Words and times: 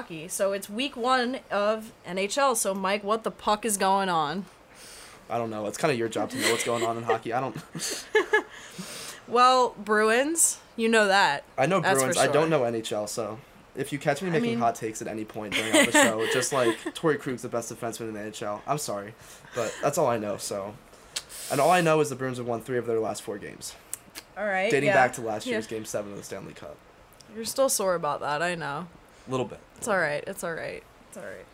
hockey. 0.00 0.28
So 0.28 0.52
it's 0.52 0.70
week 0.70 0.96
one 0.96 1.40
of 1.50 1.92
NHL. 2.06 2.56
So 2.56 2.74
Mike, 2.74 3.04
what 3.04 3.22
the 3.22 3.30
puck 3.30 3.64
is 3.66 3.76
going 3.76 4.08
on? 4.08 4.46
I 5.28 5.36
don't 5.38 5.50
know. 5.50 5.66
It's 5.66 5.76
kind 5.78 5.92
of 5.92 5.98
your 5.98 6.08
job 6.08 6.30
to 6.30 6.38
know 6.40 6.50
what's 6.50 6.64
going 6.64 6.84
on 6.84 6.96
in 6.96 7.02
hockey. 7.04 7.32
I 7.32 7.40
don't. 7.40 7.56
Well, 9.28 9.76
Bruins, 9.78 10.58
you 10.74 10.88
know 10.88 11.06
that. 11.06 11.44
I 11.56 11.66
know 11.66 11.78
That's 11.78 12.00
Bruins. 12.00 12.18
I 12.18 12.26
don't 12.26 12.50
know 12.50 12.62
NHL. 12.62 13.08
So 13.08 13.38
if 13.76 13.92
you 13.92 13.98
catch 14.00 14.22
me 14.22 14.28
I 14.28 14.32
making 14.32 14.50
mean- 14.50 14.58
hot 14.58 14.74
takes 14.74 15.00
at 15.00 15.06
any 15.06 15.24
point 15.24 15.54
during 15.54 15.72
the 15.72 15.92
show, 15.92 16.26
just 16.32 16.52
like 16.52 16.76
Torrey 16.94 17.16
Krug's 17.16 17.42
the 17.42 17.48
best 17.48 17.72
defenseman 17.72 18.08
in 18.08 18.14
the 18.14 18.20
NHL, 18.20 18.60
I'm 18.66 18.78
sorry, 18.78 19.14
but 19.54 19.72
that's 19.80 19.98
all 19.98 20.08
I 20.08 20.18
know. 20.18 20.36
So, 20.36 20.74
and 21.52 21.60
all 21.60 21.70
I 21.70 21.80
know 21.80 22.00
is 22.00 22.08
the 22.10 22.16
Bruins 22.16 22.38
have 22.38 22.46
won 22.48 22.60
three 22.60 22.76
of 22.76 22.86
their 22.86 22.98
last 22.98 23.22
four 23.22 23.38
games, 23.38 23.76
All 24.36 24.44
right. 24.46 24.68
dating 24.68 24.88
yeah. 24.88 24.94
back 24.94 25.12
to 25.12 25.20
last 25.20 25.46
Yeah. 25.46 25.52
year's 25.52 25.68
Game 25.68 25.84
Seven 25.84 26.10
of 26.10 26.18
the 26.18 26.24
Stanley 26.24 26.54
Cup. 26.54 26.76
You're 27.32 27.44
still 27.44 27.68
sore 27.68 27.94
about 27.94 28.18
that. 28.22 28.42
I 28.42 28.56
know. 28.56 28.88
A 29.26 29.30
little 29.30 29.46
bit. 29.46 29.60
It's 29.76 29.88
all 29.88 29.98
right. 29.98 30.22
It's 30.26 30.42
all 30.44 30.52
right. 30.54 30.82
It's 31.08 31.16
all 31.16 31.24
right. 31.24 31.46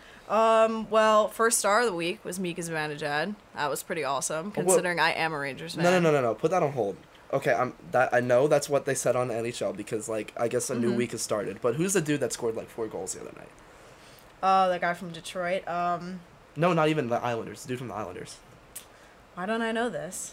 Um. 0.65 0.91
Well, 0.91 1.29
first 1.29 1.59
star 1.59 1.81
of 1.81 1.87
the 1.87 1.93
week 1.95 2.25
was 2.25 2.41
Mika 2.41 2.61
Zibanejad. 2.61 3.35
That 3.55 3.71
was 3.71 3.83
pretty 3.85 4.03
awesome, 4.05 4.53
well- 4.57 4.65
considering 4.67 4.99
I 4.99 5.13
am 5.13 5.33
a 5.33 5.39
Rangers 5.39 5.75
fan. 5.77 5.85
No, 5.85 5.91
no, 5.93 6.01
no, 6.01 6.11
no, 6.11 6.21
no. 6.21 6.35
Put 6.35 6.51
that 6.51 6.63
on 6.63 6.73
hold. 6.73 6.97
Okay, 7.33 7.53
I'm 7.53 7.75
that 7.93 8.13
I 8.13 8.21
know 8.21 8.49
that's 8.49 8.69
what 8.69 8.85
they 8.87 8.95
said 8.95 9.15
on 9.17 9.29
NHL 9.31 9.77
because 9.77 10.09
like 10.09 10.33
I 10.37 10.49
guess 10.49 10.69
a 10.71 10.75
new 10.75 10.93
Mhm. 10.93 10.97
week 10.97 11.13
has 11.13 11.23
started. 11.23 11.61
But 11.61 11.75
who's 11.77 11.93
the 11.93 12.01
dude 12.01 12.21
that 12.21 12.33
scored 12.33 12.57
like 12.57 12.69
four 12.69 12.87
goals 12.89 13.15
the 13.15 13.21
other 13.21 13.33
night? 13.37 13.49
Oh, 14.43 14.69
the 14.69 14.79
guy 14.79 14.95
from 14.95 15.11
Detroit. 15.11 15.67
Um. 15.69 16.21
No, 16.57 16.73
not 16.73 16.89
even 16.89 17.09
the 17.09 17.17
Islanders. 17.23 17.63
The 17.63 17.69
dude 17.69 17.79
from 17.79 17.89
the 17.89 17.95
Islanders. 17.95 18.37
Why 19.35 19.47
don't 19.47 19.63
I 19.63 19.71
know 19.73 19.89
this? 19.91 20.33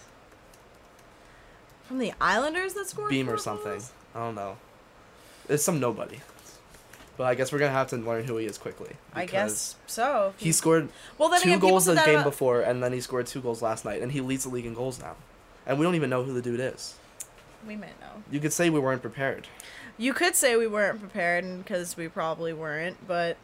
From 1.84 1.98
the 2.00 2.14
Islanders 2.22 2.74
that 2.76 2.88
scored 2.88 3.10
Beam 3.10 3.30
or 3.30 3.38
something. 3.38 3.72
goals? 3.74 3.92
I 4.16 4.20
don't 4.20 4.36
know. 4.36 4.58
It's 5.50 5.64
some 5.64 5.80
nobody. 5.80 6.20
But 7.16 7.26
I 7.26 7.36
guess 7.36 7.52
we're 7.52 7.60
gonna 7.60 7.72
have 7.72 7.90
to 7.90 7.98
learn 7.98 8.24
who 8.24 8.38
he 8.38 8.46
is 8.46 8.58
quickly. 8.58 8.96
I 9.14 9.26
because 9.26 9.32
guess 9.32 9.76
so. 9.86 10.34
he 10.38 10.52
scored 10.52 10.90
well, 11.18 11.30
then 11.30 11.42
two 11.42 11.60
goals 11.60 11.86
the 11.86 11.96
game 11.96 12.24
before, 12.24 12.62
and 12.62 12.82
then 12.82 12.92
he 12.92 13.02
scored 13.02 13.28
two 13.28 13.42
goals 13.42 13.62
last 13.62 13.86
night, 13.86 14.02
and 14.02 14.12
he 14.12 14.22
leads 14.22 14.44
the 14.44 14.50
league 14.50 14.66
in 14.66 14.74
goals 14.74 15.00
now. 15.00 15.16
And 15.66 15.78
we 15.78 15.86
don't 15.86 15.96
even 15.96 16.10
know 16.10 16.24
who 16.24 16.34
the 16.34 16.42
dude 16.42 16.60
is. 16.60 16.96
We 17.68 17.76
may 17.76 17.88
know. 18.02 18.24
You 18.32 18.40
could 18.40 18.52
say 18.52 18.70
we 18.70 18.80
weren't 18.80 19.02
prepared. 19.02 19.48
You 19.98 20.14
could 20.14 20.36
say 20.36 20.58
we 20.58 20.68
weren't 20.68 21.00
prepared 21.00 21.60
because 21.60 21.96
we 21.96 22.08
probably 22.08 22.52
weren't, 22.52 23.08
but 23.08 23.38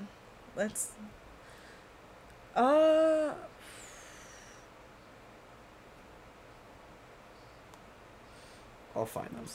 let's. 0.55 0.91
Uh. 2.55 3.33
I'll 8.95 9.05
find 9.05 9.29
him. 9.29 9.45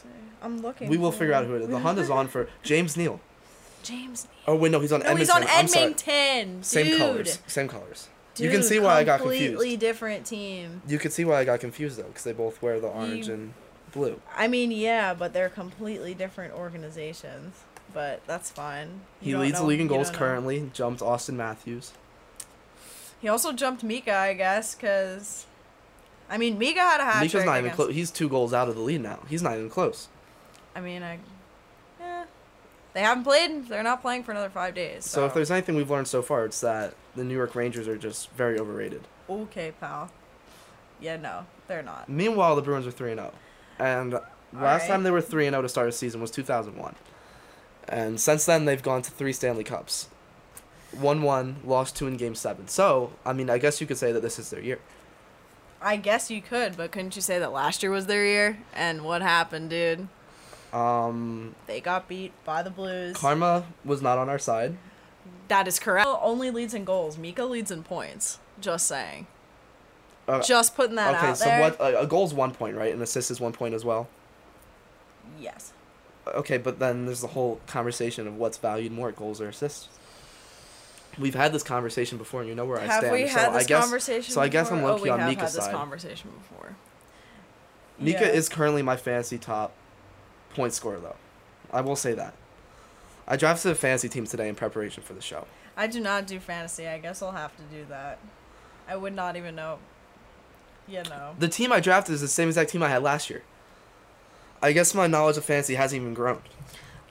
I'm 0.41 0.63
looking. 0.63 0.89
We 0.89 0.97
will 0.97 1.13
figure 1.13 1.35
out 1.35 1.45
who 1.45 1.57
it 1.57 1.63
is. 1.63 1.69
The 1.69 1.81
hunt 1.81 1.99
is 1.99 2.09
on 2.09 2.29
for 2.29 2.49
James 2.63 2.97
Neal. 2.97 3.21
James. 3.85 4.27
Oh 4.49 4.57
wait, 4.57 4.73
no, 4.73 4.81
he's 4.81 4.93
on 4.93 5.01
No, 5.01 5.07
Edmonton. 5.07 5.43
he's 5.43 5.77
on. 5.77 5.83
Edmonton. 5.83 6.63
Same 6.63 6.87
dude. 6.87 6.99
colors. 6.99 7.39
Same 7.47 7.69
colors. 7.69 8.09
Dude, 8.35 8.47
you 8.47 8.51
can 8.51 8.63
see 8.65 8.81
why 8.81 8.97
I 8.99 9.05
got 9.05 9.21
confused. 9.21 9.45
Completely 9.53 9.77
different 9.77 10.27
team. 10.27 10.83
You 10.89 10.99
can 10.99 11.11
see 11.13 11.25
why 11.25 11.39
I 11.39 11.45
got 11.45 11.61
confused 11.61 11.99
though, 11.99 12.03
because 12.05 12.25
they 12.25 12.33
both 12.33 12.61
wear 12.61 12.81
the 12.81 12.89
orange 12.89 13.29
You- 13.29 13.35
and 13.35 13.55
blue. 13.93 14.21
I 14.37 14.49
mean, 14.49 14.73
yeah, 14.73 15.15
but 15.15 15.33
they're 15.33 15.49
completely 15.49 16.15
different 16.15 16.53
organizations. 16.55 17.55
But 17.93 18.23
that's 18.27 18.51
fine. 18.51 19.03
You 19.21 19.37
He 19.37 19.43
leads 19.43 19.59
the 19.61 19.65
league 19.65 19.81
in 19.81 19.87
goals 19.87 20.11
know. 20.11 20.19
currently. 20.19 20.69
Jumped 20.75 21.01
Austin 21.01 21.37
Matthews. 21.37 21.93
He 23.21 23.29
also 23.29 23.53
jumped 23.53 23.85
Mika, 23.85 24.15
I 24.15 24.35
guess, 24.35 24.75
because. 24.75 25.47
I 26.29 26.37
mean, 26.39 26.59
Mika 26.59 26.81
had 26.81 27.01
a 27.01 27.05
hat 27.05 27.17
Mika's 27.21 27.33
trick 27.33 27.47
not 27.47 27.59
even 27.59 27.71
close. 27.71 27.95
He's 27.95 28.11
two 28.11 28.29
goals 28.29 28.53
out 28.53 28.69
of 28.69 28.75
the 28.75 28.81
lead 28.81 29.03
now. 29.03 29.21
He's 29.29 29.43
not 29.43 29.53
even 29.55 29.71
close. 29.71 30.09
I 30.75 30.81
mean, 30.81 31.03
I. 31.05 31.19
They 32.95 33.01
haven't 33.01 33.25
played. 33.25 33.69
They're 33.69 33.83
not 33.83 34.01
playing 34.01 34.23
for 34.23 34.31
another 34.31 34.49
five 34.49 34.75
days. 34.75 35.05
So. 35.05 35.21
So, 35.21 35.27
if 35.27 35.35
there's 35.35 35.51
anything 35.51 35.75
we've 35.75 35.91
learned 35.91 36.09
so 36.09 36.23
far, 36.23 36.45
it's 36.47 36.61
that 36.61 36.95
the 37.17 37.25
New 37.25 37.35
York 37.35 37.55
Rangers 37.55 37.89
are 37.89 37.99
just 37.99 38.31
very 38.31 38.59
overrated. 38.59 39.03
Okay, 39.29 39.73
pal. 39.81 40.11
Yeah, 41.01 41.17
no, 41.17 41.47
they're 41.67 41.83
not. 41.83 42.09
Meanwhile, 42.09 42.57
the 42.57 42.63
Bruins 42.63 42.87
are 42.87 42.93
three 42.93 43.11
and 43.11 43.21
zero, 43.21 43.33
and 43.79 44.13
last 44.13 44.25
Alright. 44.55 44.83
time 44.89 45.03
they 45.03 45.11
were 45.11 45.21
three 45.21 45.47
and 45.47 45.55
zero 45.55 45.63
to 45.63 45.69
start 45.69 45.89
a 45.89 45.93
season 45.93 46.21
was 46.21 46.31
two 46.31 46.45
thousand 46.45 46.77
one, 46.77 46.95
and 47.89 48.21
since 48.21 48.47
then 48.47 48.65
they've 48.65 48.83
gone 48.83 49.03
to 49.03 49.11
three 49.11 49.33
Stanley 49.33 49.65
Cups, 49.65 50.09
won 50.97 51.23
one, 51.23 51.57
lost 51.65 51.97
two 51.97 52.07
in 52.07 52.17
Game 52.17 52.37
Seven. 52.37 52.69
So 52.69 53.13
I 53.27 53.33
mean, 53.33 53.51
I 53.51 53.59
guess 53.59 53.81
you 53.81 53.87
could 53.89 53.99
say 53.99 54.13
that 54.13 54.21
this 54.21 54.39
is 54.39 54.51
their 54.51 54.61
year. 54.61 54.79
I 55.83 55.97
guess 55.97 56.31
you 56.31 56.41
could, 56.41 56.77
but 56.77 56.93
couldn't 56.93 57.17
you 57.17 57.23
say 57.23 57.39
that 57.41 57.53
last 57.53 57.83
year 57.83 57.91
was 57.93 58.07
their 58.07 58.25
year? 58.25 58.59
And 58.73 59.03
what 59.05 59.21
happened, 59.21 59.71
dude? 59.71 60.09
Um, 60.75 61.55
They 61.67 61.81
got 61.81 62.09
beat 62.09 62.33
by 62.45 62.63
the 62.63 62.71
Blues. 62.71 63.17
karma 63.17 63.65
was 63.85 64.03
not 64.03 64.19
on 64.19 64.29
our 64.29 64.39
side. 64.39 64.77
that 65.49 65.69
is 65.69 65.79
correct. 65.79 66.09
Only 66.21 66.51
leads 66.51 66.75
in 66.75 66.85
goals. 66.85 67.17
Mika 67.19 67.45
leads 67.45 67.71
in 67.71 67.83
points. 67.85 68.39
Just 68.61 68.87
saying. 68.87 69.27
Uh, 70.27 70.41
Just 70.41 70.75
putting 70.75 70.97
that 70.97 71.15
okay, 71.17 71.29
out 71.29 71.39
so 71.39 71.45
there. 71.45 71.61
what? 71.61 71.77
A, 71.81 72.07
goal 72.07 72.25
is 72.25 72.33
one 72.35 72.51
point, 72.53 72.77
right? 72.77 72.93
An 72.95 73.03
assist 73.03 73.31
is 73.31 73.41
one 73.41 73.53
point 73.53 73.75
as 73.75 73.85
well. 73.85 74.09
Yes. 75.39 75.73
Okay, 76.27 76.57
but 76.57 76.79
then 76.79 77.05
there's 77.05 77.21
the 77.21 77.29
whole 77.29 77.61
conversation 77.67 78.27
of 78.27 78.37
what's 78.37 78.57
valued 78.57 78.91
more, 78.93 79.13
goals 79.13 79.41
or 79.41 79.49
assists. 79.49 79.89
We've 81.19 81.35
had 81.35 81.53
this 81.53 81.63
conversation 81.63 82.17
before, 82.19 82.41
and 82.41 82.49
you 82.49 82.55
know 82.57 82.65
where 82.65 82.81
I 82.81 82.87
stand. 82.87 83.05
have 83.05 83.13
we 83.13 83.29
so 83.29 83.39
had 83.39 83.49
I 83.51 83.59
this 83.59 83.67
guess 83.67 83.83
conversation? 83.83 84.33
so 84.35 84.41
I 84.41 84.49
guess 84.49 84.71
I'm 84.71 84.79
before? 84.79 84.91
low-key 84.93 85.01
oh, 85.03 85.05
we 85.05 85.11
on 85.11 85.19
have 85.21 85.29
Mika's 85.29 85.53
had 85.53 85.59
this 85.59 85.65
side. 85.67 85.75
conversation 85.75 86.31
before. 86.31 86.75
Mika 87.99 88.21
Yeah. 88.25 88.29
is 88.33 88.49
currently 88.49 88.83
my 88.83 88.97
fantasy 88.97 89.39
top 89.39 89.73
point 90.55 90.73
scorer, 90.73 90.99
though. 90.99 91.17
I 91.73 91.81
will 91.81 91.97
say 91.97 92.15
that. 92.15 92.35
I 93.27 93.37
drafted 93.37 93.73
a 93.73 93.75
fantasy 93.75 94.09
team 94.09 94.27
today 94.27 94.49
in 94.49 94.55
preparation 94.55 95.03
for 95.03 95.15
the 95.15 95.21
show. 95.21 95.47
I 95.77 95.87
do 95.87 96.01
not 96.01 96.27
do 96.27 96.39
fantasy. 96.39 96.87
I 96.87 96.99
guess 96.99 97.23
I'll 97.23 97.33
have 97.33 97.57
to 97.57 97.63
do 97.65 97.85
that. 97.89 98.19
I 98.87 98.97
would 98.97 99.15
not 99.15 99.37
even 99.37 99.57
know. 99.57 99.79
You 100.87 101.03
know. 101.05 101.35
The 101.39 101.49
team 101.49 101.73
I 101.73 101.81
drafted 101.81 102.15
is 102.15 102.21
the 102.21 102.29
same 102.29 102.49
exact 102.49 102.71
team 102.71 102.83
I 102.83 102.89
had 102.89 103.03
last 103.03 103.31
year. 103.31 103.43
I 104.63 104.73
guess 104.73 104.95
my 104.95 105.07
knowledge 105.07 105.37
of 105.37 105.45
fantasy 105.45 105.75
hasn't 105.75 106.01
even 106.01 106.15
grown. 106.15 106.41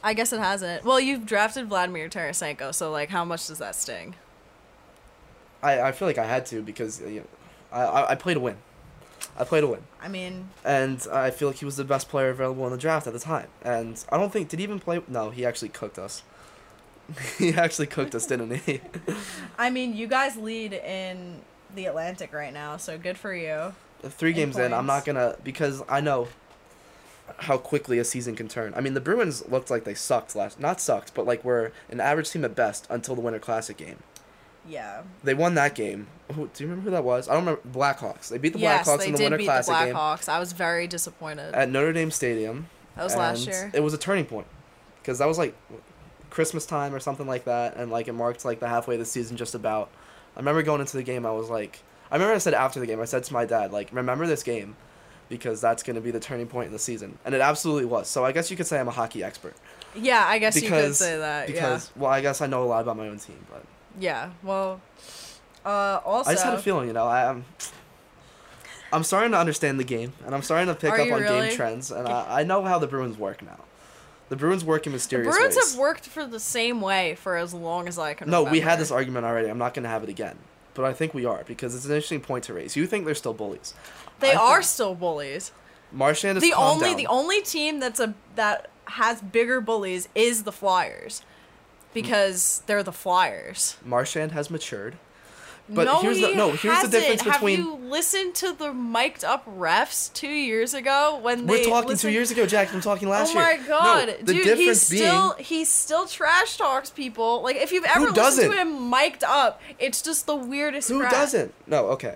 I 0.03 0.13
guess 0.13 0.33
it 0.33 0.39
hasn't. 0.39 0.83
Well, 0.83 0.99
you've 0.99 1.25
drafted 1.25 1.67
Vladimir 1.67 2.09
Tarasenko, 2.09 2.73
so 2.73 2.91
like, 2.91 3.09
how 3.09 3.25
much 3.25 3.47
does 3.47 3.59
that 3.59 3.75
sting? 3.75 4.15
I, 5.61 5.81
I 5.81 5.91
feel 5.91 6.07
like 6.07 6.17
I 6.17 6.25
had 6.25 6.45
to 6.47 6.61
because 6.61 7.01
you 7.01 7.21
know, 7.21 7.27
I, 7.71 7.81
I 7.83 8.11
I 8.11 8.15
played 8.15 8.35
to 8.35 8.39
win. 8.39 8.57
I 9.37 9.43
played 9.43 9.61
to 9.61 9.67
win. 9.67 9.81
I 10.01 10.07
mean, 10.07 10.49
and 10.63 11.05
I 11.11 11.31
feel 11.31 11.47
like 11.47 11.57
he 11.57 11.65
was 11.65 11.77
the 11.77 11.83
best 11.83 12.09
player 12.09 12.29
available 12.29 12.65
in 12.65 12.71
the 12.71 12.77
draft 12.77 13.07
at 13.07 13.13
the 13.13 13.19
time. 13.19 13.47
And 13.63 14.03
I 14.11 14.17
don't 14.17 14.31
think 14.31 14.49
did 14.49 14.59
he 14.59 14.63
even 14.63 14.79
play? 14.79 15.01
No, 15.07 15.31
he 15.31 15.45
actually 15.45 15.69
cooked 15.69 15.97
us. 15.97 16.23
he 17.37 17.53
actually 17.53 17.87
cooked 17.87 18.15
us, 18.15 18.25
didn't 18.25 18.55
he? 18.61 18.81
I 19.57 19.69
mean, 19.69 19.95
you 19.95 20.07
guys 20.07 20.37
lead 20.37 20.73
in 20.73 21.41
the 21.75 21.85
Atlantic 21.85 22.33
right 22.33 22.53
now, 22.53 22.77
so 22.77 22.97
good 22.97 23.17
for 23.17 23.33
you. 23.35 23.73
Uh, 24.03 24.09
three 24.09 24.31
In 24.31 24.35
games 24.35 24.57
in, 24.57 24.73
I'm 24.73 24.85
not 24.85 25.05
gonna 25.05 25.35
because 25.43 25.81
I 25.89 26.01
know 26.01 26.27
how 27.39 27.57
quickly 27.57 27.99
a 27.99 28.03
season 28.03 28.35
can 28.35 28.47
turn. 28.47 28.73
I 28.75 28.81
mean, 28.81 28.93
the 28.93 29.01
Bruins 29.01 29.47
looked 29.49 29.69
like 29.69 29.85
they 29.85 29.93
sucked 29.93 30.35
last, 30.35 30.59
not 30.59 30.79
sucked, 30.81 31.13
but 31.13 31.25
like 31.25 31.43
were 31.43 31.71
an 31.89 31.99
average 31.99 32.29
team 32.29 32.45
at 32.45 32.55
best 32.55 32.85
until 32.89 33.15
the 33.15 33.21
Winter 33.21 33.39
Classic 33.39 33.77
game. 33.77 33.97
Yeah. 34.67 35.03
They 35.23 35.33
won 35.33 35.55
that 35.55 35.75
game. 35.75 36.07
Who, 36.33 36.49
do 36.53 36.63
you 36.63 36.69
remember 36.69 36.89
who 36.89 36.95
that 36.95 37.03
was? 37.03 37.27
I 37.27 37.33
don't 37.33 37.45
remember. 37.45 37.61
Blackhawks. 37.67 38.29
They 38.29 38.37
beat 38.37 38.53
the 38.53 38.59
yes, 38.59 38.87
Blackhawks 38.87 39.05
in 39.05 39.11
the 39.11 39.17
did 39.17 39.23
Winter 39.23 39.37
beat 39.37 39.45
Classic 39.45 39.73
the 39.73 39.85
game 39.85 39.95
Blackhawks. 39.95 40.29
I 40.29 40.39
was 40.39 40.53
very 40.53 40.87
disappointed. 40.87 41.53
at 41.53 41.69
Notre 41.69 41.93
Dame 41.93 42.11
Stadium. 42.11 42.67
that 42.95 43.03
was 43.03 43.15
last 43.15 43.45
year. 43.45 43.71
It 43.73 43.81
was 43.81 43.93
a 43.93 43.97
turning 43.97 44.25
point 44.25 44.47
because 45.01 45.19
that 45.19 45.27
was 45.27 45.37
like 45.37 45.55
Christmas 46.29 46.65
time 46.65 46.93
or 46.95 46.99
something 46.99 47.27
like 47.27 47.45
that, 47.45 47.75
and 47.75 47.91
like 47.91 48.07
it 48.07 48.13
marked 48.13 48.45
like 48.45 48.59
the 48.59 48.67
halfway 48.67 48.95
of 48.95 48.99
the 48.99 49.05
season 49.05 49.37
just 49.37 49.55
about. 49.55 49.89
I 50.35 50.39
remember 50.39 50.63
going 50.63 50.81
into 50.81 50.97
the 50.97 51.03
game. 51.03 51.25
I 51.25 51.31
was 51.31 51.49
like, 51.49 51.83
I 52.09 52.15
remember 52.15 52.33
I 52.33 52.39
said 52.39 52.53
after 52.53 52.79
the 52.79 52.87
game, 52.87 52.99
I 52.99 53.05
said 53.05 53.23
to 53.25 53.33
my 53.33 53.45
dad, 53.45 53.71
like, 53.71 53.89
remember 53.91 54.25
this 54.25 54.41
game, 54.41 54.75
because 55.29 55.61
that's 55.61 55.83
going 55.83 55.95
to 55.95 56.01
be 56.01 56.09
the 56.09 56.19
turning 56.19 56.47
point 56.47 56.67
in 56.67 56.73
the 56.73 56.79
season, 56.79 57.19
and 57.25 57.35
it 57.35 57.41
absolutely 57.41 57.85
was. 57.85 58.07
So 58.07 58.25
I 58.25 58.31
guess 58.31 58.49
you 58.49 58.57
could 58.57 58.65
say 58.65 58.79
I'm 58.79 58.87
a 58.87 58.91
hockey 58.91 59.23
expert 59.23 59.55
yeah, 59.95 60.25
I 60.25 60.39
guess 60.39 60.61
you 60.61 60.69
could 60.69 60.95
say 60.95 61.17
that. 61.17 61.47
because 61.47 61.91
well, 61.95 62.11
I 62.11 62.21
guess 62.21 62.41
I 62.41 62.47
know 62.47 62.63
a 62.63 62.65
lot 62.65 62.81
about 62.81 62.97
my 62.97 63.07
own 63.07 63.19
team, 63.19 63.45
but 63.49 63.63
yeah. 63.99 64.31
Well. 64.41 64.81
Uh. 65.65 65.99
Also. 66.05 66.29
I 66.29 66.33
just 66.33 66.45
had 66.45 66.53
a 66.53 66.61
feeling, 66.61 66.87
you 66.87 66.93
know, 66.93 67.05
I 67.05 67.29
am. 67.29 67.45
I'm 68.91 69.03
starting 69.03 69.31
to 69.31 69.39
understand 69.39 69.79
the 69.79 69.83
game, 69.83 70.13
and 70.25 70.35
I'm 70.35 70.43
starting 70.43 70.67
to 70.67 70.79
pick 70.79 70.91
Are 70.91 70.99
up 71.01 71.11
on 71.11 71.21
really? 71.21 71.47
game 71.47 71.55
trends, 71.55 71.89
and 71.91 72.07
I, 72.07 72.41
I 72.41 72.43
know 72.43 72.63
how 72.63 72.77
the 72.77 72.85
Bruins 72.85 73.17
work 73.17 73.41
now. 73.41 73.59
The 74.29 74.35
Bruins 74.35 74.63
work 74.63 74.85
in 74.85 74.91
The 74.91 74.97
mysterious 74.97 75.35
Bruins 75.35 75.55
ways. 75.55 75.71
have 75.71 75.79
worked 75.79 76.05
for 76.07 76.25
the 76.25 76.39
same 76.39 76.79
way 76.79 77.15
for 77.15 77.35
as 77.35 77.53
long 77.53 77.87
as 77.87 77.97
I 77.97 78.13
can. 78.13 78.29
No, 78.29 78.43
we 78.43 78.59
had 78.59 78.79
this 78.79 78.91
argument 78.91 79.25
already. 79.25 79.47
I'm 79.47 79.57
not 79.57 79.73
going 79.73 79.83
to 79.83 79.89
have 79.89 80.03
it 80.03 80.09
again. 80.09 80.37
But 80.75 80.85
I 80.85 80.93
think 80.93 81.13
we 81.13 81.25
are 81.25 81.43
because 81.45 81.75
it's 81.75 81.85
an 81.85 81.91
interesting 81.91 82.21
point 82.21 82.45
to 82.45 82.53
raise. 82.53 82.75
You 82.75 82.87
think 82.87 83.05
they're 83.05 83.13
still 83.13 83.33
bullies. 83.33 83.75
They 84.19 84.33
I 84.33 84.41
are 84.41 84.61
still 84.63 84.95
bullies. 84.95 85.51
Marchand 85.91 86.37
is 86.37 86.43
the 86.43 86.53
only 86.53 86.89
down. 86.89 86.97
the 86.97 87.07
only 87.07 87.41
team 87.41 87.79
that's 87.79 87.99
a 87.99 88.15
that 88.35 88.69
has 88.85 89.21
bigger 89.21 89.61
bullies 89.61 90.09
is 90.15 90.43
the 90.43 90.51
Flyers, 90.51 91.21
because 91.93 92.63
they're 92.67 92.83
the 92.83 92.91
Flyers. 92.91 93.77
Marchand 93.85 94.31
has 94.33 94.49
matured. 94.49 94.95
But 95.69 95.85
no, 95.85 96.01
here's 96.01 96.19
the- 96.19 96.27
he 96.27 96.35
no, 96.35 96.49
here's 96.49 96.61
the 96.61 96.69
hasn't. 96.73 96.91
difference 96.91 97.21
Have 97.21 97.41
you 97.49 97.75
listened 97.75 98.35
to 98.35 98.51
the 98.51 98.73
mic'd 98.73 99.23
up 99.23 99.45
refs 99.45 100.11
two 100.13 100.27
years 100.27 100.73
ago 100.73 101.17
when 101.21 101.47
We're 101.47 101.59
they 101.59 101.65
talking 101.69 101.87
listened- 101.91 102.09
two 102.09 102.13
years 102.13 102.31
ago, 102.31 102.45
Jack. 102.45 102.73
I'm 102.73 102.81
talking 102.81 103.07
last 103.07 103.33
year. 103.33 103.41
oh 103.41 103.49
year. 103.49 103.61
my 103.61 103.67
god, 103.67 104.07
No, 104.09 104.13
the 104.17 104.23
dude, 104.33 104.35
he 104.35 104.43
difference 104.43 104.89
being, 104.89 105.03
still 105.03 105.33
he 105.39 105.63
still 105.63 106.05
trash 106.05 106.57
talks 106.57 106.89
people. 106.89 107.41
Like 107.41 107.55
if 107.55 107.71
you've 107.71 107.85
ever 107.85 108.11
listened 108.11 108.51
to 108.51 108.57
him 108.59 108.89
mic'd 108.89 109.23
up, 109.23 109.61
it's 109.79 110.01
just 110.01 110.25
the 110.25 110.35
weirdest. 110.35 110.89
who 110.89 110.99
crap. 110.99 111.11
doesn't? 111.13 111.53
No, 111.65 111.85
okay. 111.91 112.15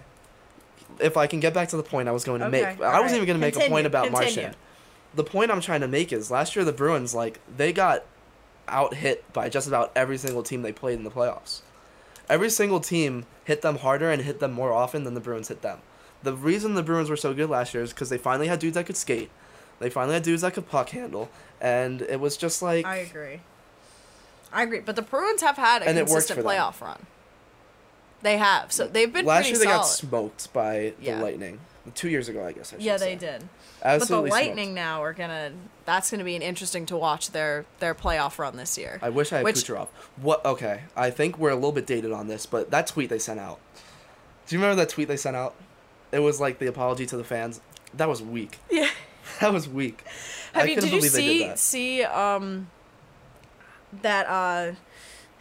If 1.00 1.16
I 1.16 1.26
can 1.28 1.40
get 1.40 1.54
back 1.54 1.70
to 1.70 1.78
the 1.78 1.84
point 1.84 2.10
I 2.10 2.12
was 2.12 2.26
going 2.26 2.42
to 2.42 2.48
Okay, 2.48 2.52
make, 2.52 2.66
I 2.66 2.70
wasn't 2.72 2.84
alright. 2.96 3.12
even 3.14 3.26
going 3.28 3.40
to 3.40 3.46
make 3.46 3.56
a 3.56 3.70
point 3.70 3.88
about 3.88 4.08
continue. 4.08 4.26
Marchand. 4.42 4.56
The 5.16 5.24
point 5.24 5.52
I'm 5.52 5.62
trying 5.62 5.82
to 5.82 5.88
make 5.88 6.12
is 6.12 6.30
last 6.30 6.56
year 6.58 6.66
the 6.66 6.74
Bruins 6.74 7.16
like 7.16 7.40
they 7.56 7.72
got 7.72 8.04
out 8.68 8.96
hit 8.96 9.32
by 9.34 9.50
just 9.50 9.68
about 9.68 9.92
every 9.96 10.18
single 10.18 10.44
team 10.44 10.62
they 10.62 10.72
played 10.72 10.98
in 10.98 11.04
the 11.04 11.12
playoffs. 11.12 11.62
Every 12.30 12.50
single 12.50 12.80
team 12.80 13.26
hit 13.46 13.62
them 13.62 13.78
harder 13.78 14.10
and 14.12 14.22
hit 14.22 14.40
them 14.40 14.52
more 14.52 14.74
often 14.74 15.04
than 15.04 15.14
the 15.14 15.20
Bruins 15.22 15.48
hit 15.48 15.62
them. 15.62 15.80
The 16.24 16.34
reason 16.34 16.74
the 16.74 16.84
Bruins 16.84 17.10
were 17.10 17.16
so 17.18 17.34
good 17.34 17.50
last 17.50 17.74
year 17.74 17.84
is 17.84 17.94
because 17.94 18.10
they 18.10 18.18
finally 18.18 18.48
had 18.48 18.60
dudes 18.60 18.74
that 18.76 18.86
could 18.86 18.98
skate, 18.98 19.30
they 19.80 19.90
finally 19.90 20.16
had 20.16 20.24
dudes 20.24 20.42
that 20.42 20.54
could 20.54 20.68
puck 20.68 20.90
handle, 20.90 21.30
and 21.62 22.02
it 22.02 22.20
was 22.20 22.36
just 22.36 22.62
like 22.62 22.86
I 22.86 22.98
agree. 22.98 23.40
I 24.52 24.64
agree, 24.64 24.80
but 24.80 24.96
the 24.96 25.02
Bruins 25.02 25.42
have 25.42 25.58
had 25.58 25.82
a 25.84 25.88
And 25.88 25.98
it 25.98 26.02
worked 26.04 26.28
consistent 26.28 26.38
for 26.40 26.44
them. 26.44 26.52
playoff 26.52 26.82
run. 26.82 27.06
They 28.24 28.38
have, 28.38 28.72
so 28.72 28.88
they've 28.88 29.12
been 29.14 29.26
last 29.26 29.50
year 29.50 29.58
they 29.60 29.66
solid. 29.66 29.78
got 29.78 29.84
smoked 29.84 30.52
by 30.54 30.94
the 31.00 31.06
Yeah. 31.06 31.22
Lightning. 31.22 31.60
Two 31.96 32.10
years 32.10 32.28
ago, 32.30 32.46
I 32.46 32.52
guess. 32.52 32.74
I 32.74 32.78
should 32.78 32.86
yeah, 32.86 32.98
say. 32.98 33.16
they 33.16 33.16
did. 33.16 33.48
Absolutely 33.84 33.84
but 33.84 34.00
the 34.00 34.06
smoked. 34.06 34.30
Lightning 34.32 34.74
now 34.74 35.04
are 35.04 35.14
gonna. 35.14 35.52
That's 35.86 36.12
gonna 36.12 36.24
be 36.24 36.36
an 36.36 36.42
interesting 36.42 36.86
to 36.88 36.98
watch 36.98 37.32
their 37.32 37.66
their 37.80 37.96
playoff 37.96 38.38
run 38.40 38.58
this 38.58 38.78
year. 38.78 39.00
I 39.02 39.10
wish 39.10 39.32
I 39.32 39.38
had 39.38 39.46
Which- 39.46 39.56
Kucherov. 39.56 39.88
What? 40.22 40.44
Okay, 40.46 40.82
I 40.96 41.10
think 41.10 41.38
we're 41.38 41.52
a 41.52 41.56
little 41.56 41.72
bit 41.72 41.86
dated 41.86 42.12
on 42.12 42.28
this, 42.28 42.46
but 42.46 42.72
that 42.72 42.88
tweet 42.88 43.10
they 43.10 43.20
sent 43.20 43.40
out. 43.40 43.60
Do 44.48 44.56
you 44.56 44.62
remember 44.62 44.82
that 44.82 44.90
tweet 44.90 45.08
they 45.08 45.18
sent 45.18 45.36
out? 45.36 45.56
It 46.12 46.20
was 46.20 46.40
like 46.40 46.60
the 46.60 46.68
apology 46.68 47.06
to 47.06 47.18
the 47.18 47.24
fans. 47.24 47.62
That 47.94 48.10
was 48.10 48.22
weak. 48.22 48.58
Yeah. 48.72 48.90
That 49.42 49.54
was 49.54 49.68
weak. 49.68 50.04
Have 50.54 50.66
I 50.66 50.70
you? 50.70 50.82
Did 50.82 50.92
you 50.92 51.02
see 51.02 51.40
did 51.40 51.50
that. 51.52 51.60
see 51.60 52.04
um 52.04 52.70
that 54.02 54.26
uh 54.28 54.76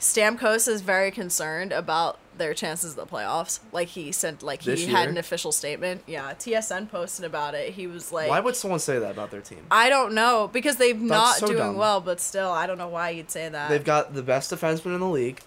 Stamkos 0.00 0.68
is 0.68 0.80
very 0.82 1.10
concerned 1.10 1.72
about 1.72 2.18
their 2.38 2.54
chances 2.54 2.90
of 2.90 2.96
the 2.96 3.06
playoffs. 3.06 3.60
Like 3.72 3.88
he 3.88 4.12
sent, 4.12 4.42
like 4.42 4.62
he 4.62 4.70
This 4.70 4.86
had 4.86 5.02
year? 5.02 5.08
an 5.10 5.18
official 5.18 5.52
statement. 5.52 6.02
Yeah, 6.06 6.32
TSN 6.34 6.90
posted 6.90 7.24
about 7.24 7.54
it. 7.54 7.72
He 7.74 7.86
was 7.86 8.12
like, 8.12 8.28
Why 8.28 8.40
would 8.40 8.56
someone 8.56 8.80
say 8.80 8.98
that 8.98 9.10
about 9.12 9.30
their 9.30 9.40
team? 9.40 9.64
I 9.70 9.88
don't 9.88 10.14
know 10.14 10.48
because 10.52 10.76
they've 10.76 11.00
not 11.00 11.36
so 11.36 11.46
doing 11.46 11.58
dumb. 11.58 11.76
well, 11.76 12.00
but 12.00 12.20
still, 12.20 12.50
I 12.50 12.66
don't 12.66 12.78
know 12.78 12.88
why 12.88 13.10
you'd 13.10 13.30
say 13.30 13.48
that. 13.48 13.68
They've 13.70 13.84
got 13.84 14.14
the 14.14 14.22
best 14.22 14.52
defenseman 14.52 14.94
in 14.94 15.00
the 15.00 15.08
league, 15.08 15.40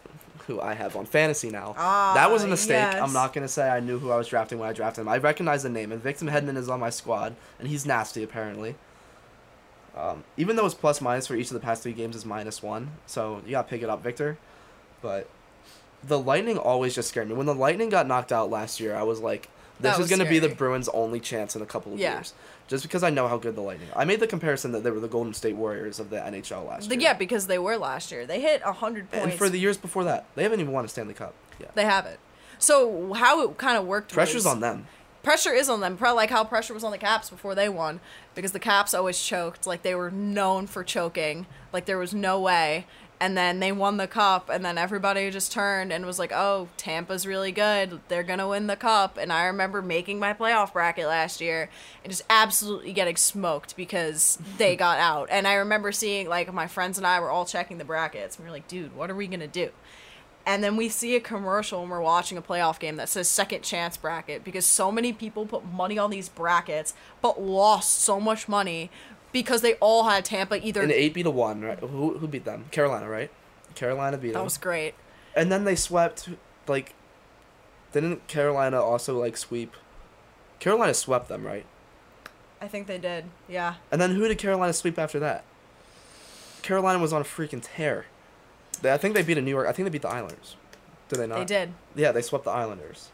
who 0.47 0.59
I 0.61 0.73
have 0.73 0.95
on 0.95 1.05
fantasy 1.05 1.49
now. 1.49 1.75
Ah, 1.77 2.13
that 2.15 2.31
was 2.31 2.43
a 2.43 2.47
mistake. 2.47 2.73
yes. 2.77 3.01
I'm 3.01 3.13
not 3.13 3.33
gonna 3.33 3.47
say 3.47 3.69
I 3.69 3.79
knew 3.79 3.99
who 3.99 4.11
I 4.11 4.17
was 4.17 4.27
drafting 4.27 4.57
when 4.59 4.67
I 4.69 4.73
drafted 4.73 5.01
him. 5.01 5.09
I 5.09 5.17
recognize 5.17 5.63
the 5.63 5.69
name, 5.69 5.91
and 5.91 6.01
Victor 6.01 6.25
Hedman 6.25 6.57
is 6.57 6.69
on 6.69 6.79
my 6.79 6.89
squad, 6.89 7.35
and 7.59 7.67
he's 7.67 7.85
nasty 7.85 8.23
apparently. 8.23 8.75
Um, 9.95 10.23
even 10.37 10.55
though 10.55 10.63
his 10.63 10.73
plus 10.75 11.01
minus 11.01 11.27
for 11.27 11.35
each 11.35 11.47
of 11.47 11.53
the 11.53 11.59
past 11.59 11.83
three 11.83 11.93
games 11.93 12.15
is 12.15 12.25
minus 12.25 12.63
one, 12.63 12.91
so 13.05 13.41
you 13.45 13.51
gotta 13.51 13.67
pick 13.67 13.81
it 13.81 13.89
up, 13.89 14.01
Victor. 14.01 14.37
But 15.01 15.27
the 16.03 16.19
Lightning 16.19 16.57
always 16.57 16.95
just 16.95 17.09
scared 17.09 17.27
me. 17.29 17.35
When 17.35 17.45
the 17.45 17.53
Lightning 17.55 17.89
got 17.89 18.07
knocked 18.07 18.31
out 18.31 18.49
last 18.49 18.79
year, 18.79 18.95
I 18.95 19.03
was 19.03 19.19
like, 19.19 19.49
this 19.79 19.97
is 19.99 20.09
gonna 20.09 20.25
be 20.25 20.39
the. 20.39 20.49
Bruins' 20.49 20.89
only 20.89 21.19
chance 21.19 21.55
in 21.55 21.61
a 21.61 21.65
couple 21.65 21.93
of 21.93 21.99
Yeah. 21.99 22.15
years. 22.15 22.33
Just 22.67 22.83
because 22.83 23.01
I 23.03 23.09
know 23.09 23.27
how 23.27 23.37
good 23.37 23.55
the 23.55 23.61
Lightning. 23.61 23.87
I 23.95 24.05
made 24.05 24.19
the 24.19 24.27
comparison 24.27 24.71
that 24.73 24.83
they 24.83 24.91
were 24.91 24.99
the 24.99 25.07
Golden 25.07 25.33
State 25.33 25.55
Warriors 25.55 25.99
of 25.99 26.09
the 26.09 26.17
NHL 26.23 26.65
last 26.67 26.89
The- 26.89 26.95
year. 26.95 27.01
yeah, 27.03 27.13
because 27.13 27.47
they 27.47 27.57
were 27.57 27.77
last 27.77 28.11
year. 28.11 28.25
They 28.25 28.41
hit 28.41 28.61
hundred 28.61 29.09
points. 29.09 29.25
And 29.25 29.33
for 29.33 29.49
the 29.49 29.57
years 29.59 29.77
before 29.77 30.03
that, 30.03 30.25
they 30.35 30.43
haven't 30.43 30.59
even 30.59 30.73
won 30.73 30.85
a 30.85 30.87
Stanley 30.87 31.13
Cup. 31.13 31.33
Yeah. 31.59 31.67
they 31.75 31.83
haven't. 31.85 32.19
So 32.57 33.13
how 33.13 33.41
it 33.43 33.57
kind 33.57 33.77
of 33.77 33.85
worked? 33.85 34.13
Pressure's 34.13 34.35
was, 34.43 34.45
on 34.47 34.59
them. 34.59 34.87
pressure 35.23 35.53
is 35.53 35.69
on 35.69 35.79
them. 35.79 35.97
Like 35.99 36.29
how 36.29 36.43
pressure 36.43 36.73
was 36.73 36.83
on 36.83 36.91
the 36.91 36.97
Caps 36.97 37.29
before 37.29 37.55
they 37.55 37.69
won, 37.69 37.99
because 38.35 38.51
the 38.51 38.59
Caps 38.59 38.93
always 38.93 39.19
choked. 39.21 39.65
Like 39.65 39.81
they 39.83 39.95
were 39.95 40.11
known 40.11 40.67
for 40.67 40.83
choking. 40.83 41.45
Like 41.73 41.85
there 41.85 41.97
was 41.97 42.13
no 42.13 42.39
way. 42.39 42.85
And 43.21 43.37
then 43.37 43.59
they 43.59 43.73
won 43.73 43.97
the 43.97 44.07
cup, 44.07 44.49
and 44.49 44.63
then 44.63 44.77
everybody 44.77 45.29
just 45.29 45.51
turned 45.51 45.91
and 45.91 46.05
was 46.05 46.19
like, 46.19 46.31
"Oh, 46.31 46.69
Tampa's 46.77 47.27
really 47.27 47.51
good. 47.51 47.99
They're 48.07 48.23
gonna 48.23 48.47
win 48.47 48.67
the 48.67 48.77
cup." 48.77 49.17
And 49.17 49.33
I 49.33 49.43
remember 49.45 49.81
making 49.81 50.19
my 50.19 50.33
playoff 50.33 50.71
bracket 50.71 51.05
last 51.05 51.41
year 51.41 51.69
and 52.03 52.11
just 52.11 52.23
absolutely 52.29 52.93
getting 52.93 53.17
smoked 53.17 53.75
because 53.75 54.39
they 54.57 54.75
got 54.77 54.99
out. 54.99 55.27
And 55.31 55.47
I 55.47 55.55
remember 55.55 55.91
seeing 55.91 56.29
like 56.29 56.53
my 56.53 56.67
friends 56.67 56.97
and 56.97 57.05
I 57.05 57.19
were 57.19 57.29
all 57.29 57.45
checking 57.45 57.77
the 57.77 57.83
brackets, 57.83 58.37
and 58.37 58.45
we 58.45 58.49
were 58.49 58.55
like, 58.55 58.69
"Dude, 58.69 58.95
what 58.95 59.09
are 59.09 59.15
we 59.15 59.27
gonna 59.27 59.47
do?" 59.47 59.71
and 60.45 60.63
then 60.63 60.75
we 60.75 60.89
see 60.89 61.15
a 61.15 61.19
commercial 61.19 61.81
when 61.81 61.89
we're 61.89 62.01
watching 62.01 62.35
a 62.37 62.41
playoff 62.41 62.79
game 62.79 62.95
that 62.95 63.07
says 63.07 63.29
second 63.29 63.61
chance 63.61 63.97
bracket 63.97 64.43
because 64.43 64.65
so 64.65 64.91
many 64.91 65.13
people 65.13 65.45
put 65.45 65.63
money 65.63 65.97
on 65.97 66.09
these 66.09 66.27
brackets 66.27 66.93
but 67.21 67.39
lost 67.39 67.99
so 67.99 68.19
much 68.19 68.47
money 68.47 68.89
because 69.31 69.61
they 69.61 69.75
all 69.75 70.05
had 70.09 70.25
Tampa 70.25 70.65
either 70.65 70.81
An 70.81 70.91
eight 70.91 71.13
beat 71.13 71.25
a 71.25 71.31
one, 71.31 71.61
right? 71.61 71.79
Who 71.79 72.17
who 72.17 72.27
beat 72.27 72.45
them? 72.45 72.65
Carolina, 72.71 73.09
right? 73.09 73.31
Carolina 73.75 74.17
beat 74.17 74.29
that 74.29 74.33
them. 74.33 74.39
That 74.41 74.43
was 74.43 74.57
great. 74.57 74.95
And 75.35 75.51
then 75.51 75.63
they 75.65 75.75
swept 75.75 76.29
like 76.67 76.93
didn't 77.91 78.27
Carolina 78.27 78.81
also 78.81 79.19
like 79.19 79.37
sweep 79.37 79.75
Carolina 80.59 80.93
swept 80.93 81.29
them, 81.29 81.45
right? 81.45 81.65
I 82.61 82.67
think 82.67 82.87
they 82.87 82.97
did. 82.97 83.25
Yeah. 83.47 83.75
And 83.91 84.01
then 84.01 84.11
who 84.11 84.27
did 84.27 84.37
Carolina 84.37 84.73
sweep 84.73 84.99
after 84.99 85.19
that? 85.19 85.43
Carolina 86.61 86.99
was 86.99 87.13
on 87.13 87.21
a 87.21 87.25
freaking 87.25 87.61
tear. 87.63 88.05
They, 88.81 88.91
I 88.91 88.97
think 88.97 89.15
they 89.15 89.23
beat 89.23 89.37
a 89.37 89.41
New 89.41 89.51
York. 89.51 89.67
I 89.67 89.71
think 89.71 89.85
they 89.85 89.91
beat 89.91 90.01
the 90.01 90.09
Islanders. 90.09 90.57
Did 91.07 91.19
they 91.19 91.27
not? 91.27 91.39
They 91.39 91.45
did. 91.45 91.73
Yeah, 91.95 92.11
they 92.11 92.21
swept 92.21 92.43
the 92.43 92.51
Islanders. 92.51 93.09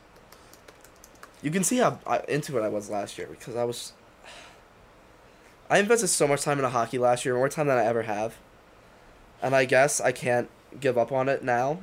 You 1.41 1.51
can 1.51 1.63
see 1.63 1.77
how 1.77 1.99
uh, 2.07 2.19
into 2.27 2.57
it 2.57 2.63
I 2.63 2.69
was 2.69 2.89
last 2.89 3.17
year 3.17 3.27
because 3.29 3.55
I 3.55 3.63
was. 3.63 3.93
I 5.69 5.79
invested 5.79 6.07
so 6.07 6.27
much 6.27 6.41
time 6.43 6.59
into 6.59 6.69
hockey 6.69 6.97
last 6.97 7.25
year, 7.25 7.35
more 7.35 7.49
time 7.49 7.67
than 7.67 7.77
I 7.77 7.85
ever 7.85 8.03
have. 8.03 8.35
And 9.41 9.55
I 9.55 9.65
guess 9.65 9.99
I 9.99 10.11
can't 10.11 10.49
give 10.79 10.97
up 10.97 11.11
on 11.11 11.27
it 11.29 11.43
now, 11.43 11.79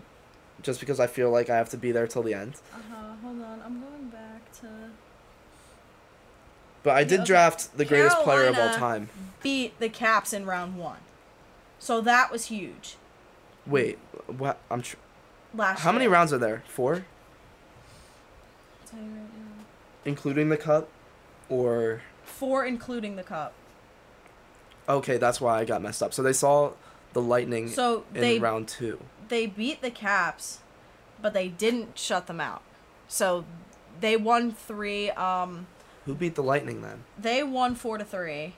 just 0.62 0.80
because 0.80 1.00
I 1.00 1.06
feel 1.06 1.30
like 1.30 1.50
I 1.50 1.56
have 1.56 1.68
to 1.70 1.76
be 1.76 1.92
there 1.92 2.06
till 2.06 2.22
the 2.22 2.34
end. 2.34 2.54
Uh-huh. 2.72 2.96
Hold 3.22 3.42
on. 3.42 3.60
I'm 3.64 3.80
going 3.80 4.08
back 4.10 4.52
to 4.60 4.66
But 6.82 6.96
I 6.96 7.04
did 7.04 7.20
okay. 7.20 7.26
draft 7.26 7.76
the 7.76 7.84
greatest 7.84 8.18
player 8.18 8.46
of 8.46 8.58
all 8.58 8.72
time. 8.74 9.08
beat 9.42 9.78
the 9.78 9.88
Caps 9.88 10.32
in 10.32 10.46
round 10.46 10.76
1. 10.76 10.96
So 11.78 12.00
that 12.00 12.30
was 12.30 12.46
huge. 12.46 12.96
Wait, 13.66 13.98
what? 14.26 14.58
I'm. 14.70 14.82
Tr- 14.82 14.96
Last 15.54 15.80
how 15.80 15.92
many 15.92 16.08
rounds 16.08 16.32
are 16.32 16.38
there? 16.38 16.62
Four, 16.66 16.94
I'll 16.94 17.02
tell 18.88 19.00
you 19.00 19.04
right 19.06 19.66
including 20.04 20.48
the 20.48 20.56
cup, 20.56 20.88
or 21.50 22.00
4 22.24 22.64
including 22.64 23.16
the 23.16 23.22
cup. 23.22 23.52
Okay, 24.92 25.16
that's 25.18 25.40
why 25.40 25.58
I 25.60 25.64
got 25.64 25.82
messed 25.82 26.02
up. 26.02 26.12
So 26.14 26.22
they 26.22 26.32
saw 26.32 26.72
the 27.12 27.20
Lightning 27.22 27.68
So 27.68 28.04
in 28.14 28.20
they 28.20 28.38
round 28.38 28.68
two. 28.68 29.00
they 29.28 29.46
beat 29.46 29.82
the 29.82 29.90
Caps, 29.90 30.60
but 31.20 31.32
they 31.34 31.48
didn't 31.48 31.98
shut 31.98 32.26
them 32.26 32.40
out. 32.40 32.62
So 33.08 33.44
they 34.00 34.16
won 34.16 34.52
three. 34.52 35.10
Um, 35.10 35.66
Who 36.06 36.14
beat 36.14 36.34
the 36.34 36.42
Lightning 36.42 36.82
then? 36.82 37.04
they 37.18 37.42
won 37.42 37.74
four 37.74 37.98
to 37.98 38.04
three. 38.04 38.54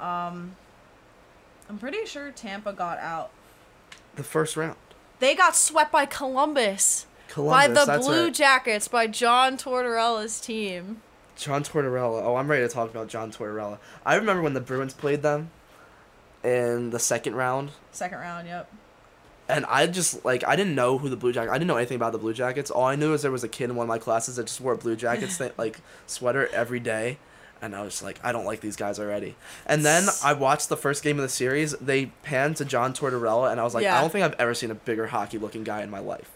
Um, 0.00 0.56
I'm 1.68 1.78
pretty 1.78 2.04
sure 2.06 2.30
Tampa 2.32 2.72
got 2.72 2.98
out. 2.98 3.30
The 4.16 4.24
first 4.24 4.56
round. 4.56 4.76
They 5.20 5.34
got 5.36 5.54
swept 5.54 5.92
by 5.92 6.04
Columbus, 6.06 7.06
Columbus. 7.28 7.86
by 7.86 7.86
the 7.96 7.98
Blue 8.02 8.24
right. 8.24 8.34
Jackets 8.34 8.88
by 8.88 9.06
John 9.06 9.56
Tortorella's 9.56 10.40
team. 10.40 11.00
John 11.36 11.62
Tortorella. 11.62 12.22
Oh, 12.24 12.34
I'm 12.36 12.48
ready 12.50 12.62
to 12.66 12.68
talk 12.68 12.90
about 12.90 13.06
John 13.08 13.30
Tortorella. 13.32 13.78
I 14.04 14.16
remember 14.16 14.42
when 14.42 14.52
the 14.54 14.60
Bruins 14.60 14.92
played 14.92 15.22
them 15.22 15.50
in 16.44 16.90
the 16.90 16.98
second 16.98 17.34
round, 17.34 17.70
Second 17.92 18.18
round, 18.18 18.46
yep. 18.48 18.70
and 19.48 19.64
I 19.66 19.86
just 19.86 20.24
like 20.24 20.44
I 20.46 20.56
didn't 20.56 20.74
know 20.74 20.98
who 20.98 21.08
the 21.08 21.16
Blue 21.16 21.32
Jackets. 21.32 21.52
I 21.52 21.58
didn't 21.58 21.68
know 21.68 21.76
anything 21.76 21.96
about 21.96 22.12
the 22.12 22.18
Blue 22.18 22.34
Jackets. 22.34 22.70
All 22.70 22.84
I 22.84 22.96
knew 22.96 23.12
is 23.14 23.22
there 23.22 23.30
was 23.30 23.44
a 23.44 23.48
kid 23.48 23.70
in 23.70 23.76
one 23.76 23.84
of 23.84 23.88
my 23.88 23.98
classes 23.98 24.36
that 24.36 24.46
just 24.46 24.60
wore 24.60 24.72
a 24.72 24.78
Blue 24.78 24.96
Jackets 24.96 25.36
thing, 25.36 25.52
like 25.58 25.80
sweater 26.06 26.48
every 26.52 26.80
day, 26.80 27.18
and 27.60 27.74
I 27.76 27.82
was 27.82 28.02
like, 28.02 28.18
I 28.24 28.32
don't 28.32 28.44
like 28.44 28.60
these 28.60 28.76
guys 28.76 28.98
already. 28.98 29.36
And 29.66 29.84
then 29.84 30.08
I 30.24 30.32
watched 30.32 30.68
the 30.68 30.76
first 30.76 31.02
game 31.04 31.18
of 31.18 31.22
the 31.22 31.28
series. 31.28 31.72
They 31.78 32.06
panned 32.22 32.56
to 32.56 32.64
John 32.64 32.92
Tortorella, 32.92 33.50
and 33.52 33.60
I 33.60 33.64
was 33.64 33.74
like, 33.74 33.84
Yeah. 33.84 33.98
I 33.98 34.00
don't 34.00 34.10
think 34.10 34.24
I've 34.24 34.34
ever 34.40 34.54
seen 34.54 34.70
a 34.70 34.74
bigger 34.74 35.08
hockey 35.08 35.38
looking 35.38 35.62
guy 35.64 35.82
in 35.82 35.90
my 35.90 36.00
life. 36.00 36.30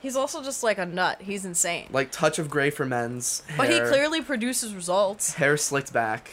He's 0.00 0.14
also 0.14 0.44
just 0.44 0.62
like 0.62 0.78
a 0.78 0.86
nut. 0.86 1.22
He's 1.22 1.44
insane. 1.44 1.88
Like 1.90 2.12
touch 2.12 2.38
of 2.38 2.48
gray 2.48 2.70
for 2.70 2.84
men's. 2.86 3.42
but 3.56 3.68
he 3.68 3.80
clearly 3.80 4.20
produces 4.22 4.72
results. 4.74 5.34
hair 5.34 5.56
slicked 5.56 5.92
back. 5.92 6.30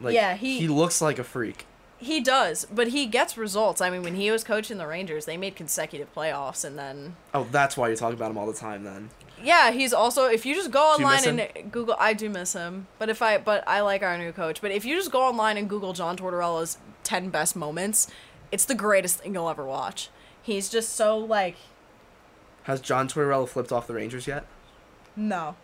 Like, 0.00 0.14
Yeah, 0.14 0.34
he- 0.34 0.58
he 0.60 0.68
looks 0.68 1.00
like 1.00 1.18
a 1.18 1.24
freak. 1.24 1.66
He 1.98 2.20
does, 2.20 2.66
but 2.72 2.88
he 2.88 3.04
gets 3.04 3.36
results. 3.36 3.82
I 3.82 3.90
mean, 3.90 4.02
when 4.02 4.14
he 4.14 4.30
was 4.30 4.42
coaching 4.42 4.78
the 4.78 4.86
Rangers, 4.86 5.26
they 5.26 5.36
made 5.36 5.54
consecutive 5.54 6.14
playoffs, 6.14 6.64
and 6.64 6.78
then 6.78 7.16
Oh, 7.34 7.46
that's 7.50 7.76
why 7.76 7.90
you 7.90 7.96
talk 7.96 8.14
about 8.14 8.30
him 8.30 8.38
all 8.38 8.46
the 8.46 8.54
time 8.54 8.84
then. 8.84 9.10
Yeah, 9.42 9.70
he's 9.70 9.92
also 9.92 10.24
if 10.26 10.44
you 10.46 10.54
just 10.54 10.70
go 10.70 10.80
online 10.94 11.26
and 11.40 11.70
Google 11.72 11.96
I 11.98 12.14
do 12.14 12.28
miss 12.30 12.54
him. 12.54 12.86
But 12.98 13.08
if 13.10 13.20
I 13.22 13.36
but 13.38 13.62
I 13.68 13.80
like 13.80 14.02
our 14.02 14.16
new 14.16 14.32
coach. 14.32 14.60
But 14.62 14.70
if 14.70 14.84
you 14.86 14.96
just 14.96 15.10
go 15.10 15.22
online 15.22 15.56
and 15.58 15.68
Google 15.68 15.92
John 15.92 16.16
Tortorella's 16.16 16.78
10 17.04 17.28
best 17.30 17.54
moments, 17.56 18.06
it's 18.52 18.64
the 18.64 18.74
greatest 18.74 19.18
thing 19.20 19.34
you'll 19.34 19.48
ever 19.50 19.64
watch. 19.66 20.08
He's 20.42 20.68
just 20.70 20.94
so 20.96 21.18
like 21.18 21.56
Has 22.64 22.80
John 22.80 23.08
Tortorella 23.08 23.48
flipped 23.48 23.72
off 23.72 23.86
the 23.86 23.94
Rangers 23.94 24.26
yet? 24.26 24.44
No. 25.16 25.56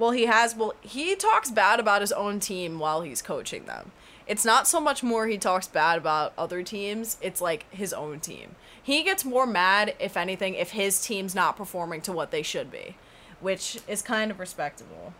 Well, 0.00 0.12
he 0.12 0.24
has. 0.24 0.56
Well, 0.56 0.72
he 0.80 1.14
talks 1.14 1.50
bad 1.50 1.78
about 1.78 2.00
his 2.00 2.10
own 2.10 2.40
team 2.40 2.78
while 2.78 3.02
he's 3.02 3.20
coaching 3.20 3.66
them. 3.66 3.92
It's 4.26 4.46
not 4.46 4.66
so 4.66 4.80
much 4.80 5.02
more 5.02 5.26
he 5.26 5.36
talks 5.36 5.68
bad 5.68 5.98
about 5.98 6.32
other 6.38 6.62
teams, 6.62 7.18
it's 7.20 7.42
like 7.42 7.70
his 7.70 7.92
own 7.92 8.20
team. 8.20 8.54
He 8.82 9.02
gets 9.02 9.26
more 9.26 9.46
mad, 9.46 9.94
if 9.98 10.16
anything, 10.16 10.54
if 10.54 10.70
his 10.70 11.04
team's 11.04 11.34
not 11.34 11.54
performing 11.54 12.00
to 12.02 12.12
what 12.12 12.30
they 12.30 12.42
should 12.42 12.70
be, 12.70 12.96
which 13.40 13.80
is 13.86 14.00
kind 14.00 14.30
of 14.30 14.40
respectable. 14.40 15.12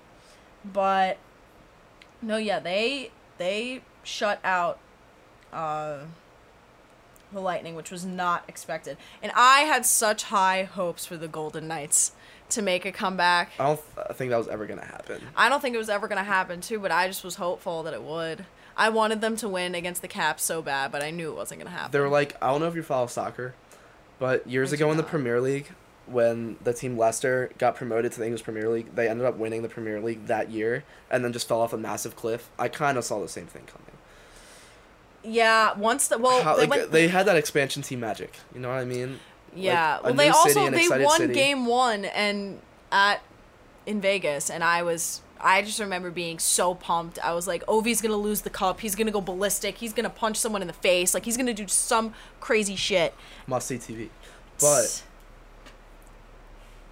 But 0.65 1.19
no, 2.23 2.39
yeah, 2.39 2.59
they 2.59 3.11
they 3.37 3.83
shut 4.03 4.41
out 4.43 4.79
uh 5.53 6.05
the 7.33 7.41
Lightning, 7.41 7.75
which 7.75 7.91
was 7.91 8.07
not 8.07 8.45
expected. 8.49 8.97
And 9.23 9.31
I 9.35 9.61
had 9.61 9.85
such 9.85 10.25
high 10.25 10.65
hopes 10.65 11.05
for 11.05 11.17
the 11.17 11.29
Golden 11.29 11.69
Knights 11.69 12.13
to 12.51 12.63
make 12.63 12.85
a 12.85 12.93
comeback. 12.93 13.51
I 13.59 13.65
don't 13.67 13.81
th- 13.95 14.17
think 14.17 14.31
that 14.31 14.39
was 14.39 14.49
ever 14.49 14.67
gonna 14.67 14.85
happen. 14.85 15.21
I 15.37 15.49
don't 15.49 15.61
think 15.61 15.75
it 15.75 15.79
was 15.79 15.89
ever 15.91 16.09
going 16.09 16.19
to 16.19 16.25
happen 16.25 16.61
too, 16.61 16.79
but 16.79 16.91
I 16.93 17.07
just 17.07 17.25
was 17.25 17.37
hopeful 17.37 17.83
that 17.85 17.95
it 17.95 18.03
would. 18.03 18.45
I 18.77 18.89
wanted 18.89 19.21
them 19.21 19.37
to 19.37 19.49
win 19.49 19.75
against 19.75 20.01
the 20.03 20.09
Caps 20.09 20.43
so 20.43 20.63
bad, 20.63 20.91
but 20.93 21.03
I 21.03 21.11
knew 21.11 21.31
it 21.31 21.37
wasn't 21.37 21.61
going 21.61 21.71
to 21.71 21.77
happen. 21.77 21.93
They 21.93 22.01
were 22.01 22.09
like, 22.09 22.37
I 22.43 22.51
don't 22.51 22.61
know 22.61 22.69
if 22.69 22.75
you 22.75 22.83
follow 22.83 23.07
soccer, 23.09 23.55
but 24.19 24.47
years 24.47 24.73
I 24.73 24.77
ago 24.77 24.91
in 24.91 24.97
the. 24.97 25.03
Premier 25.03 25.41
League, 25.41 25.71
when 26.07 26.57
the 26.65 26.73
team 26.73 26.97
Leicester 26.97 27.51
got 27.59 27.75
promoted 27.77 28.13
to 28.13 28.19
the 28.21 28.25
English 28.25 28.43
Premier 28.45 28.69
League, 28.69 28.95
they 28.95 29.09
ended 29.09 29.27
up 29.27 29.37
winning 29.37 29.63
the 29.63 29.69
Premier 29.69 30.01
League 30.01 30.27
that 30.27 30.51
year 30.51 30.85
and 31.11 31.25
then 31.25 31.33
just 31.33 31.47
fell 31.49 31.61
off 31.61 31.73
a 31.73 31.79
massive 31.79 32.17
cliff. 32.17 32.49
I 32.59 32.69
kind 32.69 32.97
of 32.97 33.05
saw 33.05 33.21
the 33.21 33.29
same 33.29 33.47
thing 33.47 33.65
coming. 33.67 33.87
yeah, 35.23 35.75
once 35.77 36.09
the 36.09 36.19
well, 36.19 36.43
How, 36.43 36.55
they 36.57 36.63
like, 36.63 36.71
went. 36.71 36.93
they 36.93 37.09
had 37.09 37.27
that 37.27 37.37
expansion 37.37 37.83
team 37.83 38.01
magic. 38.01 38.37
You 38.55 38.61
know 38.61 38.69
what 38.71 38.79
I 38.79 38.85
mean? 38.85 39.21
Yeah, 39.55 39.95
like, 39.97 40.05
well, 40.05 40.15
they 40.15 40.29
also 40.29 40.71
they 40.71 40.89
won 40.89 41.19
city. 41.19 41.35
game 41.35 41.67
one 41.67 42.05
and 42.05 42.61
at 42.93 43.23
in 43.87 44.01
Vegas, 44.01 44.51
and 44.51 44.63
I 44.63 44.83
was. 44.83 45.23
I 45.43 45.63
just 45.63 45.81
remember 45.81 46.11
being 46.11 46.39
so 46.39 46.75
pumped. 46.75 47.19
I 47.25 47.33
was 47.33 47.49
like, 47.49 47.65
Ovi's 47.67 48.03
gonna 48.03 48.17
lose 48.17 48.43
the 48.43 48.51
cup. 48.51 48.81
He's 48.81 48.95
gonna 48.95 49.11
go 49.11 49.23
ballistic. 49.23 49.79
He's 49.79 49.95
gonna 49.95 50.11
punch 50.11 50.37
someone 50.37 50.61
in 50.61 50.69
the 50.69 50.75
face. 50.75 51.15
Like 51.15 51.25
he's 51.25 51.37
gonna 51.39 51.55
do 51.55 51.67
some 51.67 52.13
crazy 52.41 52.77
shit. 52.77 53.15
Must 53.47 53.67
see 53.67 53.79
TV. 53.79 54.11
But 54.61 55.03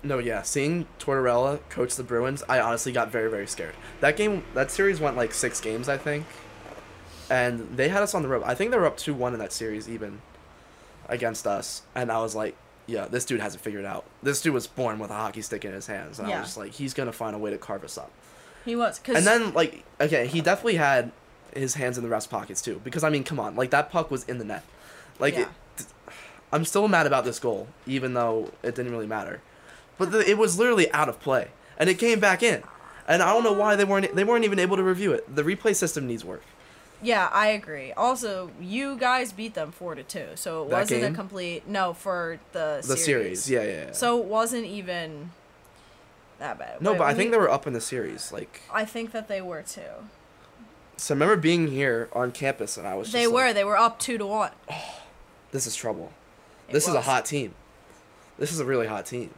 no, 0.03 0.19
yeah, 0.19 0.43
seeing 0.43 0.87
Tortorella 0.99 1.61
coach 1.69 1.95
the 1.97 2.03
Bruins, 2.03 2.43
I 2.49 2.61
honestly 2.61 2.91
got 2.91 3.11
very 3.11 3.31
very 3.31 3.47
scared. 3.47 3.75
That 4.01 4.17
game, 4.17 4.45
that 4.55 4.71
series 4.71 4.99
went 4.99 5.17
like 5.17 5.35
six 5.35 5.61
games, 5.61 5.89
I 5.89 5.99
think, 5.99 6.25
and 7.29 7.77
they 7.77 7.91
had 7.91 8.03
us 8.03 8.15
on 8.15 8.23
the 8.23 8.29
rope. 8.29 8.45
I 8.47 8.55
think 8.55 8.71
they 8.71 8.79
were 8.79 8.87
up 8.87 8.97
two 8.97 9.13
one 9.13 9.35
in 9.35 9.41
that 9.41 9.53
series 9.53 9.91
even 9.91 10.23
against 11.09 11.47
us, 11.47 11.83
and 11.95 12.11
I 12.13 12.21
was 12.21 12.35
like, 12.35 12.55
yeah, 12.87 13.07
this 13.07 13.25
dude 13.25 13.41
has 13.41 13.55
it 13.55 13.61
figured 13.61 13.85
out. 13.85 14.05
This 14.23 14.41
dude 14.41 14.55
was 14.55 14.67
born 14.67 14.99
with 14.99 15.11
a 15.11 15.15
hockey 15.15 15.43
stick 15.43 15.65
in 15.65 15.73
his 15.73 15.87
hands, 15.87 16.19
and 16.19 16.29
I 16.31 16.39
was 16.39 16.49
just 16.49 16.57
like, 16.59 16.73
he's 16.73 16.95
gonna 16.95 17.13
find 17.13 17.35
a 17.35 17.39
way 17.39 17.51
to 17.51 17.59
carve 17.59 17.85
us 17.85 17.99
up. 17.99 18.11
he 18.65 18.75
was. 18.77 18.99
Cause 18.99 19.17
And 19.17 19.27
then 19.27 19.53
like, 19.55 19.85
okay, 20.01 20.27
he 20.27 20.41
definitely 20.41 20.77
had 20.77 21.13
his 21.55 21.75
hands 21.75 21.97
in 21.99 22.05
the 22.05 22.11
ref's 22.11 22.27
pockets 22.27 22.63
too, 22.63 22.81
because 22.85 23.05
I 23.05 23.11
mean, 23.11 23.25
come 23.25 23.41
on, 23.41 23.57
like 23.57 23.71
that 23.71 23.91
puck 23.91 24.11
was 24.11 24.25
in 24.25 24.39
the 24.39 24.45
net, 24.45 24.65
like. 25.19 25.35
Yeah. 25.35 25.41
It, 25.43 25.87
I'm 26.51 26.65
still 26.65 26.89
mad 26.89 27.07
about 27.07 27.27
this 27.27 27.39
goal, 27.39 27.69
even 27.87 28.15
though 28.15 28.51
it 28.63 28.75
didn't 28.75 28.91
really 28.91 29.07
matter. 29.07 29.43
But 29.99 30.13
the, 30.13 30.21
it 30.27 30.39
was 30.39 30.59
literally 30.59 30.91
out 30.93 31.11
of 31.11 31.21
play, 31.21 31.49
and 31.77 31.91
it 31.91 31.99
came 31.99 32.21
back 32.21 32.43
in, 32.43 32.63
and 33.07 33.23
I 33.23 33.35
don't 33.35 33.45
know 33.45 33.53
why 33.53 33.77
they 33.77 33.85
weren't 33.85 34.15
they 34.15 34.25
weren't 34.25 34.47
even 34.47 34.59
able 34.59 34.77
to 34.79 34.83
review 34.83 35.13
it. 35.13 35.35
The 35.37 35.43
replay 35.43 35.77
system 35.77 36.07
needs 36.07 36.25
work. 36.25 36.43
Yeah, 37.01 37.29
I 37.33 37.49
agree. 37.49 37.93
Also, 37.93 38.51
you 38.61 38.97
guys 38.97 39.33
beat 39.33 39.55
them 39.55 39.71
four 39.71 39.95
to 39.95 40.03
two, 40.03 40.27
so 40.35 40.63
it 40.65 40.71
That 40.71 40.81
wasn't 40.81 41.01
game? 41.03 41.13
a 41.13 41.17
complete 41.17 41.69
no 41.69 41.93
for 41.93 42.41
the 42.53 42.83
The 42.87 42.97
series, 42.97 43.49
yeah, 43.49 43.63
yeah. 43.63 43.71
yeah. 43.87 43.93
So 43.93 44.19
it 44.19 44.25
wasn't 44.25 44.65
even 44.67 45.31
that 46.39 46.59
bad. 46.59 46.81
no, 46.81 46.95
but 46.95 47.03
I 47.05 47.07
when 47.09 47.17
think 47.17 47.31
they 47.31 47.39
were 47.39 47.51
up 47.51 47.67
in 47.67 47.73
the 47.73 47.81
series. 47.81 48.33
Like, 48.33 48.63
I 48.73 48.85
think 48.85 49.13
that 49.13 49.29
they 49.29 49.41
were 49.41 49.63
too. 49.63 49.83
so 50.97 51.13
I 51.13 51.17
remember 51.17 51.37
being 51.37 51.69
here 51.69 52.09
on 52.13 52.33
campus, 52.33 52.77
and 52.77 52.87
I 52.87 52.95
was. 52.95 53.09
Just 53.09 53.13
They 53.15 53.27
like, 53.27 53.35
were. 53.35 53.53
They 53.53 53.65
were 53.65 53.77
up 53.79 53.99
two 53.99 54.19
to 54.19 54.27
one. 54.27 54.51
This 55.51 55.67
is 55.67 55.75
trouble. 55.75 56.13
It 56.69 56.73
this 56.75 56.87
is 56.87 56.95
a 56.95 57.01
hot 57.01 57.25
team. 57.25 57.55
This 58.39 58.53
is 58.53 58.61
a 58.61 58.67
really 58.67 58.87
hot 58.87 59.07
team 59.07 59.31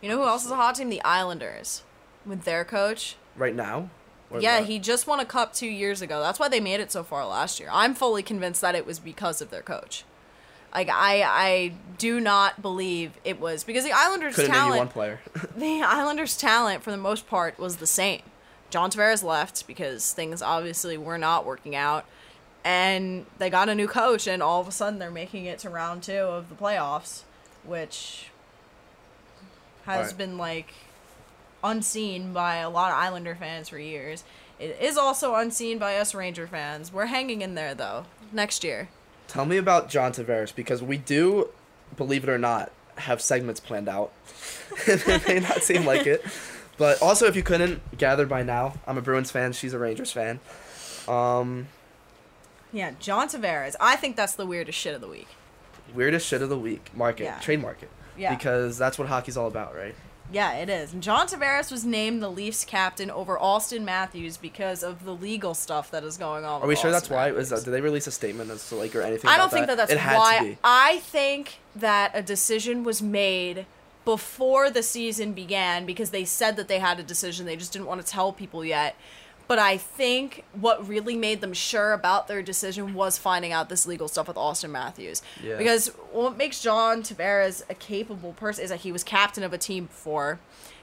You 0.00 0.08
know 0.08 0.16
who 0.16 0.24
else 0.26 0.46
is 0.46 0.50
a 0.50 0.56
hot 0.56 0.76
team? 0.76 0.88
The 0.88 1.02
Islanders, 1.02 1.82
with 2.24 2.44
their 2.44 2.64
coach. 2.64 3.16
right 3.36 3.54
now. 3.54 3.90
Yeah, 4.38 4.60
he 4.60 4.78
just 4.78 5.06
won 5.06 5.18
a 5.20 5.24
cup 5.24 5.52
two 5.52 5.66
years 5.68 6.02
ago. 6.02 6.20
That's 6.20 6.38
why 6.38 6.48
they 6.48 6.60
made 6.60 6.80
it 6.80 6.92
so 6.92 7.02
far 7.02 7.26
last 7.26 7.58
year. 7.58 7.68
I'm 7.72 7.94
fully 7.94 8.22
convinced 8.22 8.60
that 8.60 8.74
it 8.74 8.86
was 8.86 8.98
because 8.98 9.40
of 9.42 9.50
their 9.50 9.62
coach. 9.62 10.04
Like 10.72 10.88
I, 10.88 11.22
I 11.22 11.72
do 11.98 12.20
not 12.20 12.62
believe 12.62 13.12
it 13.24 13.40
was 13.40 13.64
because 13.64 13.82
the 13.82 13.90
Islanders' 13.92 14.36
couldn't 14.36 14.52
name 14.52 14.60
you 14.66 14.68
one 14.68 14.76
talent. 14.88 14.90
player. 14.92 15.20
the 15.56 15.82
Islanders' 15.82 16.36
talent, 16.36 16.84
for 16.84 16.92
the 16.92 16.96
most 16.96 17.26
part, 17.26 17.58
was 17.58 17.76
the 17.78 17.88
same. 17.88 18.22
John 18.70 18.88
Tavares 18.88 19.24
left 19.24 19.66
because 19.66 20.12
things 20.12 20.42
obviously 20.42 20.96
were 20.96 21.18
not 21.18 21.44
working 21.44 21.74
out, 21.74 22.04
and 22.64 23.26
they 23.38 23.50
got 23.50 23.68
a 23.68 23.74
new 23.74 23.88
coach, 23.88 24.28
and 24.28 24.40
all 24.40 24.60
of 24.60 24.68
a 24.68 24.72
sudden 24.72 25.00
they're 25.00 25.10
making 25.10 25.46
it 25.46 25.58
to 25.60 25.70
round 25.70 26.04
two 26.04 26.12
of 26.12 26.48
the 26.48 26.54
playoffs, 26.54 27.22
which 27.64 28.26
has 29.86 30.08
Right. 30.08 30.18
been 30.18 30.38
like 30.38 30.72
unseen 31.62 32.32
by 32.32 32.56
a 32.56 32.70
lot 32.70 32.92
of 32.92 32.98
Islander 32.98 33.34
fans 33.34 33.68
for 33.68 33.78
years. 33.78 34.24
It 34.58 34.76
is 34.80 34.96
also 34.98 35.34
unseen 35.36 35.78
by 35.78 35.96
us 35.96 36.14
Ranger 36.14 36.46
fans. 36.46 36.92
We're 36.92 37.06
hanging 37.06 37.42
in 37.42 37.54
there 37.54 37.74
though. 37.74 38.04
Next 38.32 38.62
year. 38.64 38.88
Tell 39.28 39.46
me 39.46 39.56
about 39.56 39.88
John 39.88 40.12
Tavares 40.12 40.54
because 40.54 40.82
we 40.82 40.96
do, 40.96 41.48
believe 41.96 42.24
it 42.24 42.28
or 42.30 42.38
not, 42.38 42.70
have 42.96 43.20
segments 43.22 43.60
planned 43.60 43.88
out. 43.88 44.12
it 44.86 45.26
may 45.26 45.40
not 45.40 45.62
seem 45.62 45.84
like 45.86 46.06
it, 46.06 46.24
but 46.76 47.00
also 47.00 47.26
if 47.26 47.36
you 47.36 47.42
couldn't 47.42 47.96
gather 47.96 48.26
by 48.26 48.42
now, 48.42 48.74
I'm 48.86 48.98
a 48.98 49.02
Bruins 49.02 49.30
fan. 49.30 49.52
She's 49.52 49.72
a 49.72 49.78
Rangers 49.78 50.12
fan. 50.12 50.40
Um, 51.08 51.68
Yeah, 52.72 52.92
John 53.00 53.28
Tavares. 53.28 53.74
I 53.80 53.96
think 53.96 54.16
that's 54.16 54.34
the 54.34 54.46
weirdest 54.46 54.78
shit 54.78 54.94
of 54.94 55.00
the 55.00 55.08
week. 55.08 55.28
weirdest 55.94 56.26
shit 56.26 56.40
of 56.42 56.48
the 56.48 56.58
week. 56.58 56.90
Market, 56.94 57.24
Yeah. 57.24 57.38
trademark 57.40 57.82
it. 57.82 57.90
Yeah. 58.16 58.34
Because 58.34 58.76
that's 58.78 58.98
what 58.98 59.08
hockey's 59.08 59.36
all 59.36 59.46
about, 59.48 59.74
right? 59.74 59.94
Yeah, 60.32 60.52
it 60.52 60.68
is. 60.68 60.92
And 60.92 61.02
John 61.02 61.26
Tavares 61.26 61.72
was 61.72 61.84
named 61.84 62.22
the 62.22 62.30
Leafs 62.30 62.64
captain 62.64 63.10
over 63.10 63.38
Austin 63.38 63.84
Matthews 63.84 64.36
because 64.36 64.82
of 64.82 65.04
the 65.04 65.14
legal 65.14 65.54
stuff 65.54 65.90
that 65.90 66.04
is 66.04 66.16
going 66.16 66.44
on. 66.44 66.62
Are 66.62 66.68
we 66.68 66.76
sure 66.76 66.90
that's 66.90 67.10
why? 67.10 67.30
Matthews. 67.30 67.44
Is 67.44 67.50
that, 67.50 67.64
did 67.64 67.70
they 67.72 67.80
release 67.80 68.06
a 68.06 68.12
statement 68.12 68.50
as 68.50 68.68
to 68.68 68.76
like 68.76 68.94
or 68.94 69.02
anything? 69.02 69.28
I 69.28 69.36
don't 69.36 69.50
think 69.50 69.66
that, 69.66 69.76
that's 69.76 69.92
it 69.92 69.98
had 69.98 70.16
why. 70.16 70.58
I 70.62 70.98
think 70.98 71.58
that 71.74 72.12
a 72.14 72.22
decision 72.22 72.84
was 72.84 73.02
made 73.02 73.66
before 74.04 74.70
the 74.70 74.82
season 74.82 75.32
began 75.32 75.84
because 75.84 76.10
they 76.10 76.24
said 76.24 76.56
that 76.56 76.68
they 76.68 76.78
had 76.78 76.98
a 76.98 77.02
decision. 77.02 77.46
They 77.46 77.56
just 77.56 77.72
didn't 77.72 77.86
want 77.86 78.00
to 78.00 78.06
tell 78.06 78.32
people 78.32 78.64
yet. 78.64 78.96
But 79.50 79.58
I 79.58 79.78
think 79.78 80.44
what 80.52 80.86
really 80.86 81.16
made 81.16 81.40
them 81.40 81.52
sure 81.52 81.92
about 81.92 82.28
their 82.28 82.40
decision 82.40 82.94
was 82.94 83.18
finding 83.18 83.50
out 83.50 83.68
this 83.68 83.84
legal 83.84 84.06
stuff 84.06 84.28
with 84.28 84.36
Austin 84.36 84.70
Matthews. 84.70 85.22
Yeah. 85.42 85.56
Because 85.56 85.88
what 86.12 86.36
makes 86.36 86.62
John 86.62 87.02
Tavares 87.02 87.64
a 87.68 87.74
capable 87.74 88.32
person 88.34 88.62
is 88.62 88.70
that 88.70 88.82
he 88.82 88.92
was 88.92 89.02
captain 89.02 89.42
of 89.42 89.52
a 89.52 89.58
team 89.58 89.86
before. 89.86 90.38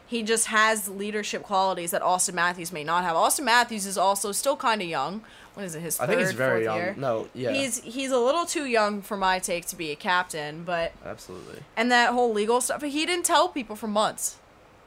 He 0.05 0.21
just 0.21 0.47
has 0.47 0.89
leadership 0.89 1.43
qualities 1.43 1.91
that 1.91 2.01
Austin 2.01 2.35
Matthews 2.35 2.73
may 2.73 2.83
not 2.83 3.05
have. 3.05 3.15
Austin 3.15 3.45
Matthews 3.45 3.85
is 3.85 3.97
also 3.97 4.33
still 4.33 4.57
kind 4.57 4.81
of 4.81 4.89
young. 4.89 5.21
What 5.53 5.65
is 5.65 5.73
it? 5.73 5.79
His 5.79 5.97
I 5.97 6.05
third, 6.05 6.15
think 6.17 6.27
he's 6.27 6.35
very 6.35 6.55
fourth 6.55 6.63
young. 6.65 6.77
year? 6.77 6.95
No, 6.97 7.29
yeah, 7.33 7.53
He's 7.53 7.81
he's 7.83 8.11
a 8.11 8.19
little 8.19 8.45
too 8.45 8.65
young 8.65 9.01
for 9.01 9.15
my 9.15 9.39
take 9.39 9.65
to 9.67 9.77
be 9.77 9.91
a 9.91 9.95
captain, 9.95 10.65
but 10.65 10.91
absolutely. 11.05 11.59
and 11.77 11.89
that 11.93 12.11
whole 12.11 12.33
legal 12.33 12.59
stuff. 12.59 12.81
He 12.83 13.05
didn't 13.05 13.23
tell 13.23 13.47
people 13.47 13.77
for 13.77 13.87
months. 13.87 14.39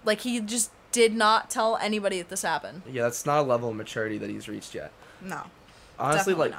Like 0.04 0.20
he 0.20 0.38
just 0.40 0.70
did 0.92 1.14
not 1.14 1.50
tell 1.50 1.76
anybody 1.76 2.18
that 2.18 2.28
this 2.28 2.42
happened. 2.42 2.82
Yeah, 2.90 3.02
that's 3.02 3.24
not 3.26 3.40
a 3.40 3.42
level 3.42 3.68
of 3.70 3.76
maturity 3.76 4.18
that 4.18 4.30
he's 4.30 4.48
reached 4.48 4.74
yet. 4.74 4.92
No, 5.22 5.42
Honestly, 5.98 6.32
like 6.34 6.54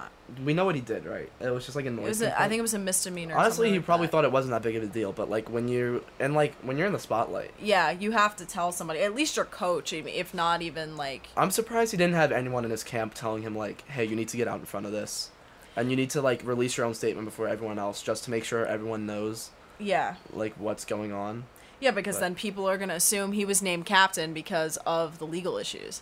we 0.45 0.53
know 0.53 0.65
what 0.65 0.75
he 0.75 0.81
did, 0.81 1.05
right? 1.05 1.29
It 1.39 1.49
was 1.49 1.65
just 1.65 1.75
like 1.75 1.85
a 1.87 1.89
noise. 1.91 2.05
it 2.05 2.09
was. 2.09 2.21
A, 2.21 2.39
I 2.41 2.47
think 2.47 2.59
it 2.59 2.61
was 2.61 2.75
a 2.75 2.79
misdemeanor. 2.79 3.35
Honestly, 3.35 3.69
he 3.71 3.77
like 3.77 3.85
probably 3.85 4.05
that. 4.05 4.11
thought 4.11 4.23
it 4.23 4.31
wasn't 4.31 4.51
that 4.51 4.61
big 4.61 4.75
of 4.75 4.83
a 4.83 4.87
deal, 4.87 5.11
but 5.11 5.29
like 5.29 5.49
when 5.49 5.67
you 5.67 6.03
and 6.19 6.35
like 6.35 6.53
when 6.61 6.77
you're 6.77 6.85
in 6.87 6.93
the 6.93 6.99
spotlight, 6.99 7.51
Yeah, 7.59 7.89
you 7.89 8.11
have 8.11 8.35
to 8.37 8.45
tell 8.45 8.71
somebody. 8.71 8.99
At 8.99 9.15
least 9.15 9.35
your 9.35 9.45
coach, 9.45 9.91
if 9.93 10.33
not 10.33 10.61
even 10.61 10.95
like. 10.95 11.27
I'm 11.35 11.49
surprised 11.51 11.91
he 11.91 11.97
didn't 11.97 12.13
have 12.15 12.31
anyone 12.31 12.63
in 12.65 12.71
his 12.71 12.83
camp 12.83 13.13
telling 13.15 13.41
him 13.41 13.55
like, 13.57 13.87
"Hey, 13.87 14.05
you 14.05 14.15
need 14.15 14.27
to 14.29 14.37
get 14.37 14.47
out 14.47 14.59
in 14.59 14.65
front 14.65 14.85
of 14.85 14.91
this, 14.91 15.31
and 15.75 15.89
you 15.89 15.95
need 15.97 16.11
to 16.11 16.21
like 16.21 16.45
release 16.45 16.77
your 16.77 16.85
own 16.85 16.93
statement 16.93 17.25
before 17.25 17.47
everyone 17.47 17.79
else, 17.79 18.03
just 18.03 18.23
to 18.25 18.31
make 18.31 18.43
sure 18.43 18.63
everyone 18.65 19.07
knows 19.07 19.49
Yeah, 19.79 20.15
like 20.31 20.53
what's 20.59 20.85
going 20.85 21.11
on." 21.11 21.45
Yeah, 21.81 21.91
because 21.91 22.15
But- 22.15 22.21
then 22.21 22.35
people 22.35 22.69
are 22.69 22.77
gonna 22.77 22.95
assume 22.95 23.33
he 23.33 23.43
was 23.43 23.61
named 23.61 23.85
captain 23.85 24.33
because 24.33 24.77
of 24.85 25.19
the 25.19 25.25
legal 25.27 25.57
issues, 25.57 26.01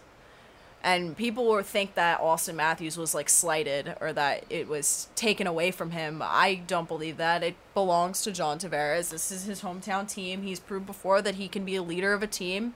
and 0.83 1.17
people 1.17 1.45
will 1.45 1.63
think 1.63 1.95
that 1.95 2.19
Austin 2.19 2.55
Matthews 2.55 2.97
was 2.97 3.15
like 3.15 3.29
slighted 3.29 3.95
or 3.99 4.13
that 4.13 4.43
it 4.49 4.67
was 4.67 5.07
taken 5.15 5.47
away 5.47 5.71
from 5.71 5.91
him. 5.91 6.21
I 6.23 6.61
don't 6.67 6.87
believe 6.87 7.17
that. 7.17 7.41
It 7.43 7.55
belongs 7.73 8.21
to 8.21 8.31
John 8.31 8.59
Tavares. 8.59 9.09
This 9.09 9.31
is 9.31 9.43
his 9.45 9.61
hometown 9.61 10.07
team. 10.07 10.43
He's 10.43 10.59
proved 10.59 10.85
before 10.85 11.21
that 11.21 11.35
he 11.35 11.47
can 11.47 11.65
be 11.65 11.75
a 11.75 11.81
leader 11.81 12.13
of 12.13 12.21
a 12.21 12.27
team. 12.27 12.75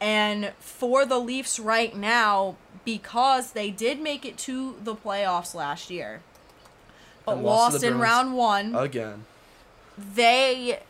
And 0.00 0.52
for 0.58 1.04
the 1.04 1.18
Leafs 1.18 1.58
right 1.60 1.94
now, 1.94 2.56
because 2.86 3.52
they 3.52 3.70
did 3.70 4.00
make 4.00 4.24
it 4.24 4.38
to 4.38 4.76
the 4.82 4.94
playoffs 4.94 5.54
last 5.54 5.90
year, 5.90 6.22
but 7.26 7.36
lost 7.36 7.74
lost 7.74 7.84
in 7.84 7.98
round 7.98 8.34
one, 8.34 8.74
Again, 8.74 9.26
they 9.98 10.80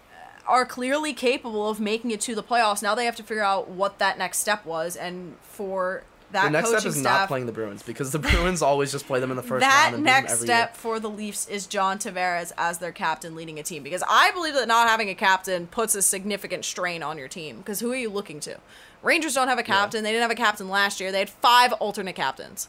are 0.47 0.65
clearly 0.65 1.13
capable 1.13 1.69
of 1.69 1.81
making 1.81 2.11
it 2.11 2.21
to 2.23 2.35
the 2.35 2.43
playoffs. 2.43 2.83
Now 2.83 2.95
they 2.95 3.05
have 3.05 3.17
to 3.17 3.23
figure 3.23 3.43
out 3.43 3.69
what 3.69 3.99
that 3.99 4.19
next 4.19 4.39
step 4.39 4.65
was, 4.65 4.97
and 4.97 5.37
for 5.43 6.03
that 6.33 6.45
the 6.45 6.51
next 6.51 6.69
step 6.69 6.85
is 6.85 6.95
staff, 6.95 7.21
not 7.21 7.29
playing 7.29 7.47
the 7.47 7.53
Bruins 7.53 7.83
because 7.83 8.13
the 8.13 8.19
Bruins 8.21 8.63
always 8.63 8.93
just 8.93 9.07
play 9.07 9.19
them 9.21 9.31
in 9.31 9.37
the 9.37 9.43
first 9.43 9.61
that 9.61 9.85
round. 9.87 9.95
and 9.97 10.05
beat 10.05 10.11
next 10.11 10.41
step 10.41 10.71
Year. 10.71 10.75
for 10.75 11.01
the 11.01 11.11
Leafs 11.11 11.49
is 11.49 11.67
John 11.67 11.99
Tavares 11.99 12.53
as 12.57 12.79
their 12.79 12.93
captain 12.93 13.35
leading 13.35 13.59
a 13.59 13.63
team 13.63 13.83
because 13.83 14.05
I 14.09 14.31
believe 14.31 14.55
that 14.55 14.69
not 14.69 14.89
having 14.89 15.09
a 15.09 15.15
captain 15.15 15.67
puts 15.67 15.95
a 15.95 16.03
significant 16.03 16.65
strain 16.65 17.03
on 17.03 17.19
your 17.19 17.29
team 17.29 17.59
because 17.59 17.81
who 17.81 17.91
are 17.93 17.97
you 17.97 18.11
looking 18.11 18.39
to? 18.41 18.59
Rangers 19.03 19.35
don't 19.35 19.49
have 19.49 19.59
a 19.59 19.63
captain. 19.65 20.05
They 20.05 20.11
didn't 20.13 20.23
have 20.23 20.31
a 20.31 20.35
captain 20.37 20.69
last 20.69 21.01
year. 21.01 21.11
They 21.11 21.21
had 21.21 21.31
five 21.31 21.73
alternate 21.75 22.15
captains. 22.15 22.69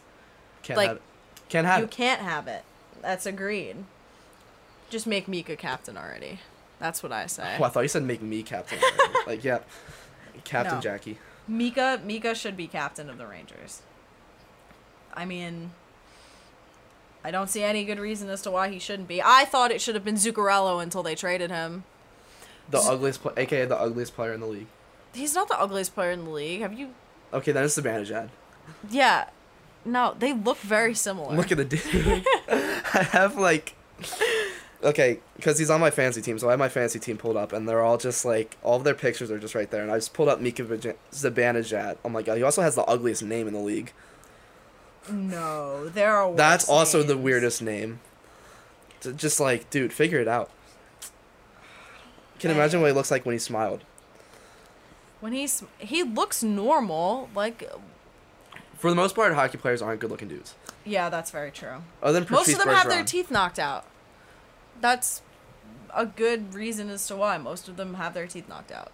Can't 0.63 0.77
like, 0.77 0.87
have 0.87 0.97
it. 0.97 1.03
Can't 1.49 1.67
have 1.67 1.79
You 1.79 1.85
it. 1.85 1.91
can't 1.91 2.21
have 2.21 2.47
it. 2.47 2.63
That's 3.01 3.25
agreed. 3.25 3.75
Just 4.89 5.05
make 5.05 5.27
Mika 5.27 5.55
captain 5.55 5.97
already. 5.97 6.39
That's 6.81 7.03
what 7.03 7.11
I 7.11 7.27
say. 7.27 7.57
Oh, 7.59 7.63
I 7.63 7.69
thought 7.69 7.81
you 7.81 7.87
said 7.87 8.03
make 8.03 8.21
me 8.21 8.41
captain. 8.43 8.79
like 9.27 9.43
yeah, 9.43 9.59
Captain 10.43 10.75
No. 10.75 10.81
Jackie. 10.81 11.19
Mika 11.47 12.01
Mika 12.03 12.33
should 12.35 12.57
be 12.57 12.67
captain 12.67 13.09
of 13.09 13.17
the 13.17 13.27
Rangers. 13.27 13.83
I 15.13 15.25
mean, 15.25 15.71
I 17.23 17.29
don't 17.31 17.49
see 17.49 17.61
any 17.63 17.85
good 17.85 17.99
reason 17.99 18.29
as 18.29 18.41
to 18.43 18.51
why 18.51 18.69
he 18.69 18.79
shouldn't 18.79 19.07
be. 19.07 19.21
I 19.21 19.45
thought 19.45 19.71
it 19.71 19.79
should 19.79 19.93
have 19.95 20.03
been 20.03 20.15
Zuccarello 20.15 20.81
until 20.81 21.03
they 21.03 21.13
traded 21.15 21.51
him. 21.51 21.83
The 22.69 22.79
Z- 22.79 22.89
ugliest, 22.89 23.21
pla 23.21 23.31
aka 23.37 23.65
the 23.65 23.79
ugliest 23.79 24.15
player 24.15 24.33
in 24.33 24.39
the 24.39 24.47
league. 24.47 24.67
He's 25.13 25.35
not 25.35 25.47
the 25.49 25.59
ugliest 25.59 25.93
player 25.93 26.11
in 26.11 26.25
the 26.25 26.31
league. 26.31 26.61
Have 26.61 26.73
you? 26.73 26.89
Okay, 27.33 27.51
then 27.51 27.63
it's 27.63 27.77
Zibanejad. 27.77 28.29
Yeah. 28.89 29.25
No, 29.85 30.15
they 30.17 30.33
look 30.33 30.57
very 30.57 30.93
similar. 30.95 31.35
Look 31.35 31.51
at 31.51 31.57
the 31.57 31.65
dude. 31.65 32.25
I 32.49 33.03
have 33.11 33.35
like, 33.35 33.75
okay, 34.83 35.19
because 35.35 35.57
he's 35.59 35.69
on 35.69 35.79
my 35.79 35.91
fantasy 35.91 36.21
team, 36.21 36.39
so 36.39 36.47
I 36.47 36.51
have 36.51 36.59
my 36.59 36.69
fantasy 36.69 36.99
team 36.99 37.17
pulled 37.17 37.37
up, 37.37 37.53
and 37.53 37.67
they're 37.67 37.81
all 37.81 37.97
just 37.97 38.25
like 38.25 38.57
all 38.63 38.77
of 38.77 38.83
their 38.83 38.93
pictures 38.93 39.31
are 39.31 39.39
just 39.39 39.55
right 39.55 39.69
there, 39.69 39.81
and 39.81 39.91
I 39.91 39.97
just 39.97 40.13
pulled 40.13 40.29
up 40.29 40.39
Mika 40.41 40.63
Zibanejad. 40.63 41.97
Oh 42.03 42.09
my 42.09 42.21
god, 42.21 42.37
he 42.37 42.43
also 42.43 42.61
has 42.61 42.75
the 42.75 42.83
ugliest 42.83 43.23
name 43.23 43.47
in 43.47 43.53
the 43.53 43.59
league. 43.59 43.93
no, 45.09 45.89
there 45.89 46.15
are. 46.15 46.33
That's 46.35 46.67
also 46.69 47.03
the 47.03 47.17
weirdest 47.17 47.61
name. 47.61 47.99
Just 49.15 49.39
like, 49.39 49.69
dude, 49.69 49.91
figure 49.93 50.19
it 50.19 50.27
out. 50.27 50.51
Can 52.39 52.51
imagine 52.51 52.81
what 52.81 52.87
he 52.87 52.93
looks 52.93 53.11
like 53.11 53.25
when 53.25 53.33
he 53.33 53.39
smiled. 53.39 53.83
When 55.19 55.33
he's 55.33 55.63
he 55.77 56.01
looks 56.03 56.41
normal, 56.41 57.29
like 57.35 57.69
For 58.77 58.89
the 58.89 58.95
most 58.95 59.15
part, 59.15 59.33
hockey 59.35 59.57
players 59.59 59.81
aren't 59.81 60.01
good-looking 60.01 60.27
dudes. 60.27 60.55
yeah, 60.83 61.09
that's 61.09 61.29
very 61.29 61.51
true. 61.51 61.83
Other 62.01 62.19
than 62.19 62.27
Most 62.31 62.49
of 62.51 62.57
them 62.57 62.69
have 62.69 62.89
their 62.89 63.03
teeth 63.03 63.29
knocked 63.29 63.59
out. 63.59 63.85
That's 64.81 65.21
a 65.95 66.05
good 66.05 66.53
reason 66.53 66.89
as 66.89 67.05
to 67.07 67.15
why 67.15 67.37
most 67.37 67.67
of 67.69 67.77
them 67.77 67.93
have 67.95 68.13
their 68.13 68.27
teeth 68.27 68.49
knocked 68.49 68.71
out, 68.71 68.91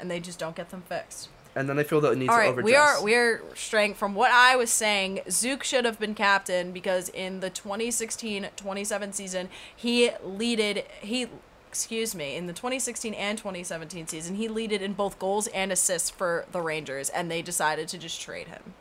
and 0.00 0.10
they 0.10 0.18
just 0.20 0.38
don't 0.38 0.56
get 0.56 0.70
them 0.70 0.82
fixed. 0.88 1.28
and 1.54 1.68
then 1.68 1.76
they 1.76 1.84
feel 1.84 2.00
the 2.00 2.14
need 2.14 2.28
All 2.28 2.36
to 2.36 2.40
right, 2.40 2.48
overdress. 2.50 2.64
we 2.66 2.74
are 2.76 3.02
we 3.02 3.14
are 3.14 3.42
straying 3.54 3.94
from 3.94 4.14
what 4.14 4.30
I 4.30 4.56
was 4.56 4.70
saying. 4.70 5.20
Zook 5.30 5.64
should 5.64 5.84
have 5.84 5.98
been 5.98 6.14
captain 6.14 6.70
because 6.72 7.08
in 7.10 7.40
the 7.40 7.50
2016-27 7.50 9.14
season 9.14 9.48
he 9.74 10.10
leaded 10.22 10.84
he 11.00 11.26
excuse 11.68 12.14
me 12.14 12.36
in 12.36 12.46
the 12.46 12.52
2016 12.52 13.12
and 13.14 13.36
2017 13.36 14.06
season 14.06 14.34
he 14.36 14.48
leaded 14.48 14.80
in 14.80 14.92
both 14.94 15.18
goals 15.18 15.46
and 15.48 15.70
assists 15.72 16.10
for 16.10 16.46
the 16.52 16.60
Rangers, 16.60 17.08
and 17.10 17.30
they 17.30 17.42
decided 17.42 17.88
to 17.88 17.98
just 17.98 18.20
trade 18.20 18.48
him. 18.48 18.74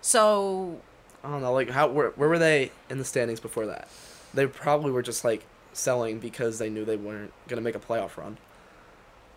So 0.00 0.80
I 1.24 1.30
don't 1.30 1.42
know, 1.42 1.52
like 1.52 1.70
how 1.70 1.88
where, 1.88 2.10
where 2.10 2.28
were 2.28 2.38
they 2.38 2.70
in 2.90 2.98
the 2.98 3.04
standings 3.04 3.40
before 3.40 3.66
that? 3.66 3.88
They 4.34 4.46
probably 4.46 4.92
were 4.92 5.02
just 5.02 5.24
like 5.24 5.44
selling 5.72 6.18
because 6.18 6.58
they 6.58 6.68
knew 6.70 6.84
they 6.84 6.96
weren't 6.96 7.32
gonna 7.48 7.62
make 7.62 7.74
a 7.74 7.80
playoff 7.80 8.16
run. 8.16 8.38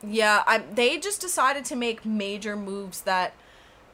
Yeah, 0.03 0.43
I, 0.47 0.59
they 0.59 0.97
just 0.97 1.21
decided 1.21 1.65
to 1.65 1.75
make 1.75 2.05
major 2.05 2.55
moves 2.55 3.01
that, 3.01 3.33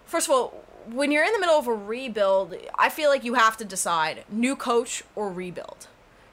first 0.06 0.28
of 0.28 0.34
all, 0.34 0.64
when 0.90 1.12
you're 1.12 1.26
in 1.26 1.34
the 1.34 1.40
middle 1.40 1.56
of 1.56 1.68
a 1.68 1.74
rebuild, 1.74 2.56
I 2.76 2.90
feel 2.90 3.10
like 3.10 3.24
you 3.24 3.34
have 3.34 3.58
to 3.58 3.66
decide 3.66 4.24
new 4.30 4.56
coach 4.56 5.04
or 5.16 5.30
rebuild. 5.30 5.88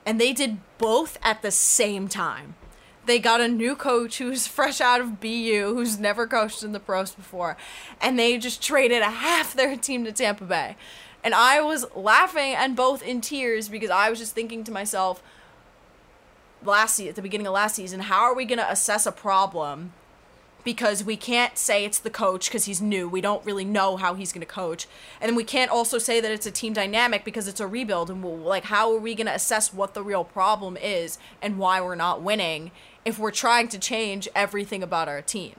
And 0.06 0.20
they 0.20 0.32
did 0.32 0.58
both 0.78 1.18
at 1.22 1.42
the 1.42 1.50
same 1.50 2.08
time. 2.08 2.54
They 3.06 3.18
got 3.18 3.40
a 3.40 3.48
new 3.48 3.74
coach 3.74 4.18
who's 4.18 4.46
fresh 4.46 4.80
out 4.80 5.00
of 5.00 5.20
BU, 5.20 5.74
who's 5.74 5.98
never 5.98 6.26
coached 6.26 6.62
in 6.62 6.72
the 6.72 6.80
pros 6.80 7.12
before, 7.12 7.56
and 8.00 8.18
they 8.18 8.38
just 8.38 8.62
traded 8.62 9.02
a 9.02 9.10
half 9.10 9.54
their 9.54 9.76
team 9.76 10.04
to 10.04 10.12
Tampa 10.12 10.44
Bay. 10.44 10.76
And 11.24 11.34
I 11.34 11.62
was 11.62 11.86
laughing 11.96 12.54
and 12.54 12.76
both 12.76 13.02
in 13.02 13.22
tears 13.22 13.68
because 13.68 13.90
I 13.90 14.10
was 14.10 14.18
just 14.18 14.34
thinking 14.34 14.62
to 14.64 14.72
myself, 14.72 15.22
last 16.66 17.00
at 17.00 17.14
the 17.14 17.22
beginning 17.22 17.46
of 17.46 17.52
last 17.52 17.76
season, 17.76 18.00
how 18.00 18.22
are 18.22 18.34
we 18.34 18.44
going 18.44 18.58
to 18.58 18.70
assess 18.70 19.06
a 19.06 19.12
problem? 19.12 19.92
Because 20.64 21.04
we 21.04 21.16
can't 21.16 21.58
say 21.58 21.84
it's 21.84 21.98
the 21.98 22.08
coach 22.08 22.48
because 22.48 22.64
he's 22.64 22.80
new. 22.80 23.06
We 23.06 23.20
don't 23.20 23.44
really 23.44 23.66
know 23.66 23.96
how 23.96 24.14
he's 24.14 24.32
going 24.32 24.46
to 24.46 24.46
coach, 24.46 24.86
and 25.20 25.36
we 25.36 25.44
can't 25.44 25.70
also 25.70 25.98
say 25.98 26.20
that 26.20 26.30
it's 26.30 26.46
a 26.46 26.50
team 26.50 26.72
dynamic 26.72 27.22
because 27.22 27.46
it's 27.46 27.60
a 27.60 27.66
rebuild. 27.66 28.08
And 28.08 28.24
we'll, 28.24 28.36
like, 28.36 28.64
how 28.64 28.90
are 28.94 28.98
we 28.98 29.14
going 29.14 29.26
to 29.26 29.34
assess 29.34 29.74
what 29.74 29.92
the 29.92 30.02
real 30.02 30.24
problem 30.24 30.78
is 30.78 31.18
and 31.42 31.58
why 31.58 31.82
we're 31.82 31.94
not 31.94 32.22
winning 32.22 32.70
if 33.04 33.18
we're 33.18 33.30
trying 33.30 33.68
to 33.68 33.78
change 33.78 34.26
everything 34.34 34.82
about 34.82 35.06
our 35.06 35.20
team? 35.20 35.56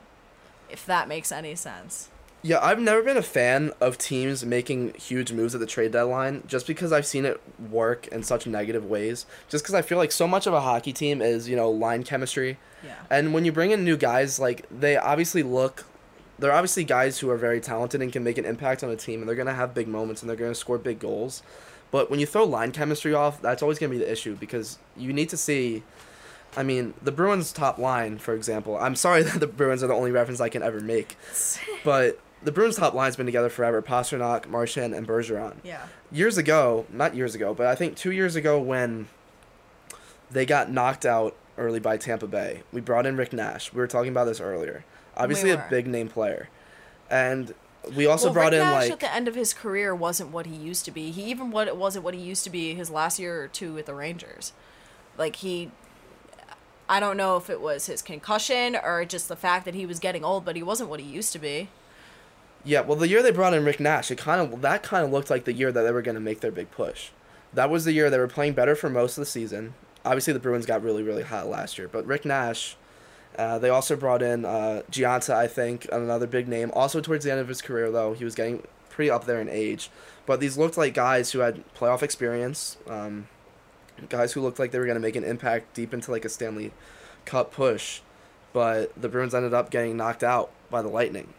If 0.71 0.87
that 0.87 1.07
makes 1.07 1.31
any 1.31 1.53
sense. 1.53 2.09
Yeah, 2.45 2.59
I've 2.61 2.79
never 2.79 3.01
been 3.01 3.17
a 3.17 3.23
fan 3.23 3.73
of 3.81 3.97
teams 3.97 4.45
making 4.45 4.93
huge 4.93 5.31
moves 5.31 5.55
at 5.55 5.61
the 5.61 5.65
trade 5.65 5.93
deadline 5.93 6.43
just 6.45 6.67
because 6.67 6.91
I've 6.91 7.07
seen 7.07 7.25
it 7.25 7.41
work 7.71 8.05
in 8.09 8.21
such 8.21 8.45
negative 8.45 8.85
ways. 8.85 9.25
Just 9.49 9.63
because 9.63 9.73
I 9.73 9.81
feel 9.81 9.97
like 9.97 10.11
so 10.11 10.27
much 10.27 10.45
of 10.45 10.53
a 10.53 10.61
hockey 10.61 10.93
team 10.93 11.23
is, 11.23 11.49
you 11.49 11.55
know, 11.55 11.71
line 11.71 12.03
chemistry. 12.03 12.59
Yeah. 12.83 12.97
And 13.09 13.33
when 13.33 13.45
you 13.45 13.51
bring 13.51 13.71
in 13.71 13.83
new 13.83 13.97
guys, 13.97 14.37
like, 14.37 14.67
they 14.69 14.95
obviously 14.95 15.41
look. 15.41 15.85
They're 16.37 16.53
obviously 16.53 16.83
guys 16.83 17.17
who 17.17 17.31
are 17.31 17.37
very 17.37 17.59
talented 17.59 18.03
and 18.03 18.13
can 18.13 18.23
make 18.23 18.37
an 18.37 18.45
impact 18.45 18.83
on 18.83 18.91
a 18.91 18.95
team, 18.95 19.21
and 19.21 19.27
they're 19.27 19.35
going 19.35 19.47
to 19.47 19.53
have 19.55 19.73
big 19.73 19.87
moments 19.87 20.21
and 20.21 20.29
they're 20.29 20.37
going 20.37 20.51
to 20.51 20.55
score 20.55 20.77
big 20.77 20.99
goals. 20.99 21.41
But 21.89 22.11
when 22.11 22.19
you 22.19 22.27
throw 22.27 22.43
line 22.43 22.71
chemistry 22.71 23.15
off, 23.15 23.41
that's 23.41 23.63
always 23.63 23.79
going 23.79 23.91
to 23.91 23.97
be 23.97 24.05
the 24.05 24.11
issue 24.11 24.35
because 24.35 24.77
you 24.95 25.11
need 25.13 25.29
to 25.29 25.37
see. 25.37 25.81
I 26.55 26.61
mean, 26.61 26.93
the 27.01 27.11
Bruins' 27.11 27.51
top 27.51 27.79
line, 27.79 28.19
for 28.19 28.35
example. 28.35 28.77
I'm 28.77 28.95
sorry 28.95 29.23
that 29.27 29.39
the 29.39 29.47
Bruins 29.47 29.81
are 29.81 29.87
the 29.87 29.95
only 29.95 30.11
reference 30.11 30.39
I 30.39 30.49
can 30.49 30.61
ever 30.61 30.79
make, 30.79 31.17
but 31.83 32.19
the 32.45 32.51
Bruins' 32.51 32.77
top 32.77 32.93
line's 32.93 33.15
been 33.15 33.25
together 33.25 33.49
forever. 33.49 33.81
Pastrnak, 33.81 34.47
Marchand, 34.47 34.93
and 34.93 35.07
Bergeron. 35.07 35.55
Yeah. 35.63 35.87
Years 36.11 36.37
ago, 36.37 36.85
not 36.91 37.15
years 37.15 37.35
ago, 37.35 37.53
but 37.53 37.65
I 37.65 37.75
think 37.75 37.97
two 37.97 38.11
years 38.11 38.35
ago 38.35 38.59
when 38.61 39.07
they 40.31 40.45
got 40.45 40.71
knocked 40.71 41.05
out 41.05 41.35
early 41.57 41.79
by 41.79 41.97
Tampa 41.97 42.27
Bay, 42.27 42.61
we 42.71 42.81
brought 42.81 43.05
in 43.05 43.17
Rick 43.17 43.33
Nash. 43.33 43.73
We 43.73 43.79
were 43.79 43.87
talking 43.87 44.11
about 44.11 44.25
this 44.25 44.39
earlier. 44.39 44.85
Obviously, 45.17 45.49
We 45.49 45.55
a 45.55 45.67
big 45.69 45.87
name 45.87 46.07
player, 46.07 46.49
and 47.09 47.53
we 47.95 48.05
also 48.05 48.27
well, 48.27 48.33
brought 48.33 48.51
Rick 48.51 48.61
in 48.61 48.67
Nash 48.67 48.83
like 48.83 48.91
at 48.91 48.99
the 48.99 49.13
end 49.13 49.27
of 49.27 49.35
his 49.35 49.53
career 49.53 49.95
wasn't 49.95 50.31
what 50.31 50.45
he 50.45 50.55
used 50.55 50.85
to 50.85 50.91
be. 50.91 51.11
He 51.11 51.23
even 51.23 51.49
what 51.49 51.67
it 51.67 51.77
wasn't 51.77 52.05
what 52.05 52.13
he 52.13 52.19
used 52.19 52.43
to 52.43 52.49
be 52.51 52.75
his 52.75 52.91
last 52.91 53.17
year 53.17 53.43
or 53.43 53.47
two 53.47 53.73
with 53.73 53.87
the 53.87 53.95
Rangers. 53.95 54.53
Like 55.17 55.37
he, 55.37 55.71
I 56.87 56.99
don't 56.99 57.17
know 57.17 57.37
if 57.37 57.49
it 57.49 57.61
was 57.61 57.87
his 57.87 58.03
concussion 58.03 58.75
or 58.75 59.03
just 59.05 59.29
the 59.29 59.35
fact 59.35 59.65
that 59.65 59.73
he 59.73 59.87
was 59.87 59.99
getting 59.99 60.23
old, 60.23 60.45
but 60.45 60.55
he 60.55 60.61
wasn't 60.61 60.89
what 60.91 60.99
he 60.99 61.07
used 61.07 61.31
to 61.33 61.39
be. 61.39 61.69
Yeah, 62.67 62.81
well, 62.81 62.97
the 62.97 63.07
year 63.07 63.21
they 63.21 63.29
brought 63.29 63.53
in 63.53 63.63
Rick 63.63 63.79
Nash, 63.79 64.09
it 64.09 64.17
kind 64.17 64.41
of 64.41 64.61
that 64.61 64.81
kind 64.81 65.05
of 65.05 65.11
looked 65.11 65.29
like 65.29 65.45
the 65.45 65.53
year 65.53 65.71
that 65.71 65.83
they 65.83 65.91
were 65.91 66.01
going 66.01 66.15
to 66.15 66.21
make 66.21 66.39
their 66.39 66.51
big 66.51 66.71
push. 66.71 67.09
That 67.53 67.69
was 67.69 67.85
the 67.85 67.93
year 67.93 68.09
they 68.09 68.17
were 68.17 68.27
playing 68.27 68.53
better 68.53 68.75
for 68.75 68.89
most 68.89 69.17
of 69.17 69.21
the 69.21 69.27
season. 69.27 69.75
Obviously, 70.03 70.33
the 70.33 70.39
Bruins 70.39 70.65
got 70.65 70.83
really, 70.83 71.03
really 71.03 71.21
hot 71.21 71.47
last 71.47 71.77
year, 71.77 71.87
but 71.87 72.05
Rick 72.05 72.25
Nash. 72.25 72.75
Uh, 73.37 73.59
they 73.59 73.69
also 73.69 73.97
brought 73.97 74.21
in 74.21 74.45
uh, 74.45 74.81
I 74.97 75.47
think, 75.47 75.87
another 75.91 76.25
big 76.25 76.47
name. 76.47 76.71
Also, 76.73 77.01
towards 77.01 77.25
the 77.25 77.31
end 77.31 77.41
of 77.41 77.49
his 77.49 77.61
career, 77.61 77.91
though, 77.91 78.13
he 78.13 78.23
was 78.23 78.33
getting 78.33 78.65
pretty 78.89 79.11
up 79.11 79.25
there 79.25 79.41
in 79.41 79.49
age. 79.49 79.89
But 80.25 80.39
these 80.39 80.57
looked 80.57 80.77
like 80.77 80.93
guys 80.93 81.31
who 81.33 81.39
had 81.39 81.63
playoff 81.75 82.01
experience, 82.01 82.77
um, 82.87 83.27
guys 84.07 84.31
who 84.33 84.41
looked 84.41 84.57
like 84.57 84.71
they 84.71 84.79
were 84.79 84.85
going 84.85 84.95
to 84.95 85.01
make 85.01 85.17
an 85.17 85.25
impact 85.25 85.73
deep 85.73 85.93
into 85.93 86.11
like 86.11 86.23
a 86.23 86.29
Stanley 86.29 86.71
Cup 87.25 87.51
push. 87.51 87.99
But 88.53 88.99
the 88.99 89.09
Bruins 89.09 89.35
ended 89.35 89.53
up 89.53 89.69
getting 89.69 89.97
knocked 89.97 90.23
out 90.23 90.49
by 90.69 90.81
the 90.81 90.87
Lightning 90.87 91.33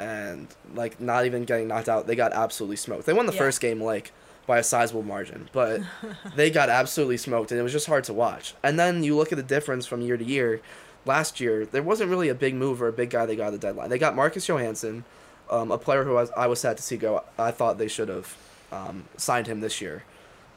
and 0.00 0.48
like 0.74 1.00
not 1.00 1.26
even 1.26 1.44
getting 1.44 1.68
knocked 1.68 1.88
out. 1.88 2.06
They 2.06 2.16
got 2.16 2.32
absolutely 2.32 2.76
smoked. 2.76 3.06
They 3.06 3.12
won 3.12 3.26
the 3.26 3.32
Yeah. 3.32 3.38
first 3.38 3.60
game 3.60 3.80
like 3.82 4.12
by 4.46 4.58
a 4.58 4.62
sizable 4.64 5.02
margin, 5.02 5.48
but 5.52 5.80
they 6.34 6.50
got 6.50 6.68
absolutely 6.70 7.18
smoked, 7.18 7.52
and 7.52 7.60
it 7.60 7.62
was 7.62 7.72
just 7.72 7.86
hard 7.86 8.04
to 8.04 8.12
watch. 8.12 8.54
And 8.62 8.78
then 8.78 9.04
you 9.04 9.16
look 9.16 9.30
at 9.30 9.36
the 9.36 9.44
difference 9.44 9.86
from 9.86 10.00
year 10.00 10.16
to 10.16 10.24
year. 10.24 10.60
Last 11.06 11.40
year, 11.40 11.64
there 11.64 11.82
wasn't 11.82 12.10
really 12.10 12.28
a 12.28 12.34
big 12.34 12.54
move 12.54 12.82
or 12.82 12.88
a 12.88 12.92
big 12.92 13.08
guy 13.10 13.24
they 13.24 13.34
got 13.36 13.46
at 13.48 13.52
the 13.52 13.58
deadline. 13.58 13.88
They 13.88 13.98
got 13.98 14.14
Marcus 14.14 14.46
Johansson, 14.46 15.04
um, 15.50 15.70
a 15.70 15.78
player 15.78 16.04
who 16.04 16.10
I 16.16 16.20
was, 16.22 16.30
I 16.36 16.46
was 16.46 16.60
sad 16.60 16.76
to 16.76 16.82
see 16.82 16.98
go. 16.98 17.22
I 17.38 17.52
thought 17.52 17.78
they 17.78 17.88
should 17.88 18.08
have 18.10 18.36
um, 18.70 19.04
signed 19.16 19.46
him 19.46 19.60
this 19.60 19.80
year. 19.80 20.04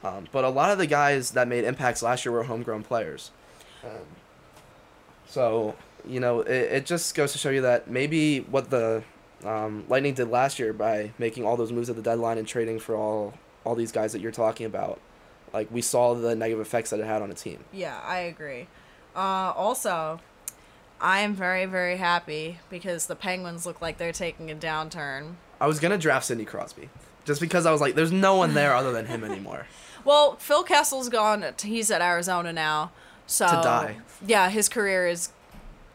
Um, 0.03 0.27
but 0.33 0.43
a 0.43 0.49
lot 0.49 0.69
of 0.69 0.77
the 0.77 0.85
guys 0.87 1.31
that 1.31 1.47
made 1.47 1.63
impacts 1.63 2.03
last 2.03 2.25
year 2.25 2.33
were 2.33 2.43
homegrown 2.43 2.83
players. 2.83 3.31
Um, 3.85 3.91
so, 5.27 5.75
you 6.05 6.19
know, 6.19 6.41
it, 6.41 6.51
it 6.51 6.85
just 6.85 7.15
goes 7.15 7.31
to 7.31 7.37
show 7.37 7.49
you 7.49 7.61
that 7.61 7.89
maybe 7.89 8.39
what 8.41 8.69
the 8.69 9.03
um, 9.45 9.85
Lightning 9.89 10.13
did 10.13 10.29
last 10.29 10.59
year 10.59 10.73
by 10.73 11.11
making 11.17 11.45
all 11.45 11.57
those 11.57 11.71
moves 11.71 11.89
at 11.89 11.95
the 11.95 12.01
deadline 12.01 12.37
and 12.37 12.47
trading 12.47 12.79
for 12.79 12.95
all 12.95 13.33
all 13.65 13.75
these 13.75 13.91
guys 13.93 14.11
that 14.11 14.19
you're 14.19 14.31
talking 14.31 14.65
about, 14.65 14.99
like 15.53 15.71
we 15.71 15.81
saw 15.81 16.13
the 16.13 16.35
negative 16.35 16.59
effects 16.59 16.89
that 16.89 16.99
it 16.99 17.05
had 17.05 17.21
on 17.21 17.31
a 17.31 17.33
team. 17.33 17.63
Yeah, 17.71 17.99
I 18.03 18.19
agree. 18.19 18.67
Uh, 19.15 19.53
also, 19.55 20.19
I 20.99 21.19
am 21.19 21.33
very, 21.33 21.65
very 21.65 21.95
happy 21.97 22.59
because 22.69 23.05
the 23.05 23.15
Penguins 23.15 23.65
look 23.65 23.81
like 23.81 23.97
they're 23.97 24.11
taking 24.11 24.51
a 24.51 24.55
downturn. 24.55 25.35
I 25.61 25.67
was 25.67 25.79
gonna 25.79 25.97
draft 25.97 26.25
Sidney 26.25 26.43
Crosby, 26.45 26.89
just 27.23 27.39
because 27.39 27.65
I 27.65 27.71
was 27.71 27.79
like, 27.79 27.95
there's 27.95 28.11
no 28.11 28.35
one 28.35 28.53
there 28.53 28.75
other 28.75 28.91
than 28.91 29.05
him 29.05 29.23
anymore. 29.23 29.67
Well, 30.05 30.35
Phil 30.35 30.65
Kessel's 30.65 31.07
gone. 31.07 31.45
He's 31.61 31.89
at 31.89 32.01
Arizona 32.01 32.51
now. 32.51 32.91
So 33.25 33.45
To 33.47 33.53
die. 33.53 33.97
Yeah, 34.25 34.49
his 34.49 34.67
career 34.67 35.07
is 35.07 35.29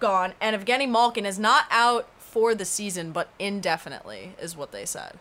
gone. 0.00 0.32
And 0.40 0.56
Evgeny 0.56 0.88
Malkin 0.88 1.26
is 1.26 1.38
not 1.38 1.66
out 1.70 2.08
for 2.28 2.54
the 2.54 2.64
season, 2.64 3.12
but 3.12 3.28
indefinitely 3.38 4.32
is 4.40 4.56
what 4.56 4.72
they 4.72 4.84
said. 4.84 5.18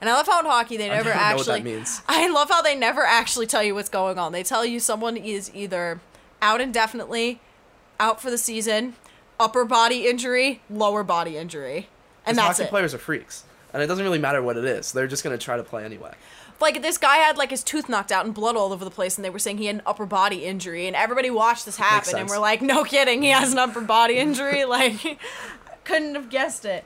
And 0.00 0.10
I 0.10 0.14
love 0.14 0.26
how 0.26 0.40
in 0.40 0.46
hockey 0.46 0.76
they 0.76 0.90
I 0.90 0.96
never 0.96 1.10
what 1.10 1.16
actually. 1.16 1.60
that 1.60 1.64
means. 1.64 2.02
I 2.08 2.28
love 2.28 2.50
how 2.50 2.60
they 2.60 2.74
never 2.74 3.02
actually 3.04 3.46
tell 3.46 3.62
you 3.62 3.74
what's 3.74 3.88
going 3.88 4.18
on. 4.18 4.32
They 4.32 4.42
tell 4.42 4.64
you 4.64 4.80
someone 4.80 5.16
is 5.16 5.50
either 5.54 6.00
out 6.40 6.60
indefinitely, 6.60 7.40
out 8.00 8.20
for 8.20 8.30
the 8.30 8.38
season, 8.38 8.94
upper 9.38 9.64
body 9.64 10.06
injury, 10.08 10.60
lower 10.68 11.04
body 11.04 11.36
injury, 11.36 11.88
and 12.26 12.36
that's 12.36 12.58
hockey 12.58 12.66
it. 12.66 12.70
players 12.70 12.94
are 12.94 12.98
freaks, 12.98 13.44
and 13.72 13.80
it 13.82 13.86
doesn't 13.86 14.04
really 14.04 14.18
matter 14.18 14.42
what 14.42 14.56
it 14.56 14.64
is. 14.64 14.90
They're 14.92 15.06
just 15.06 15.22
gonna 15.22 15.38
try 15.38 15.56
to 15.56 15.62
play 15.62 15.84
anyway. 15.84 16.14
like 16.60 16.82
this 16.82 16.98
guy 16.98 17.16
had 17.18 17.36
like 17.36 17.50
his 17.50 17.62
tooth 17.62 17.88
knocked 17.88 18.10
out 18.10 18.24
and 18.24 18.34
blood 18.34 18.56
all 18.56 18.72
over 18.72 18.84
the 18.84 18.90
place 18.90 19.16
and 19.16 19.24
they 19.24 19.30
were 19.30 19.38
saying 19.38 19.58
he 19.58 19.66
had 19.66 19.76
an 19.76 19.82
upper 19.86 20.06
body 20.06 20.44
injury 20.44 20.86
and 20.86 20.94
everybody 20.94 21.28
watched 21.30 21.64
this 21.64 21.76
happen 21.76 22.16
and 22.16 22.28
we're 22.28 22.38
like 22.38 22.62
no 22.62 22.84
kidding 22.84 23.22
he 23.22 23.30
has 23.30 23.52
an 23.52 23.58
upper 23.58 23.80
body 23.80 24.16
injury 24.18 24.64
like 24.64 25.18
couldn't 25.84 26.14
have 26.14 26.30
guessed 26.30 26.64
it 26.64 26.84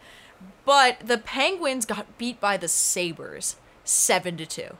but 0.65 0.99
the 1.01 1.19
penguins 1.19 1.85
got 1.87 2.19
beat 2.19 2.41
by 2.41 2.57
the 2.57 2.69
sabres 2.69 3.57
7 3.85 4.37
to 4.37 4.47
2 4.47 4.77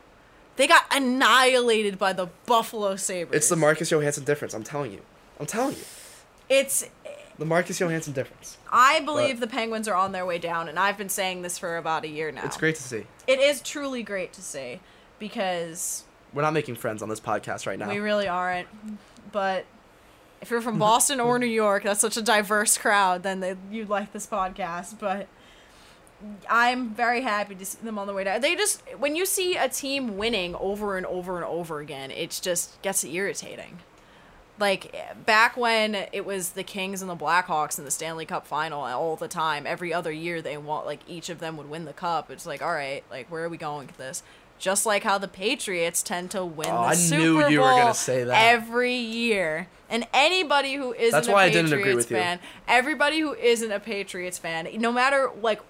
they 0.57 0.67
got 0.67 0.85
annihilated 0.91 1.99
by 1.99 2.13
the 2.13 2.27
buffalo 2.47 2.97
sabres 2.97 3.37
It's 3.37 3.49
the 3.49 3.57
Marcus 3.57 3.91
Johansson 3.91 4.25
difference. 4.25 4.55
I'm 4.55 4.65
telling 4.65 4.93
you. 4.93 5.01
I'm 5.39 5.47
telling 5.47 5.75
you. 5.77 5.83
it's 6.49 6.87
The 7.39 7.45
Marcus 7.45 7.79
Johansson 7.79 8.13
difference. 8.15 8.57
i 8.73 9.01
believe 9.01 9.39
But- 9.41 9.49
the 9.49 9.55
penguins 9.55 9.87
are 9.89 9.95
on 9.95 10.13
their 10.13 10.25
way 10.27 10.39
down 10.39 10.69
and 10.69 10.79
i've 10.79 10.97
been 10.97 11.09
saying 11.11 11.43
this 11.43 11.59
for 11.59 11.77
about 11.77 12.05
a 12.05 12.09
year 12.09 12.33
now 12.33 12.45
It's 12.45 12.57
great 12.57 12.75
to 12.77 12.83
see. 12.83 13.05
it 13.27 13.39
is 13.39 13.61
truly 13.61 14.03
great 14.03 14.33
to 14.35 14.43
see 14.43 14.81
because 15.19 16.05
We're 16.33 16.43
not 16.43 16.53
making 16.55 16.77
friends 16.77 17.03
on 17.03 17.09
this 17.09 17.21
podcast 17.21 17.67
right 17.67 17.79
now. 17.79 17.89
We 17.89 17.99
really 17.99 18.29
aren't. 18.29 18.69
But 19.33 19.65
if 20.47 20.51
you're 20.53 20.61
from 20.61 20.79
Boston 20.79 21.19
or 21.19 21.41
New 21.41 21.47
York, 21.47 21.83
that's 21.83 22.01
such 22.01 22.17
a 22.17 22.23
diverse 22.23 22.79
crowd, 22.79 23.25
then 23.25 23.41
they, 23.41 23.57
you'd 23.69 23.89
like 23.89 24.13
this 24.13 24.29
podcast. 24.29 24.97
But 24.97 25.27
I'm 26.49 26.91
very 26.91 27.23
happy 27.23 27.57
to 27.57 27.65
see 27.65 27.79
them 27.83 27.99
on 27.99 28.07
the 28.07 28.13
way 28.13 28.23
down. 28.23 28.41
They 28.41 28.55
just, 28.55 28.81
when 28.97 29.17
you 29.17 29.27
see 29.27 29.57
a 29.57 29.69
team 29.69 30.17
winning 30.17 30.55
over 30.55 30.97
and 30.97 31.05
over 31.05 31.35
and 31.35 31.45
over 31.45 31.81
again, 31.81 32.13
it 32.13 32.39
just 32.41 32.81
gets 32.81 33.03
irritating. 33.03 33.81
Like 34.61 34.95
back 35.27 35.57
when 35.57 35.97
it 36.13 36.25
was 36.25 36.51
the 36.51 36.63
Kings 36.63 37.03
and 37.03 37.11
the 37.11 37.17
Blackhawks 37.17 37.77
in 37.77 37.85
the 37.85 37.91
Stanley 37.91 38.25
Cup 38.25 38.47
final 38.47 38.83
all 38.83 39.17
the 39.17 39.27
time, 39.27 39.67
every 39.67 39.93
other 39.93 40.13
year 40.13 40.41
they 40.41 40.57
want 40.57 40.87
like 40.87 41.01
each 41.09 41.29
of 41.29 41.41
them 41.41 41.57
would 41.57 41.69
win 41.69 41.87
the 41.87 41.93
cup. 41.93 42.31
It's 42.31 42.47
like, 42.47 42.63
all 42.63 42.73
right, 42.73 43.03
like 43.11 43.29
where 43.33 43.43
are 43.43 43.49
we 43.49 43.57
going 43.57 43.89
with 43.89 43.97
this? 43.97 44.23
Just 44.59 44.87
like 44.87 45.03
how 45.03 45.19
the 45.19 45.29
Patriots 45.29 46.03
tend 46.03 46.31
to 46.33 46.45
win 46.45 46.69
Oh, 46.71 46.73
the 46.83 46.89
I 46.89 46.95
Super 46.95 47.23
knew 47.23 47.41
Bowl 47.41 47.51
you 47.51 47.61
were 47.61 47.67
gonna 47.67 47.95
say 47.95 48.25
that. 48.25 48.53
every 48.53 48.95
year. 48.95 49.69
And 49.89 50.07
anybody 50.13 50.75
who 50.75 50.93
isn't 50.95 51.13
That's 51.13 51.29
a 51.29 51.33
why 51.33 51.45
I 51.45 51.47
Patriots 51.49 51.71
didn't 51.71 51.81
agree 51.81 51.95
with 51.95 52.11
you. 52.11 52.17
fan, 52.17 52.41
everybody 52.67 53.21
who 53.21 53.35
isn't 53.35 53.71
a 53.71 53.79
Patriots 53.81 54.39
fan, 54.39 54.69
no 54.81 54.91
matter 54.93 55.31
like 55.43 55.61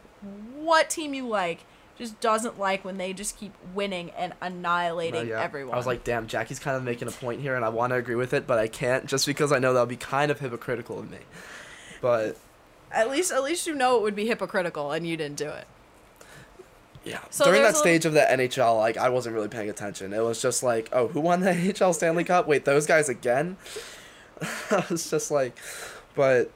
what 0.56 0.88
team 0.88 1.14
you 1.14 1.26
like, 1.28 1.64
just 1.98 2.18
doesn't 2.20 2.58
like 2.58 2.84
when 2.84 2.98
they 2.98 3.12
just 3.12 3.38
keep 3.38 3.52
winning 3.74 4.10
and 4.10 4.34
annihilating 4.40 5.28
No, 5.28 5.34
yeah. 5.36 5.42
everyone. 5.42 5.74
I 5.74 5.76
was 5.78 5.86
like, 5.86 6.04
damn, 6.04 6.26
Jackie's 6.26 6.58
kind 6.58 6.76
of 6.76 6.82
making 6.84 7.08
a 7.08 7.10
point 7.10 7.40
here, 7.40 7.56
and 7.56 7.64
I 7.64 7.70
want 7.70 7.90
to 7.90 7.96
agree 7.96 8.14
with 8.16 8.34
it, 8.34 8.46
but 8.46 8.58
I 8.58 8.68
can't 8.68 9.06
just 9.06 9.26
because 9.26 9.50
I 9.50 9.58
know 9.58 9.72
that 9.74 9.80
would 9.80 9.88
be 9.88 9.96
kind 9.96 10.30
of 10.30 10.38
hypocritical 10.40 10.98
of 10.98 11.10
me. 11.10 11.18
But 12.00 12.36
at 12.92 13.10
least 13.10 13.32
at 13.32 13.42
least 13.42 13.66
you 13.66 13.74
know 13.74 13.96
it 13.96 14.02
would 14.02 14.14
be 14.14 14.26
hypocritical 14.26 14.92
and 14.92 15.06
you 15.06 15.16
didn't 15.16 15.36
do 15.36 15.48
it. 15.48 15.66
Yeah, 17.06 17.20
So 17.30 17.44
during 17.44 17.62
that 17.62 17.76
stage 17.76 18.04
of 18.04 18.12
the 18.14 18.20
NHL, 18.20 18.76
like 18.78 18.96
I 18.96 19.08
wasn't 19.08 19.34
really 19.36 19.48
paying 19.48 19.70
attention. 19.70 20.12
It 20.12 20.22
was 20.22 20.42
just 20.42 20.62
like, 20.62 20.88
oh, 20.92 21.06
who 21.08 21.20
won 21.20 21.40
the 21.40 21.50
NHL 21.52 21.94
Stanley 21.94 22.24
Cup? 22.24 22.46
Wait, 22.48 22.64
those 22.64 22.84
guys 22.86 23.08
again? 23.08 23.56
I 24.70 24.84
was 24.90 25.08
just 25.08 25.30
like, 25.30 25.56
but 26.14 26.50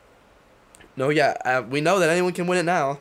no, 0.96 1.08
yeah, 1.08 1.36
uh, 1.44 1.62
we 1.68 1.80
know 1.80 1.98
that 2.00 2.10
anyone 2.10 2.32
can 2.32 2.46
win 2.46 2.58
it 2.58 2.64
now. 2.64 2.98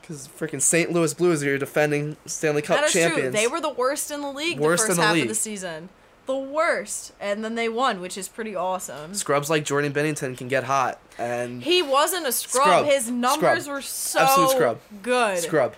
Because 0.00 0.28
freaking 0.28 0.60
St. 0.60 0.92
Louis 0.92 1.14
Blues 1.14 1.42
are 1.42 1.46
your 1.46 1.56
defending 1.58 2.18
Stanley 2.26 2.60
Cup 2.60 2.76
that 2.76 2.84
is 2.88 2.92
champions. 2.92 3.32
true. 3.34 3.40
They 3.40 3.46
were 3.46 3.60
the 3.60 3.70
worst 3.72 4.10
in 4.10 4.20
the 4.20 4.30
league 4.30 4.58
Worst 4.58 4.82
the 4.82 4.88
first 4.88 4.98
in 4.98 5.00
the 5.00 5.06
half 5.06 5.14
league. 5.14 5.22
of 5.22 5.28
the 5.28 5.34
season. 5.34 5.88
The 6.26 6.36
worst. 6.36 7.12
And 7.20 7.42
then 7.42 7.54
they 7.54 7.70
won, 7.70 8.00
which 8.02 8.18
is 8.18 8.28
pretty 8.28 8.54
awesome. 8.54 9.14
Scrubs 9.14 9.48
like 9.48 9.64
Jordan 9.64 9.94
Binnington 9.94 10.36
can 10.36 10.48
get 10.48 10.64
hot, 10.64 10.98
and 11.16 11.62
He 11.62 11.80
wasn't 11.82 12.26
a 12.26 12.32
scrub. 12.32 12.64
Scrub. 12.64 12.84
His 12.86 13.10
numbers 13.10 13.62
Scrub. 13.64 13.76
were 13.76 13.80
so 13.80 14.20
Absolute 14.20 14.50
scrub. 14.50 14.80
good. 15.02 15.38
Scrub. 15.38 15.74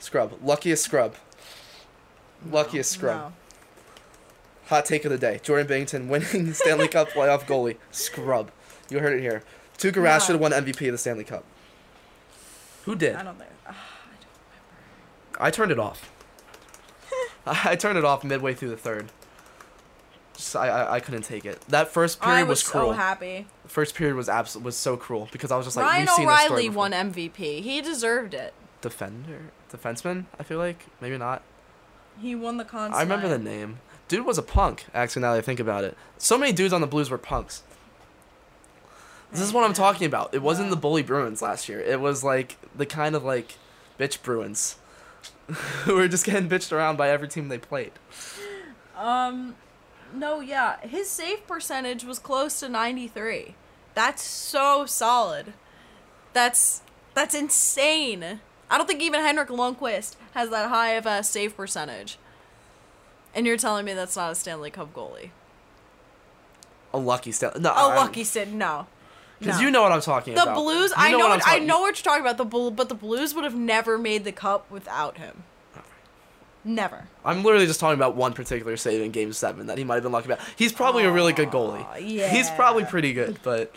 Scrub. 0.00 0.34
Luckiest 0.42 0.82
scrub. 0.84 1.14
Luckiest 2.50 2.90
scrub. 2.90 3.16
No. 3.20 3.32
Hot 4.66 4.84
take 4.84 5.04
of 5.04 5.10
the 5.12 5.18
day. 5.18 5.40
Jordan 5.42 5.66
Binnington 5.68 6.08
winning 6.08 6.52
Stanley 6.52 6.88
Cup 6.88 7.08
playoff 7.12 7.42
goalie. 7.44 7.76
Scrub. 7.92 8.50
You 8.88 8.98
heard 9.00 9.12
it 9.16 9.20
here. 9.20 9.42
Tuukka 9.78 9.94
Rask 10.02 10.02
No. 10.02 10.18
should 10.18 10.32
have 10.32 10.40
won 10.40 10.52
MVP 10.52 10.86
of 10.86 10.92
the 10.92 10.98
Stanley 10.98 11.24
Cup. 11.24 11.44
Who 12.84 12.96
did? 12.96 13.14
I 13.14 13.22
don't 13.22 13.38
think. 13.38 13.50
ah, 13.68 13.86
I 15.38 15.50
turned 15.50 15.70
it 15.70 15.78
off. 15.78 16.10
I 17.46 17.60
I 17.72 17.76
turned 17.76 17.98
it 17.98 18.04
off 18.04 18.24
midway 18.24 18.54
through 18.54 18.70
the 18.70 18.76
third. 18.76 19.10
Just, 20.34 20.56
I, 20.56 20.68
I 20.68 20.94
I 20.94 21.00
couldn't 21.00 21.22
take 21.22 21.44
it. 21.44 21.60
That 21.68 21.88
first 21.88 22.20
period 22.20 22.38
I 22.38 22.42
was, 22.44 22.62
was 22.64 22.68
cruel. 22.70 22.86
so 22.88 22.92
happy. 22.92 23.46
The 23.64 23.68
first 23.68 23.94
period 23.94 24.16
was 24.16 24.28
abs- 24.28 24.56
was 24.56 24.76
so 24.76 24.96
cruel 24.96 25.28
because 25.32 25.50
I 25.50 25.56
was 25.56 25.66
just 25.66 25.76
like, 25.76 25.84
Ryan 25.86 26.00
we've 26.02 26.10
seen 26.10 26.26
this 26.26 26.40
story 26.40 26.52
O'Reilly 26.68 26.68
won 26.70 26.92
MVP. 26.92 27.60
He 27.62 27.80
deserved 27.82 28.32
it. 28.34 28.54
Defender, 28.80 29.50
defenseman. 29.70 30.26
I 30.38 30.42
feel 30.42 30.58
like 30.58 30.86
maybe 31.00 31.18
not. 31.18 31.42
He 32.20 32.34
won 32.34 32.56
the 32.56 32.64
Conn 32.64 32.92
I 32.92 33.02
remember 33.02 33.28
the 33.28 33.38
name. 33.38 33.78
Dude 34.08 34.26
was 34.26 34.38
a 34.38 34.42
punk. 34.42 34.86
Actually, 34.92 35.22
now 35.22 35.32
that 35.32 35.38
I 35.38 35.42
think 35.42 35.60
about 35.60 35.84
it, 35.84 35.96
so 36.18 36.36
many 36.36 36.52
dudes 36.52 36.72
on 36.72 36.80
the 36.80 36.86
Blues 36.86 37.10
were 37.10 37.18
punks. 37.18 37.62
This 39.30 39.40
is 39.40 39.52
what 39.52 39.64
I'm 39.64 39.72
talking 39.72 40.06
about. 40.06 40.34
It 40.34 40.42
wasn't 40.42 40.70
the 40.70 40.76
bully 40.76 41.02
Bruins 41.02 41.40
last 41.40 41.68
year. 41.68 41.80
It 41.80 42.00
was 42.00 42.24
like 42.24 42.56
the 42.74 42.84
kind 42.84 43.14
of 43.14 43.22
like 43.22 43.54
bitch 43.98 44.22
Bruins 44.22 44.76
who 45.84 45.94
were 45.94 46.08
just 46.08 46.24
getting 46.24 46.48
bitched 46.48 46.72
around 46.72 46.96
by 46.96 47.10
every 47.10 47.28
team 47.28 47.48
they 47.48 47.58
played. 47.58 47.92
Um, 48.96 49.54
no, 50.12 50.40
yeah, 50.40 50.80
his 50.80 51.08
save 51.08 51.46
percentage 51.46 52.04
was 52.04 52.18
close 52.18 52.58
to 52.60 52.68
93. 52.68 53.54
That's 53.94 54.22
so 54.22 54.84
solid. 54.86 55.52
That's 56.32 56.82
that's 57.14 57.34
insane. 57.34 58.40
I 58.70 58.78
don't 58.78 58.86
think 58.86 59.02
even 59.02 59.20
Henrik 59.20 59.48
Lundqvist 59.48 60.14
has 60.32 60.50
that 60.50 60.68
high 60.68 60.90
of 60.92 61.04
a 61.06 61.22
save 61.24 61.56
percentage. 61.56 62.18
And 63.34 63.46
you're 63.46 63.56
telling 63.56 63.84
me 63.84 63.94
that's 63.94 64.16
not 64.16 64.32
a 64.32 64.34
Stanley 64.34 64.70
Cup 64.70 64.94
goalie? 64.94 65.30
A 66.92 66.98
lucky 66.98 67.32
step. 67.32 67.56
No, 67.58 67.72
Oh, 67.76 67.88
lucky 67.88 68.24
Sid, 68.24 68.52
no. 68.52 68.86
Because 69.38 69.56
No. 69.56 69.62
you 69.62 69.70
know 69.70 69.82
what 69.82 69.92
I'm 69.92 70.00
talking 70.00 70.34
The 70.34 70.42
about. 70.42 70.54
The 70.56 70.60
Blues, 70.60 70.90
You 70.90 70.96
I 70.96 71.10
know, 71.12 71.18
what 71.28 71.42
I 71.46 71.58
know 71.60 71.80
what 71.80 71.96
you're 71.96 72.02
talking 72.04 72.20
about. 72.20 72.36
The 72.36 72.44
Blu- 72.44 72.70
but 72.72 72.88
the 72.88 72.94
Blues 72.94 73.34
would 73.34 73.44
have 73.44 73.54
never 73.54 73.96
made 73.98 74.24
the 74.24 74.32
cup 74.32 74.70
without 74.70 75.18
him. 75.18 75.44
Never. 76.62 77.04
I'm 77.24 77.42
literally 77.42 77.66
just 77.66 77.80
talking 77.80 77.98
about 77.98 78.16
one 78.16 78.34
particular 78.34 78.76
save 78.76 79.00
in 79.00 79.12
Game 79.12 79.32
Seven 79.32 79.66
that 79.68 79.78
he 79.78 79.84
might 79.84 79.94
have 79.94 80.02
been 80.02 80.12
lucky 80.12 80.26
about. 80.26 80.40
He's 80.56 80.72
probably 80.72 81.04
a 81.04 81.10
really 81.10 81.32
good 81.32 81.48
goalie. 81.50 81.84
Aw, 81.86 82.28
He's 82.28 82.50
probably 82.50 82.84
pretty 82.84 83.14
good, 83.14 83.38
but 83.42 83.74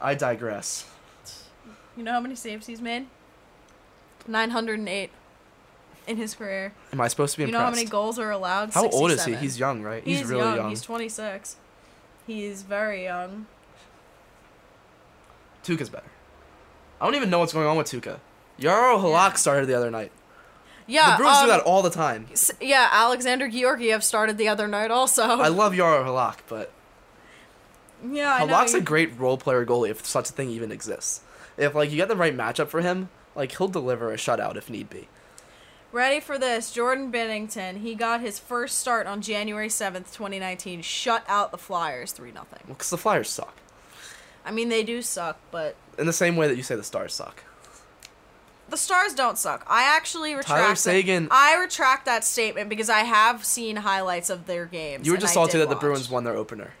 I 0.00 0.14
digress. 0.14 0.86
You 1.98 2.04
know 2.04 2.12
how 2.12 2.20
many 2.20 2.36
saves 2.36 2.68
he's 2.68 2.80
made? 2.80 3.08
908 4.28 5.10
in 6.06 6.16
his 6.16 6.32
career. 6.32 6.72
Am 6.92 7.00
I 7.00 7.08
supposed 7.08 7.32
to 7.32 7.38
be 7.38 7.42
impressed? 7.42 7.52
You 7.52 7.58
know 7.58 7.64
how 7.64 7.70
many 7.72 7.84
goals 7.86 8.20
are 8.20 8.30
allowed? 8.30 8.72
How 8.72 8.88
old 8.88 9.10
is 9.10 9.24
he? 9.24 9.34
He's 9.34 9.58
young, 9.58 9.82
right? 9.82 10.04
He's, 10.04 10.20
He's, 10.20 10.28
really 10.28 10.42
young. 10.42 10.56
young. 10.56 10.70
He's 10.70 10.82
26. 10.82 11.56
He's 12.24 12.62
very 12.62 13.02
young. 13.02 13.46
Tuukka's 15.64 15.90
better. 15.90 16.06
I 17.00 17.04
don't 17.04 17.16
even 17.16 17.30
know 17.30 17.40
what's 17.40 17.52
going 17.52 17.66
on 17.66 17.76
with 17.76 17.88
Tuukka. 17.88 18.20
Jaro 18.60 19.02
Halak 19.02 19.36
started 19.36 19.66
the 19.66 19.74
other 19.74 19.90
night. 19.90 20.12
Yeah, 20.86 21.16
the 21.16 21.16
Bruins 21.16 21.38
um, 21.38 21.46
do 21.46 21.50
that 21.50 21.60
all 21.62 21.82
the 21.82 21.90
time. 21.90 22.28
yeah. 22.60 22.88
Alexander 22.92 23.48
Georgiev 23.48 24.04
started 24.04 24.38
the 24.38 24.46
other 24.46 24.68
night 24.68 24.92
also. 24.92 25.24
I 25.24 25.48
love 25.48 25.72
Jaro 25.72 26.04
Halak, 26.04 26.38
but 26.48 26.72
yeah, 28.08 28.34
I 28.34 28.46
know. 28.46 28.54
Halak's 28.54 28.74
a 28.74 28.80
great 28.80 29.18
role 29.18 29.36
player 29.36 29.66
goalie 29.66 29.90
if 29.90 30.06
such 30.06 30.30
a 30.30 30.32
thing 30.32 30.48
even 30.50 30.70
exists. 30.70 31.22
If 31.58 31.74
like 31.74 31.90
you 31.90 31.96
get 31.96 32.08
the 32.08 32.16
right 32.16 32.34
matchup 32.36 32.68
for 32.68 32.80
him, 32.80 33.10
like 33.34 33.56
he'll 33.58 33.68
deliver 33.68 34.10
a 34.12 34.16
shutout 34.16 34.56
if 34.56 34.70
need 34.70 34.88
be. 34.88 35.08
Ready 35.90 36.20
for 36.20 36.38
this? 36.38 36.70
Jordan 36.70 37.10
Binnington. 37.10 37.78
He 37.78 37.94
got 37.94 38.20
his 38.20 38.38
first 38.38 38.78
start 38.78 39.06
on 39.06 39.22
January 39.22 39.68
7th, 39.68 40.12
2019. 40.12 40.82
Shut 40.82 41.24
out 41.26 41.50
the 41.50 41.56
Flyers 41.58 42.12
3 42.12 42.30
0. 42.32 42.44
Because 42.68 42.90
the 42.90 42.98
Flyers 42.98 43.30
suck. 43.30 43.54
I 44.44 44.50
mean, 44.50 44.68
they 44.68 44.82
do 44.82 45.02
suck, 45.02 45.38
but 45.50 45.76
In 45.98 46.06
the 46.06 46.12
same 46.12 46.36
way 46.36 46.46
that 46.48 46.56
you 46.56 46.62
say 46.62 46.74
the 46.76 46.82
Stars 46.84 47.14
suck. 47.14 47.42
the 48.68 48.76
Stars 48.76 49.14
don't 49.14 49.38
suck. 49.38 49.64
I 49.66 49.82
actually 49.96 50.34
retract 50.34 50.48
Tyler 50.48 50.68
that- 50.70 50.76
Seguin- 50.78 51.28
I 51.30 51.56
retract 51.58 52.04
that 52.04 52.22
statement 52.22 52.68
because 52.68 52.90
I 52.90 53.00
have 53.00 53.44
seen 53.44 53.76
highlights 53.76 54.28
of 54.30 54.46
their 54.46 54.66
games. 54.66 55.06
You 55.06 55.12
were 55.12 55.18
just 55.18 55.32
salty 55.34 55.58
that 55.58 55.70
the. 55.70 55.74
Bruins 55.76 56.10
won 56.10 56.24
their 56.24 56.36
opener. 56.36 56.72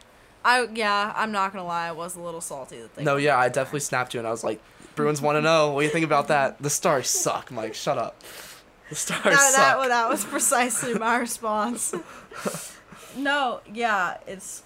I 0.48 0.68
yeah, 0.74 1.12
I'm 1.16 1.32
not 1.32 1.52
gonna 1.52 1.66
lie, 1.66 1.88
I 1.88 1.92
was 1.92 2.16
a 2.16 2.20
little 2.20 2.40
salty 2.40 2.78
that 2.80 2.94
they. 2.94 3.04
No, 3.04 3.16
yeah, 3.16 3.36
I 3.38 3.48
definitely 3.48 3.80
snapped 3.80 4.14
you, 4.14 4.20
and 4.20 4.26
I 4.26 4.30
was 4.30 4.42
like, 4.44 4.60
Bruins 4.94 5.20
want 5.20 5.36
to 5.36 5.42
know. 5.42 5.72
What 5.72 5.80
do 5.80 5.86
you 5.86 5.92
think 5.92 6.04
about 6.04 6.28
that? 6.28 6.60
The 6.62 6.70
Stars 6.70 7.08
suck, 7.08 7.50
Mike. 7.50 7.74
Shut 7.74 7.98
up. 7.98 8.20
The 8.88 8.94
Stars 8.94 9.22
that 9.24 9.52
suck. 9.54 9.76
wa- 9.78 9.88
that 9.88 10.08
was 10.08 10.24
precisely 10.24 10.94
my 10.94 11.16
response. 11.18 11.94
no, 13.16 13.60
yeah, 13.72 14.16
it's 14.26 14.62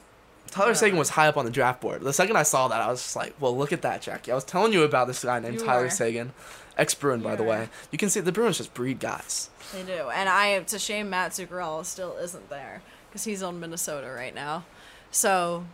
Tyler 0.51 0.75
Seguin 0.75 0.99
was 0.99 1.09
high 1.11 1.29
up 1.29 1.37
on 1.37 1.45
the 1.45 1.51
draft 1.51 1.81
board. 1.81 2.03
The 2.03 2.13
second 2.13 2.37
I 2.37 2.43
saw 2.43 2.69
that, 2.69 2.81
I 2.81 2.89
was 2.89 3.03
just 3.03 3.17
like, 3.17 3.35
well, 3.41 3.57
look 3.57 3.73
at 3.73 3.83
that, 3.83 4.03
Jackie. 4.03 4.31
I 4.33 4.35
was 4.35 4.45
telling 4.45 4.73
you 4.73 4.83
about 4.83 5.07
this 5.07 5.25
guy 5.25 5.39
named 5.41 5.61
You 5.61 5.65
Tyler 5.67 5.85
were. 5.85 5.91
Seguin, 5.91 6.33
ex 6.77 6.95
Bruin, 6.95 7.21
by 7.21 7.37
the 7.37 7.43
way. 7.43 7.69
You 7.91 7.99
can 7.99 8.11
see 8.11 8.21
the 8.21 8.33
Bruins 8.33 8.59
just 8.59 8.75
breed 8.75 9.01
guys. 9.01 9.49
they 9.73 9.83
do, 9.83 10.11
and 10.11 10.29
I 10.29 10.49
it's 10.49 10.73
a 10.75 10.79
shame 10.79 11.11
Matt 11.11 11.33
Zuccarello 11.33 11.85
still 11.85 12.17
isn't 12.19 12.51
there 12.51 12.83
because 13.09 13.25
he's 13.25 13.43
on 13.43 13.61
Minnesota 13.61 14.11
right 14.11 14.35
now, 14.35 14.65
so. 15.13 15.65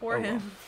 For 0.00 0.16
Oh, 0.16 0.20
well. 0.20 0.22
him. 0.22 0.50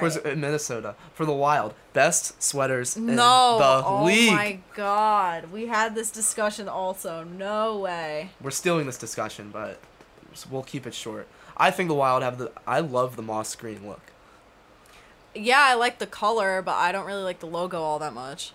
For 0.00 0.34
Minnesota, 0.34 0.94
for 1.12 1.26
the 1.26 1.32
Wild, 1.34 1.74
best 1.92 2.42
sweaters 2.42 2.96
in 2.96 3.04
No. 3.16 3.58
the 3.58 3.86
oh 3.86 4.04
league. 4.06 4.32
my 4.32 4.58
god. 4.74 5.52
We 5.52 5.66
had 5.66 5.94
this 5.94 6.10
discussion 6.10 6.70
also. 6.70 7.22
No 7.22 7.76
way. 7.80 8.30
We're 8.40 8.50
stealing 8.50 8.86
this 8.86 8.96
discussion, 8.96 9.50
but 9.52 9.78
we'll 10.50 10.62
keep 10.62 10.86
it 10.86 10.94
short. 10.94 11.28
I 11.54 11.70
think 11.70 11.88
the 11.88 11.94
Wild 11.94 12.22
have 12.22 12.38
the. 12.38 12.50
I 12.66 12.80
love 12.80 13.16
the 13.16 13.22
moss 13.22 13.54
green 13.54 13.86
look. 13.86 14.00
Yeah, 15.34 15.60
I 15.60 15.74
like 15.74 15.98
the 15.98 16.06
color, 16.06 16.62
but 16.62 16.76
I 16.76 16.90
don't 16.90 17.04
really 17.04 17.22
like 17.22 17.40
the 17.40 17.46
logo 17.46 17.82
all 17.82 17.98
that 17.98 18.14
much. 18.14 18.52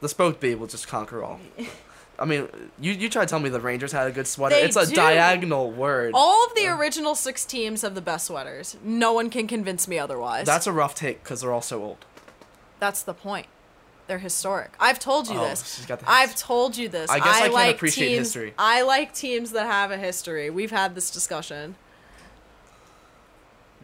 The 0.00 0.08
spoke 0.08 0.40
bee 0.40 0.56
will 0.56 0.66
just 0.66 0.88
conquer 0.88 1.22
all. 1.22 1.38
I 2.18 2.24
mean, 2.24 2.48
you 2.80 2.92
you 2.92 3.08
try 3.08 3.24
to 3.24 3.28
tell 3.28 3.38
me 3.38 3.48
the 3.48 3.60
Rangers 3.60 3.92
had 3.92 4.08
a 4.08 4.10
good 4.10 4.26
sweater. 4.26 4.56
They 4.56 4.62
it's 4.62 4.76
a 4.76 4.86
do. 4.86 4.94
diagonal 4.94 5.70
word. 5.70 6.10
All 6.14 6.44
of 6.46 6.54
the 6.54 6.66
original 6.66 7.14
six 7.14 7.44
teams 7.44 7.82
have 7.82 7.94
the 7.94 8.00
best 8.00 8.26
sweaters. 8.26 8.76
No 8.82 9.12
one 9.12 9.30
can 9.30 9.46
convince 9.46 9.86
me 9.86 9.98
otherwise. 9.98 10.46
That's 10.46 10.66
a 10.66 10.72
rough 10.72 10.94
take 10.94 11.22
because 11.22 11.40
they're 11.42 11.52
all 11.52 11.62
so 11.62 11.82
old. 11.82 12.04
That's 12.80 13.02
the 13.02 13.14
point. 13.14 13.46
They're 14.08 14.18
historic. 14.18 14.70
I've 14.80 14.98
told 14.98 15.28
you 15.28 15.38
Oh, 15.38 15.44
this. 15.48 15.76
she's 15.76 15.86
got 15.86 16.00
the 16.00 16.10
I've 16.10 16.34
told 16.34 16.76
you 16.76 16.88
this. 16.88 17.10
I 17.10 17.18
guess 17.18 17.26
I 17.36 17.40
can't 17.40 17.52
like 17.52 17.76
appreciate 17.76 18.08
teams, 18.08 18.18
history. 18.28 18.54
I 18.58 18.82
like 18.82 19.14
teams 19.14 19.50
that 19.52 19.66
have 19.66 19.90
a 19.90 19.98
history. 19.98 20.48
We've 20.50 20.70
had 20.70 20.94
this 20.94 21.10
discussion. 21.10 21.76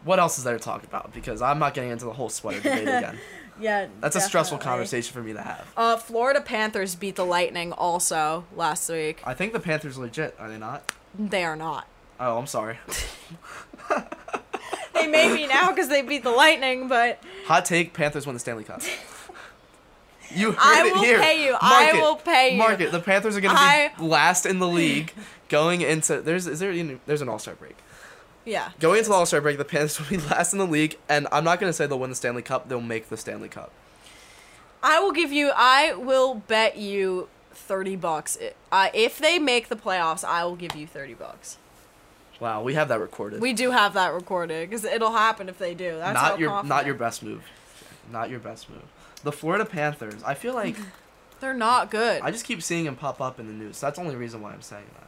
What 0.03 0.19
else 0.19 0.37
is 0.37 0.43
there 0.43 0.57
to 0.57 0.63
talk 0.63 0.83
about? 0.83 1.13
Because 1.13 1.41
I'm 1.41 1.57
not 1.59 1.73
getting 1.73 1.89
into 1.91 2.05
the 2.05 2.13
whole 2.13 2.29
sweater 2.29 2.59
debate 2.59 2.81
again. 2.83 3.17
Yeah, 3.59 3.87
That's 4.01 4.15
a 4.15 4.21
stressful 4.21 4.57
conversation 4.57 5.13
for 5.13 5.21
me 5.23 5.33
to 5.33 5.41
have. 5.41 5.65
Uh, 5.77 5.97
Florida 5.97 6.41
Panthers 6.41 6.95
beat 6.95 7.15
the 7.15 7.25
Lightning 7.25 7.71
also 7.71 8.45
last 8.55 8.89
week. 8.89 9.21
I 9.25 9.33
think 9.33 9.53
the 9.53 9.59
Panthers 9.59 9.97
are 9.97 10.01
legit, 10.01 10.35
are 10.39 10.49
they 10.49 10.57
not? 10.57 10.91
They 11.17 11.43
are 11.45 11.55
not. 11.55 11.87
Oh, 12.19 12.37
I'm 12.37 12.47
sorry. 12.47 12.77
They 14.93 15.07
may 15.07 15.35
be 15.35 15.45
now 15.45 15.69
because 15.71 15.89
they 15.89 16.01
beat 16.01 16.23
the 16.23 16.31
Lightning, 16.31 16.87
but 16.87 17.19
Hot 17.47 17.65
take: 17.65 17.93
Panthers 17.93 18.25
win 18.25 18.33
the 18.33 18.39
Stanley 18.39 18.63
Cup. 18.63 18.81
You 20.33 20.53
heard 20.53 20.57
I 20.59 20.87
it 20.87 20.93
will 20.95 21.03
here. 21.03 21.19
pay 21.19 21.45
you. 21.45 21.51
Mark 21.51 21.63
I 21.63 21.89
it. 21.97 22.01
will 22.01 22.15
pay 22.15 22.51
you. 22.53 22.57
Mark 22.57 22.81
it. 22.81 22.91
The 22.91 22.99
Panthers 22.99 23.37
are 23.37 23.41
going 23.41 23.55
to 23.55 23.61
I- 23.61 23.91
be 23.95 24.03
last 24.03 24.47
in 24.47 24.57
the 24.57 24.67
league 24.67 25.13
going 25.49 25.81
into. 25.81 26.19
There's 26.19 26.47
is 26.47 26.59
there 26.59 26.71
any- 26.71 26.99
there's 27.05 27.21
an 27.21 27.29
All 27.29 27.37
Star 27.37 27.53
break. 27.53 27.77
Yeah. 28.45 28.71
Going 28.79 28.99
into 28.99 29.09
the 29.09 29.15
All 29.15 29.25
Star 29.25 29.41
break, 29.41 29.57
the 29.57 29.65
Panthers 29.65 29.99
will 29.99 30.07
be 30.07 30.17
last 30.29 30.53
in 30.53 30.59
the 30.59 30.67
league, 30.67 30.97
and 31.09 31.27
I'm 31.31 31.43
not 31.43 31.59
going 31.59 31.69
to 31.69 31.73
say 31.73 31.87
they'll 31.87 31.99
win 31.99 32.09
the 32.09 32.15
Stanley 32.15 32.41
Cup. 32.41 32.69
They'll 32.69 32.81
make 32.81 33.09
the 33.09 33.17
Stanley 33.17 33.49
Cup. 33.49 33.71
I 34.83 34.99
will 34.99 35.11
give 35.11 35.31
you. 35.31 35.51
I 35.55 35.93
will 35.93 36.35
bet 36.35 36.77
you 36.77 37.27
thirty 37.51 37.95
bucks. 37.95 38.37
I 38.71 38.91
if 38.93 39.17
they 39.17 39.39
make 39.39 39.69
the 39.69 39.75
playoffs, 39.75 40.23
I 40.23 40.45
will 40.45 40.55
give 40.55 40.75
you 40.75 40.87
thirty 40.87 41.13
bucks. 41.13 41.57
Wow, 42.39 42.61
we 42.63 42.73
have 42.73 42.89
that 42.89 42.99
recorded. 42.99 43.41
We 43.41 43.53
do 43.53 43.71
have 43.71 43.93
that 43.93 44.13
recorded 44.13 44.69
because 44.69 44.83
it'll 44.83 45.13
happen 45.13 45.49
if 45.49 45.57
they 45.57 45.73
do. 45.73 45.97
That's 45.97 46.13
not 46.13 46.39
your 46.39 46.49
confident. 46.49 46.69
not 46.69 46.85
your 46.85 46.95
best 46.95 47.23
move. 47.23 47.43
Not 48.11 48.29
your 48.29 48.39
best 48.39 48.69
move. 48.69 48.83
The 49.23 49.31
Florida 49.31 49.65
Panthers. 49.65 50.21
I 50.23 50.33
feel 50.33 50.53
like 50.53 50.75
They're 51.39 51.53
not 51.53 51.91
good. 51.91 52.21
I 52.21 52.31
just 52.31 52.45
keep 52.45 52.61
seeing 52.63 52.85
them 52.85 52.95
pop 52.95 53.21
up 53.21 53.39
in 53.39 53.47
the 53.47 53.53
news. 53.53 53.79
That's 53.79 53.97
the 53.97 54.03
only 54.03 54.15
reason 54.15 54.41
why 54.41 54.51
I'm 54.51 54.61
saying 54.61 54.85
that. 54.93 55.07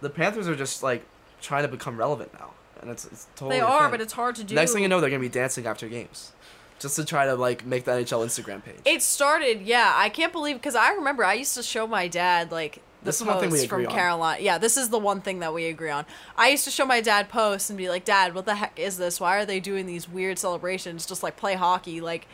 The 0.00 0.10
Panthers 0.10 0.48
are 0.48 0.56
just 0.56 0.82
like 0.82 1.04
trying 1.44 1.62
to 1.62 1.68
become 1.68 1.96
relevant 1.96 2.32
now, 2.34 2.50
and 2.80 2.90
it's 2.90 3.04
it's 3.04 3.26
totally. 3.36 3.56
they 3.56 3.60
are, 3.60 3.82
thing. 3.82 3.90
but 3.92 4.00
it's 4.00 4.12
hard 4.12 4.34
to 4.36 4.44
do. 4.44 4.54
Next 4.54 4.72
thing 4.72 4.82
you 4.82 4.88
know, 4.88 5.00
they're 5.00 5.10
gonna 5.10 5.20
be 5.20 5.28
dancing 5.28 5.66
after 5.66 5.88
games, 5.88 6.32
just 6.78 6.96
to 6.96 7.04
try 7.04 7.26
to 7.26 7.34
like 7.34 7.64
make 7.64 7.84
the 7.84 7.92
NHL 7.92 8.24
Instagram 8.24 8.64
page. 8.64 8.80
It 8.84 9.02
started, 9.02 9.62
yeah. 9.62 9.92
I 9.94 10.08
can't 10.08 10.32
believe 10.32 10.56
because 10.56 10.74
I 10.74 10.92
remember 10.94 11.24
I 11.24 11.34
used 11.34 11.54
to 11.54 11.62
show 11.62 11.86
my 11.86 12.08
dad 12.08 12.50
like 12.50 12.80
the 13.02 13.06
This 13.10 13.20
is 13.20 13.26
one 13.26 13.38
thing 13.38 13.50
we 13.50 13.58
posts 13.58 13.66
from 13.68 13.80
agree 13.80 13.86
on. 13.86 13.92
Carolina. 13.92 14.42
Yeah, 14.42 14.58
this 14.58 14.76
is 14.76 14.88
the 14.88 14.98
one 14.98 15.20
thing 15.20 15.40
that 15.40 15.52
we 15.52 15.66
agree 15.66 15.90
on. 15.90 16.06
I 16.36 16.48
used 16.48 16.64
to 16.64 16.70
show 16.70 16.86
my 16.86 17.00
dad 17.00 17.28
posts 17.28 17.68
and 17.68 17.76
be 17.76 17.88
like, 17.88 18.04
"Dad, 18.04 18.34
what 18.34 18.46
the 18.46 18.54
heck 18.54 18.78
is 18.78 18.96
this? 18.96 19.20
Why 19.20 19.36
are 19.36 19.44
they 19.44 19.60
doing 19.60 19.86
these 19.86 20.08
weird 20.08 20.38
celebrations? 20.38 21.06
Just 21.06 21.22
like 21.22 21.36
play 21.36 21.54
hockey, 21.54 22.00
like." 22.00 22.26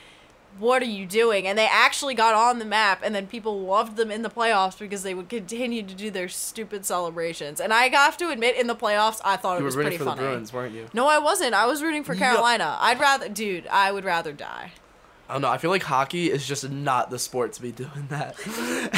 What 0.58 0.82
are 0.82 0.86
you 0.86 1.06
doing? 1.06 1.46
And 1.46 1.56
they 1.56 1.66
actually 1.70 2.14
got 2.14 2.34
on 2.34 2.58
the 2.58 2.64
map, 2.66 3.00
and 3.02 3.14
then 3.14 3.26
people 3.26 3.60
loved 3.62 3.96
them 3.96 4.10
in 4.10 4.20
the 4.22 4.28
playoffs 4.28 4.78
because 4.78 5.02
they 5.02 5.14
would 5.14 5.28
continue 5.30 5.82
to 5.82 5.94
do 5.94 6.10
their 6.10 6.28
stupid 6.28 6.84
celebrations. 6.84 7.60
And 7.60 7.72
I 7.72 7.88
have 7.88 8.16
to 8.18 8.28
admit, 8.28 8.56
in 8.56 8.66
the 8.66 8.74
playoffs, 8.76 9.20
I 9.24 9.36
thought 9.36 9.54
you 9.54 9.58
it 9.58 9.60
were 9.62 9.66
was 9.66 9.76
rooting 9.76 9.90
pretty 9.92 9.98
for 9.98 10.04
funny. 10.04 10.20
the 10.22 10.26
Bruins, 10.28 10.52
weren't 10.52 10.74
you? 10.74 10.88
No, 10.92 11.08
I 11.08 11.18
wasn't. 11.18 11.54
I 11.54 11.66
was 11.66 11.82
rooting 11.82 12.04
for 12.04 12.14
No. 12.14 12.18
Carolina. 12.18 12.76
I'd 12.80 13.00
rather, 13.00 13.28
dude. 13.28 13.66
I 13.68 13.90
would 13.92 14.04
rather 14.04 14.32
die. 14.32 14.72
I 15.28 15.32
don't 15.34 15.42
know. 15.42 15.48
I 15.48 15.58
feel 15.58 15.70
like 15.70 15.84
hockey 15.84 16.28
is 16.30 16.44
just 16.44 16.68
not 16.68 17.08
the 17.08 17.18
sport 17.18 17.52
to 17.52 17.62
be 17.62 17.70
doing 17.70 18.08
that. 18.08 18.34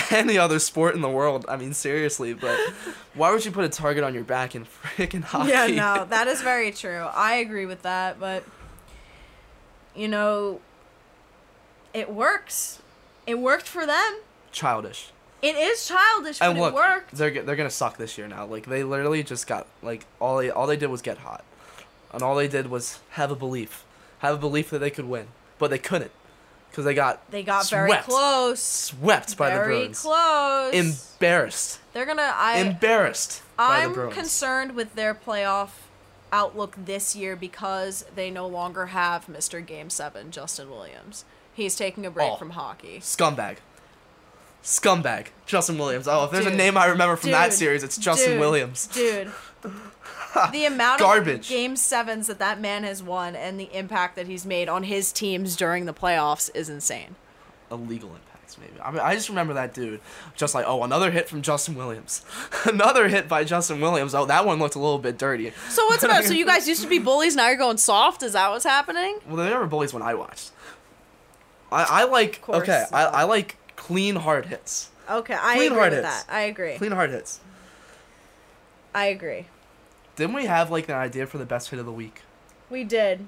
Any 0.11 0.39
other 0.39 0.59
sport 0.59 0.95
in 0.95 1.03
the 1.03 1.11
world, 1.11 1.45
I 1.47 1.57
mean, 1.59 1.75
seriously. 1.75 2.33
But 2.33 2.59
why 3.15 3.31
would 3.31 3.45
you 3.45 3.53
put 3.53 3.65
a 3.65 3.69
target 3.69 4.03
on 4.03 4.15
your 4.15 4.25
back 4.25 4.55
in 4.55 4.65
freaking 4.65 5.23
hockey? 5.25 5.51
Yeah, 5.51 5.67
no, 5.67 6.07
that 6.07 6.27
is 6.29 6.41
very 6.41 6.73
true. 6.73 7.07
I 7.13 7.35
agree 7.35 7.67
with 7.67 7.83
that, 7.83 8.19
but 8.19 8.45
you 9.95 10.09
know, 10.09 10.63
it 11.95 12.11
works. 12.11 12.81
It 13.27 13.39
worked 13.39 13.67
for 13.69 13.87
them. 13.87 14.21
Childish. 14.51 15.11
It 15.41 15.57
is 15.57 15.87
childish, 15.89 16.39
but 16.39 16.51
And 16.51 16.59
look, 16.61 16.73
it 16.73 16.77
worked. 16.77 17.15
they're 17.15 17.43
they're 17.43 17.57
gonna 17.57 17.71
suck 17.71 17.97
this 17.97 18.17
year 18.17 18.29
now. 18.29 18.47
Like 18.47 18.67
they 18.67 18.85
literally 18.85 19.23
just 19.23 19.47
got 19.47 19.67
like 19.83 20.07
all 20.21 20.37
they 20.39 20.51
all 20.51 20.67
they 20.67 20.77
did 20.77 20.89
was 20.91 21.03
get 21.03 21.19
hot, 21.19 21.45
and 22.13 22.23
all 22.23 22.37
they 22.37 22.47
did 22.49 22.69
was 22.71 23.01
have 23.11 23.31
a 23.31 23.37
belief, 23.37 23.85
have 24.21 24.35
a 24.37 24.39
belief 24.39 24.71
that 24.71 24.79
they 24.79 24.91
could 24.91 25.07
win, 25.07 25.27
but 25.59 25.71
they 25.71 25.79
couldn't, 25.79 26.13
because 26.71 26.85
they 26.85 26.95
got 26.95 27.29
They 27.33 27.43
got 27.43 27.69
very 27.69 27.89
swept. 27.91 28.09
close. 28.09 28.61
swept 28.61 29.37
by 29.37 29.51
the 29.51 29.57
very 29.57 29.75
Bruins. 29.79 30.01
close. 30.03 30.75
Embarrassed. 30.75 31.81
They're 31.93 32.07
gonna. 32.07 32.33
I. 32.37 32.59
Embarrassed 32.59 33.43
by 33.57 33.87
the 33.89 34.01
I'm 34.05 34.11
concerned 34.13 34.77
with 34.77 34.95
their 34.95 35.13
playoff 35.15 35.71
outlook 36.33 36.75
this 36.79 37.17
year 37.17 37.35
because 37.37 38.05
they 38.15 38.31
no 38.31 38.47
longer 38.47 38.87
have 38.87 39.27
Mr. 39.27 39.65
Game 39.65 39.91
Seven, 39.91 40.31
Justin 40.31 40.71
Williams. 40.71 41.25
He's 41.55 41.75
taking 41.77 42.07
a 42.07 42.11
break 42.11 42.31
Oh. 42.33 42.37
from 42.37 42.51
hockey. 42.51 42.99
Scumbag. 43.01 43.57
Scumbag. 44.63 45.27
Justin 45.47 45.77
Williams. 45.79 46.07
Oh, 46.09 46.25
if 46.25 46.31
there's 46.31 46.45
Dude. 46.45 46.55
a 46.55 46.57
name 46.57 46.77
I 46.77 46.87
remember 46.87 47.17
from 47.17 47.31
that 47.33 47.53
series, 47.53 47.83
it's 47.83 47.97
Justin 47.97 48.33
Dude. 48.33 48.41
Williams. 48.41 48.87
Dude. 48.87 49.33
the 50.53 50.65
amount 50.65 51.01
Garbage. 51.01 51.41
of 51.47 51.49
game 51.49 51.77
sevens 51.77 52.27
that 52.29 52.39
that 52.39 52.61
man 52.61 52.85
has 52.85 53.03
won 53.03 53.37
and 53.37 53.59
the 53.61 53.69
impact 53.77 54.17
that 54.17 54.27
he's 54.27 54.47
made 54.47 54.69
on 54.69 54.85
his 54.85 55.13
teams 55.13 55.57
during 55.57 55.85
the 55.85 55.93
playoffs 55.95 56.49
is 56.55 56.69
insane. 56.69 57.17
Illegal 57.71 58.11
impacts, 58.11 58.57
maybe. 58.57 58.73
I 58.81 58.91
mean, 58.93 59.01
I 59.01 59.15
just 59.15 59.29
remember 59.29 59.53
that 59.55 59.75
dude. 59.75 60.01
Just 60.37 60.55
like, 60.55 60.65
oh, 60.67 60.85
another 60.85 61.11
hit 61.11 61.29
from 61.29 61.43
Justin 61.43 61.75
Williams. 61.75 62.25
another 62.65 63.09
hit 63.09 63.29
by 63.29 63.45
Justin 63.45 63.81
Williams. 63.81 64.15
Oh, 64.15 64.27
that 64.27 64.47
one 64.47 64.59
looked 64.59 64.75
a 64.77 64.79
little 64.81 64.99
bit 64.99 65.19
dirty. 65.19 65.53
So 65.71 65.85
what's 65.87 66.03
about? 66.05 66.25
So 66.25 66.33
you 66.35 66.47
guys 66.47 66.69
used 66.69 66.83
to 66.83 66.89
be 66.89 66.99
bullies, 66.99 67.35
now 67.37 67.49
you're 67.49 67.57
going 67.57 67.79
soft. 67.79 68.23
Is 68.23 68.33
that 68.35 68.49
what's 68.51 68.65
happening? 68.65 69.19
Well, 69.27 69.37
they 69.45 69.53
were 69.55 69.67
bullies 69.67 69.93
when 69.93 70.03
I 70.03 70.15
watched. 70.15 70.51
I, 71.73 72.03
I 72.03 72.05
like 72.05 72.41
course 72.43 72.63
okay. 72.63 72.85
I. 72.93 73.05
I 73.05 73.23
like 73.25 73.57
clean 73.77 74.17
hard 74.17 74.47
hits. 74.47 74.91
Okay, 75.11 75.35
I 75.35 75.57
Clean 75.57 75.67
agree 75.73 75.79
hard 75.79 75.93
with 75.93 76.05
hits. 76.05 76.23
that. 76.25 76.33
I 76.33 76.41
agree. 76.43 76.77
Clean 76.77 76.93
hard 76.93 77.11
hits. 77.11 77.41
I 78.95 79.07
agree. 79.07 79.47
Didn't 80.17 80.35
we 80.35 80.47
have 80.47 80.71
like 80.71 80.89
an 80.89 80.95
idea 80.95 81.27
for 81.27 81.39
the 81.39 81.47
best 81.47 81.71
hit 81.71 81.79
of 81.81 81.87
the 81.87 81.93
week? 81.93 82.23
We 82.71 82.85
did. 82.85 83.27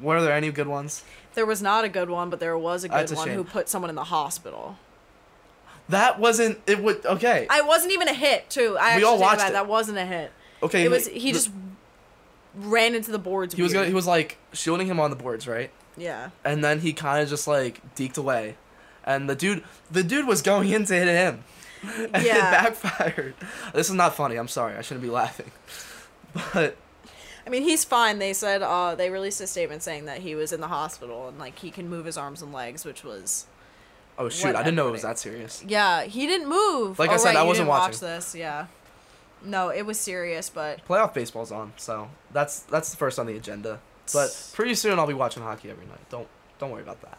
Were 0.00 0.20
there 0.22 0.32
any 0.32 0.50
good 0.52 0.68
ones? 0.68 1.02
There 1.34 1.46
was 1.46 1.62
not 1.62 1.84
a 1.84 1.88
good 1.88 2.10
one, 2.10 2.30
but 2.30 2.38
there 2.40 2.56
was 2.56 2.84
a 2.84 2.88
good 2.88 2.98
That's 2.98 3.12
a 3.12 3.16
one 3.16 3.28
shame. 3.28 3.36
who 3.36 3.44
put 3.44 3.68
someone 3.68 3.88
in 3.90 3.96
the 3.96 4.04
hospital. 4.04 4.78
That 5.88 6.18
wasn't. 6.18 6.58
It 6.66 6.82
would 6.82 7.04
okay. 7.06 7.46
I 7.48 7.62
wasn't 7.62 7.92
even 7.92 8.08
a 8.08 8.14
hit, 8.14 8.50
too. 8.50 8.76
I 8.78 8.96
We 8.96 9.04
actually 9.04 9.04
all 9.04 9.20
watched 9.20 9.46
it. 9.48 9.52
That 9.52 9.66
wasn't 9.68 9.98
a 9.98 10.04
hit. 10.06 10.32
okay. 10.62 10.84
It 10.84 10.90
was 10.90 11.08
the- 11.08 11.18
he 11.18 11.32
just 11.32 11.50
ran 12.54 12.94
into 12.94 13.10
the 13.10 13.18
boards. 13.18 13.54
He 13.54 13.62
was 13.62 13.72
weird. 13.72 13.82
gonna, 13.82 13.88
he 13.88 13.94
was 13.94 14.06
like 14.06 14.38
shielding 14.52 14.86
him 14.86 14.98
on 15.00 15.10
the 15.10 15.16
boards, 15.16 15.46
right? 15.48 15.70
Yeah. 15.96 16.30
And 16.44 16.62
then 16.64 16.80
he 16.80 16.92
kind 16.92 17.22
of 17.22 17.28
just 17.28 17.46
like 17.46 17.80
deked 17.94 18.18
away, 18.18 18.56
and 19.04 19.28
the 19.28 19.34
dude 19.34 19.64
the 19.90 20.02
dude 20.02 20.26
was 20.26 20.42
going 20.42 20.70
in 20.70 20.84
to 20.86 20.94
hit 20.94 21.08
him, 21.08 21.44
and 22.12 22.24
Yeah. 22.24 22.48
it 22.66 22.80
backfired. 22.82 23.34
This 23.74 23.88
is 23.88 23.94
not 23.94 24.14
funny. 24.14 24.36
I'm 24.36 24.48
sorry. 24.48 24.76
I 24.76 24.82
shouldn't 24.82 25.02
be 25.02 25.10
laughing, 25.10 25.50
but 26.52 26.76
I 27.46 27.50
mean, 27.50 27.62
he's 27.62 27.84
fine. 27.84 28.18
They 28.18 28.32
said 28.32 28.62
uh, 28.62 28.94
they 28.94 29.10
released 29.10 29.40
a 29.40 29.46
statement 29.46 29.82
saying 29.82 30.06
that 30.06 30.18
he 30.20 30.34
was 30.34 30.52
in 30.52 30.60
the 30.60 30.68
hospital 30.68 31.28
and 31.28 31.38
like 31.38 31.58
he 31.58 31.70
can 31.70 31.88
move 31.88 32.04
his 32.06 32.16
arms 32.18 32.42
and 32.42 32.52
legs, 32.52 32.84
which 32.84 33.04
was 33.04 33.46
Oh 34.18 34.28
shoot, 34.28 34.54
I 34.56 34.62
didn't 34.62 34.76
know 34.76 34.88
it 34.88 34.92
was 34.92 35.02
that 35.02 35.18
serious. 35.18 35.62
Yeah, 35.66 36.04
he 36.04 36.26
didn't 36.26 36.48
move. 36.48 36.98
Like 36.98 37.10
I 37.10 37.14
Oh, 37.14 37.16
said, 37.18 37.28
right, 37.28 37.36
I 37.36 37.42
wasn't 37.42 37.66
didn't 37.66 37.68
watch 37.68 37.92
watching. 37.92 38.08
this. 38.08 38.34
Yeah. 38.34 38.66
No, 39.44 39.68
it 39.68 39.82
was 39.86 40.00
serious, 40.00 40.48
but 40.50 40.84
Playoff 40.88 41.12
baseball's 41.14 41.52
on, 41.52 41.72
so 41.76 42.08
that's 42.32 42.60
that's 42.60 42.90
the 42.90 42.96
first 42.96 43.18
on 43.18 43.26
the 43.26 43.36
agenda. 43.36 43.78
But 44.12 44.50
pretty 44.54 44.74
soon 44.74 44.98
I'll 44.98 45.06
be 45.06 45.14
watching 45.14 45.42
hockey 45.42 45.70
every 45.70 45.86
night. 45.86 46.08
Don't 46.10 46.28
don't 46.58 46.70
worry 46.70 46.82
about 46.82 47.00
that. 47.02 47.18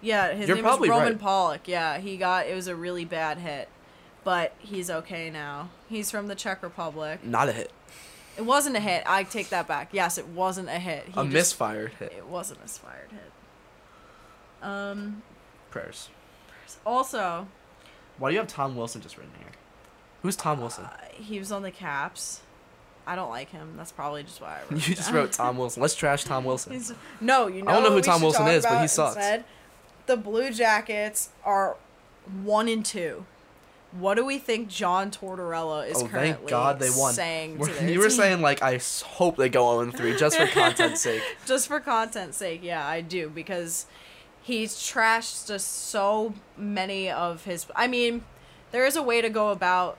yeah, 0.00 0.32
his 0.34 0.48
You're 0.48 0.56
name 0.56 0.64
was 0.64 0.70
probably 0.72 0.90
Roman 0.90 1.12
right. 1.14 1.20
Polák. 1.20 1.60
Yeah, 1.66 1.98
he 1.98 2.16
got 2.16 2.46
it 2.46 2.54
was 2.54 2.66
a 2.68 2.74
really 2.76 3.04
bad 3.04 3.38
hit, 3.38 3.68
but 4.24 4.54
he's 4.58 4.90
okay 4.90 5.30
now. 5.30 5.70
He's 5.88 6.10
from 6.10 6.26
the 6.28 6.34
Czech 6.34 6.62
Republic. 6.62 7.24
Not 7.24 7.48
a 7.48 7.52
hit, 7.52 7.70
It 8.36 8.42
wasn't 8.42 8.76
a 8.76 8.80
hit. 8.80 9.02
I 9.06 9.22
take 9.24 9.50
that 9.50 9.68
back. 9.68 9.90
Yes, 9.92 10.18
it 10.18 10.28
wasn't 10.28 10.68
a 10.68 10.78
hit. 10.78 11.04
He 11.06 11.12
a 11.12 11.24
just- 11.24 11.28
misfired 11.32 11.92
hit. 11.98 12.12
It 12.16 12.26
was 12.26 12.50
a 12.50 12.58
misfired 12.58 13.10
hit. 13.10 13.32
Um. 14.66 15.22
Prayers. 15.70 16.08
Also, 16.86 17.46
Why 18.18 18.30
do 18.30 18.34
you 18.34 18.40
have 18.40 18.48
Tom 18.48 18.76
Wilson 18.76 19.00
just 19.00 19.16
written 19.16 19.32
here? 19.38 19.48
Who's 20.22 20.36
Tom 20.36 20.60
Wilson? 20.60 20.84
uh, 20.84 20.90
he 21.12 21.38
was 21.38 21.50
on 21.52 21.62
the 21.62 21.70
Caps. 21.70 22.40
I 23.06 23.16
don't 23.16 23.30
like 23.30 23.50
him. 23.50 23.74
That's 23.76 23.92
probably 23.92 24.22
just 24.22 24.40
why 24.40 24.58
I 24.58 24.60
wrote. 24.74 24.88
you 24.88 24.94
just 24.94 25.12
wrote 25.12 25.32
Tom 25.32 25.58
Wilson. 25.58 25.82
Let's 25.82 25.94
trash 25.94 26.24
Tom 26.24 26.44
Wilson. 26.44 26.72
He's, 26.72 26.92
no, 27.20 27.46
you 27.48 27.62
know. 27.62 27.70
I 27.70 27.74
don't 27.74 27.82
know 27.82 27.88
who 27.90 27.94
what 27.96 28.04
we 28.04 28.10
Tom 28.10 28.18
should 28.20 28.24
Wilson 28.26 28.42
talk 28.46 28.52
is, 28.54 28.64
but 28.66 28.80
he 28.80 28.86
sucks. 28.88 29.16
Instead? 29.16 29.44
The 30.06 30.16
Blue 30.16 30.50
Jackets 30.52 31.30
are 31.44 31.76
one 32.42 32.68
and 32.68 32.84
two. 32.84 33.24
What 33.92 34.14
do 34.14 34.24
we 34.24 34.38
think 34.38 34.68
John 34.68 35.10
Tortorella 35.10 35.86
is 35.90 35.98
Oh, 36.02 36.06
currently 36.06 36.32
thank 36.32 36.48
God 36.48 36.78
they 36.78 36.88
won. 36.96 37.12
saying 37.12 37.58
to 37.58 37.66
their 37.72 37.90
you 37.90 37.98
were 37.98 38.08
team? 38.08 38.16
saying 38.16 38.40
like 38.40 38.62
I 38.62 38.76
s- 38.76 39.02
hope 39.02 39.36
they 39.36 39.48
go 39.50 39.80
0 39.84 39.92
3 39.92 40.16
just 40.16 40.36
for 40.38 40.46
content's 40.46 41.00
sake. 41.02 41.22
just 41.46 41.68
for 41.68 41.78
content's 41.78 42.38
sake, 42.38 42.60
yeah, 42.62 42.86
I 42.86 43.02
do 43.02 43.28
because 43.28 43.84
he's 44.40 44.74
trashed 44.76 45.46
just 45.46 45.68
so 45.90 46.32
many 46.56 47.10
of 47.10 47.44
his. 47.44 47.66
I 47.76 47.86
mean, 47.86 48.24
there 48.70 48.86
is 48.86 48.96
a 48.96 49.02
way 49.02 49.20
to 49.20 49.28
go 49.28 49.50
about 49.50 49.98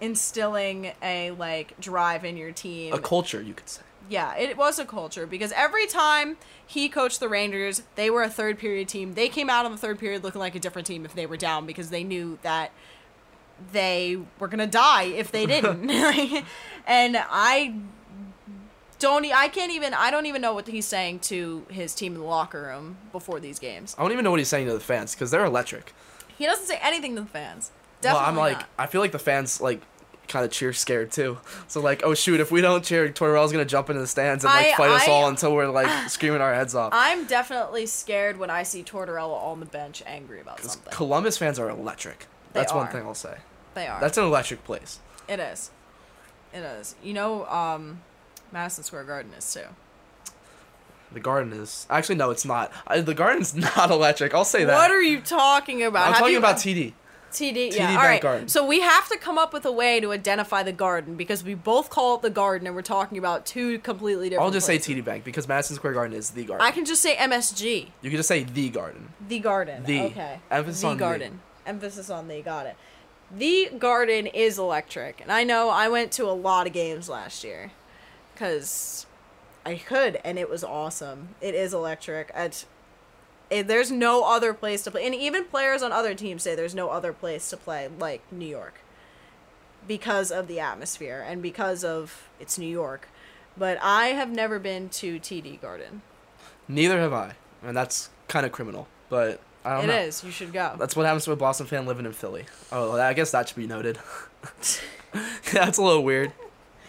instilling 0.00 0.92
a 1.02 1.30
like 1.32 1.78
drive 1.80 2.24
in 2.24 2.36
your 2.36 2.52
team. 2.52 2.92
A 2.92 2.98
culture, 2.98 3.42
you 3.42 3.54
could 3.54 3.68
say. 3.68 3.82
Yeah, 4.08 4.36
it 4.36 4.56
was 4.56 4.78
a 4.78 4.84
culture 4.84 5.26
because 5.26 5.52
every 5.52 5.86
time 5.86 6.36
he 6.64 6.88
coached 6.88 7.18
the 7.18 7.28
Rangers, 7.28 7.82
they 7.96 8.08
were 8.08 8.22
a 8.22 8.30
third 8.30 8.58
period 8.58 8.88
team. 8.88 9.14
They 9.14 9.28
came 9.28 9.50
out 9.50 9.66
on 9.66 9.72
the 9.72 9.78
third 9.78 9.98
period 9.98 10.22
looking 10.22 10.38
like 10.38 10.54
a 10.54 10.60
different 10.60 10.86
team 10.86 11.04
if 11.04 11.14
they 11.14 11.26
were 11.26 11.36
down 11.36 11.66
because 11.66 11.90
they 11.90 12.04
knew 12.04 12.38
that 12.42 12.70
they 13.72 14.18
were 14.38 14.48
gonna 14.48 14.66
die 14.66 15.04
if 15.04 15.32
they 15.32 15.46
didn't. 15.46 15.90
and 16.86 17.16
I 17.18 17.74
don't, 18.98 19.26
I 19.26 19.48
can't 19.48 19.72
even, 19.72 19.92
I 19.92 20.10
don't 20.10 20.26
even 20.26 20.40
know 20.40 20.54
what 20.54 20.68
he's 20.68 20.86
saying 20.86 21.20
to 21.20 21.66
his 21.68 21.94
team 21.94 22.14
in 22.14 22.20
the 22.20 22.26
locker 22.26 22.62
room 22.62 22.96
before 23.12 23.40
these 23.40 23.58
games. 23.58 23.94
I 23.98 24.02
don't 24.02 24.12
even 24.12 24.24
know 24.24 24.30
what 24.30 24.40
he's 24.40 24.48
saying 24.48 24.66
to 24.68 24.72
the 24.72 24.80
fans 24.80 25.14
because 25.14 25.30
they're 25.30 25.44
electric. 25.44 25.92
He 26.36 26.44
doesn't 26.44 26.66
say 26.66 26.78
anything 26.82 27.14
to 27.16 27.22
the 27.22 27.26
fans. 27.26 27.70
Well, 28.02 28.16
I'm 28.16 28.36
like, 28.36 28.58
not. 28.58 28.68
I 28.78 28.86
feel 28.86 29.00
like 29.00 29.12
the 29.12 29.18
fans 29.18 29.60
like 29.60 29.80
kind 30.28 30.44
of 30.44 30.50
cheer 30.50 30.72
scared 30.72 31.12
too. 31.12 31.38
So 31.68 31.80
like, 31.80 32.02
oh 32.04 32.14
shoot, 32.14 32.40
if 32.40 32.50
we 32.50 32.60
don't 32.60 32.84
cheer, 32.84 33.08
Tortorella's 33.08 33.52
gonna 33.52 33.64
jump 33.64 33.90
into 33.90 34.00
the 34.00 34.06
stands 34.08 34.44
and 34.44 34.52
like 34.52 34.66
I- 34.66 34.76
fight 34.76 34.90
us 34.90 35.06
I- 35.08 35.10
all 35.10 35.28
until 35.28 35.54
we're 35.54 35.68
like 35.68 36.08
screaming 36.10 36.40
our 36.40 36.52
heads 36.54 36.74
off. 36.74 36.90
I'm 36.94 37.26
definitely 37.26 37.86
scared 37.86 38.36
when 38.38 38.50
I 38.50 38.62
see 38.64 38.82
Tortorella 38.82 39.40
on 39.42 39.60
the 39.60 39.66
bench 39.66 40.02
angry 40.06 40.40
about 40.40 40.60
something. 40.60 40.92
Columbus 40.92 41.38
fans 41.38 41.58
are 41.58 41.70
electric. 41.70 42.26
They 42.52 42.60
That's 42.60 42.72
one 42.72 42.88
thing 42.88 43.02
I'll 43.02 43.14
say. 43.14 43.36
They 43.74 43.86
are. 43.86 44.00
That's 44.00 44.16
an 44.18 44.24
electric 44.24 44.64
place. 44.64 44.98
It 45.28 45.38
is. 45.40 45.70
It 46.54 46.60
is. 46.60 46.94
You 47.02 47.12
know, 47.12 47.44
um, 47.46 48.00
Madison 48.52 48.82
Square 48.84 49.04
Garden 49.04 49.32
is 49.36 49.52
too. 49.52 49.60
The 51.12 51.20
garden 51.20 51.52
is 51.52 51.86
actually 51.88 52.16
no, 52.16 52.30
it's 52.30 52.44
not. 52.44 52.72
I, 52.86 53.00
the 53.00 53.14
garden's 53.14 53.54
not 53.76 53.90
electric. 53.90 54.34
I'll 54.34 54.44
say 54.44 54.64
that. 54.64 54.74
What 54.74 54.90
are 54.90 55.02
you 55.02 55.20
talking 55.20 55.82
about? 55.82 56.06
I'm 56.08 56.12
Have 56.14 56.18
talking 56.18 56.32
you- 56.32 56.38
about 56.38 56.56
TD. 56.56 56.92
TD. 57.32 57.68
TD 57.68 57.76
Yeah. 57.76 57.90
All 57.90 57.96
right. 57.96 58.20
Garden. 58.20 58.48
So 58.48 58.66
we 58.66 58.80
have 58.80 59.08
to 59.08 59.18
come 59.18 59.38
up 59.38 59.52
with 59.52 59.64
a 59.64 59.72
way 59.72 60.00
to 60.00 60.12
identify 60.12 60.62
the 60.62 60.72
garden 60.72 61.16
because 61.16 61.44
we 61.44 61.54
both 61.54 61.90
call 61.90 62.16
it 62.16 62.22
the 62.22 62.30
garden, 62.30 62.66
and 62.66 62.74
we're 62.76 62.82
talking 62.82 63.18
about 63.18 63.46
two 63.46 63.78
completely 63.80 64.30
different. 64.30 64.46
I'll 64.46 64.52
just 64.52 64.66
places. 64.66 64.86
say 64.86 64.94
TD 64.94 65.04
Bank 65.04 65.24
because 65.24 65.46
Madison 65.48 65.76
Square 65.76 65.94
Garden 65.94 66.16
is 66.16 66.30
the 66.30 66.44
garden. 66.44 66.66
I 66.66 66.70
can 66.70 66.84
just 66.84 67.02
say 67.02 67.16
MSG. 67.16 67.88
you 68.02 68.10
can 68.10 68.16
just 68.16 68.28
say 68.28 68.44
the 68.44 68.68
garden. 68.70 69.08
The 69.28 69.38
garden. 69.38 69.84
The. 69.84 70.00
Okay. 70.02 70.40
Emphasis 70.50 70.80
the 70.80 70.86
on 70.88 70.96
the. 70.96 71.00
garden. 71.00 71.40
Emphasis 71.66 72.10
on 72.10 72.28
the. 72.28 72.42
Got 72.42 72.66
it. 72.66 72.76
The 73.30 73.70
garden 73.78 74.26
is 74.26 74.58
electric, 74.58 75.20
and 75.20 75.32
I 75.32 75.42
know 75.42 75.68
I 75.68 75.88
went 75.88 76.12
to 76.12 76.26
a 76.26 76.32
lot 76.32 76.68
of 76.68 76.72
games 76.72 77.08
last 77.08 77.42
year, 77.42 77.72
cause 78.36 79.06
I 79.64 79.74
could, 79.74 80.20
and 80.24 80.38
it 80.38 80.48
was 80.48 80.62
awesome. 80.62 81.30
It 81.40 81.56
is 81.56 81.74
electric. 81.74 82.30
At 82.32 82.50
it, 82.50 82.64
Eh, 83.50 83.62
there's 83.62 83.90
no 83.92 84.24
other 84.24 84.52
place 84.52 84.82
to 84.82 84.90
play, 84.90 85.06
and 85.06 85.14
even 85.14 85.44
players 85.44 85.82
on 85.82 85.92
other 85.92 86.14
teams 86.14 86.42
say 86.42 86.54
there's 86.54 86.74
no 86.74 86.88
other 86.88 87.12
place 87.12 87.48
to 87.50 87.56
play 87.56 87.88
like 87.98 88.20
New 88.32 88.46
York, 88.48 88.80
because 89.86 90.30
of 90.32 90.48
the 90.48 90.58
atmosphere 90.60 91.24
and 91.26 91.40
because 91.42 91.84
of 91.84 92.28
it's 92.40 92.58
New 92.58 92.66
York. 92.68 93.08
But 93.56 93.78
I 93.80 94.06
have 94.08 94.30
never 94.30 94.58
been 94.58 94.88
to 94.90 95.18
TD 95.18 95.60
Garden. 95.60 96.02
Neither 96.68 96.98
have 96.98 97.12
I, 97.12 97.34
and 97.62 97.76
that's 97.76 98.10
kind 98.28 98.44
of 98.44 98.52
criminal. 98.52 98.88
But 99.08 99.40
I 99.64 99.74
don't 99.76 99.84
It 99.84 99.86
know. 99.88 99.98
is. 100.00 100.24
You 100.24 100.30
should 100.32 100.52
go. 100.52 100.74
That's 100.78 100.96
what 100.96 101.06
happens 101.06 101.24
to 101.26 101.32
a 101.32 101.36
Boston 101.36 101.66
fan 101.66 101.86
living 101.86 102.04
in 102.04 102.12
Philly. 102.12 102.44
Oh, 102.72 103.00
I 103.00 103.12
guess 103.14 103.30
that 103.30 103.48
should 103.48 103.56
be 103.56 103.66
noted. 103.68 103.98
that's 105.52 105.78
a 105.78 105.82
little 105.82 106.02
weird. 106.04 106.32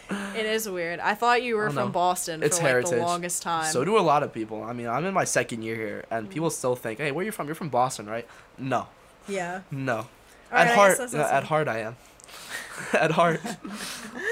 It 0.09 0.45
is 0.45 0.69
weird. 0.69 0.99
I 0.99 1.15
thought 1.15 1.43
you 1.43 1.55
were 1.55 1.67
from 1.67 1.75
know. 1.75 1.89
Boston 1.89 2.43
It's 2.43 2.57
for 2.57 2.63
like 2.63 2.71
heritage. 2.71 2.91
the 2.91 2.97
longest 2.97 3.41
time. 3.41 3.71
So 3.71 3.83
do 3.83 3.97
a 3.97 4.01
lot 4.01 4.23
of 4.23 4.33
people. 4.33 4.63
I 4.63 4.73
mean, 4.73 4.87
I'm 4.87 5.05
in 5.05 5.13
my 5.13 5.23
second 5.23 5.63
year 5.63 5.75
here, 5.75 6.05
and 6.11 6.27
mm. 6.27 6.31
people 6.31 6.49
still 6.49 6.75
think, 6.75 6.99
"Hey, 6.99 7.11
where 7.11 7.23
are 7.23 7.25
you 7.25 7.31
from? 7.31 7.47
You're 7.47 7.55
from 7.55 7.69
Boston, 7.69 8.05
right?" 8.07 8.27
No, 8.57 8.87
yeah. 9.27 9.61
no. 9.71 9.95
All 9.95 10.07
right, 10.51 10.67
at 10.67 10.75
guess 10.75 11.11
heart, 11.11 11.13
at 11.13 11.43
heart, 11.43 11.67
I 11.67 11.79
am. 11.79 11.97
at 12.93 13.11
heart, 13.11 13.41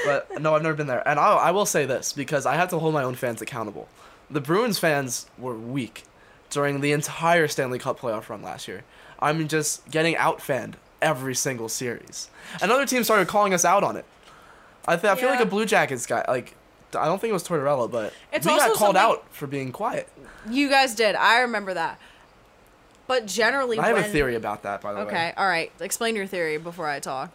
but 0.05 0.41
no, 0.41 0.55
I've 0.55 0.61
never 0.61 0.75
been 0.75 0.88
there. 0.88 1.05
And 1.07 1.19
I, 1.19 1.33
I 1.33 1.51
will 1.51 1.65
say 1.65 1.85
this 1.85 2.13
because 2.13 2.45
I 2.45 2.55
have 2.55 2.69
to 2.69 2.79
hold 2.79 2.93
my 2.93 3.03
own 3.03 3.15
fans 3.15 3.41
accountable. 3.41 3.88
The 4.29 4.41
Bruins 4.41 4.79
fans 4.79 5.27
were 5.38 5.55
weak 5.55 6.03
during 6.49 6.81
the 6.81 6.91
entire 6.91 7.47
Stanley 7.47 7.79
Cup 7.79 7.99
playoff 7.99 8.29
run 8.29 8.41
last 8.41 8.67
year. 8.67 8.83
I 9.19 9.33
mean, 9.33 9.47
just 9.47 9.89
getting 9.89 10.15
outfanned 10.15 10.75
every 11.01 11.35
single 11.35 11.69
series. 11.69 12.29
Another 12.61 12.85
team 12.85 13.03
started 13.03 13.27
calling 13.27 13.53
us 13.53 13.65
out 13.65 13.83
on 13.83 13.97
it. 13.97 14.05
I, 14.88 14.95
th- 14.95 15.12
I 15.12 15.15
feel 15.15 15.30
like 15.30 15.39
a 15.39 15.45
Blue 15.45 15.65
Jackets 15.65 16.06
guy, 16.06 16.24
like 16.28 16.56
I 16.95 17.06
don't 17.06 17.19
think 17.19 17.30
it 17.32 17.34
was 17.34 17.48
Tortorella, 17.48 17.89
but 17.89 18.13
It's 18.32 18.45
we 18.45 18.56
got 18.56 18.74
called 18.74 18.98
out 18.98 19.26
for 19.34 19.48
being 19.48 19.71
quiet. 19.71 20.08
You 20.50 20.69
guys 20.69 20.95
did. 20.95 21.15
I 21.15 21.39
remember 21.39 21.74
that. 21.74 22.00
But 23.08 23.28
generally, 23.28 23.78
I 23.78 23.88
have 23.88 23.98
a 23.98 24.04
theory 24.04 24.36
about 24.36 24.63
that, 24.63 24.82
by 24.82 24.93
the 24.93 25.00
way. 25.00 25.06
Okay. 25.06 25.34
All 25.38 25.48
right. 25.48 25.71
Explain 25.80 26.15
your 26.15 26.26
theory 26.28 26.58
before 26.58 26.88
I 26.88 27.00
talk. 27.00 27.32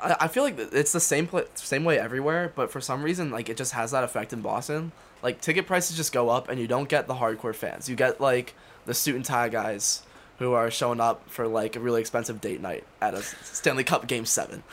I, 0.00 0.16
I 0.20 0.28
feel 0.28 0.42
like 0.42 0.58
it's 0.58 0.92
the 0.92 1.00
same 1.00 1.26
pla- 1.26 1.42
same 1.54 1.84
way 1.84 1.98
everywhere, 1.98 2.52
but 2.54 2.70
for 2.70 2.80
some 2.80 3.02
reason, 3.02 3.30
like 3.30 3.48
it 3.48 3.56
just 3.56 3.72
has 3.72 3.92
that 3.92 4.02
effect 4.04 4.32
in 4.32 4.40
Boston. 4.42 4.92
Like 5.22 5.40
ticket 5.40 5.66
prices 5.66 5.96
just 5.96 6.12
go 6.12 6.28
up, 6.28 6.48
and 6.48 6.58
you 6.60 6.66
don't 6.66 6.88
get 6.88 7.06
the 7.06 7.14
hardcore 7.14 7.54
fans. 7.54 7.88
You 7.88 7.94
get 7.94 8.20
like 8.20 8.54
the 8.86 8.94
suit 8.94 9.14
and 9.14 9.24
tie 9.24 9.48
guys 9.48 10.02
who 10.38 10.54
are 10.54 10.70
showing 10.72 11.00
up 11.00 11.28
for 11.30 11.46
like 11.46 11.76
a 11.76 11.80
really 11.80 12.00
expensive 12.00 12.40
date 12.40 12.60
night 12.60 12.84
at 13.00 13.14
a 13.14 13.22
Stanley 13.22 13.84
Cup 13.84 14.08
Game 14.08 14.26
Seven, 14.26 14.64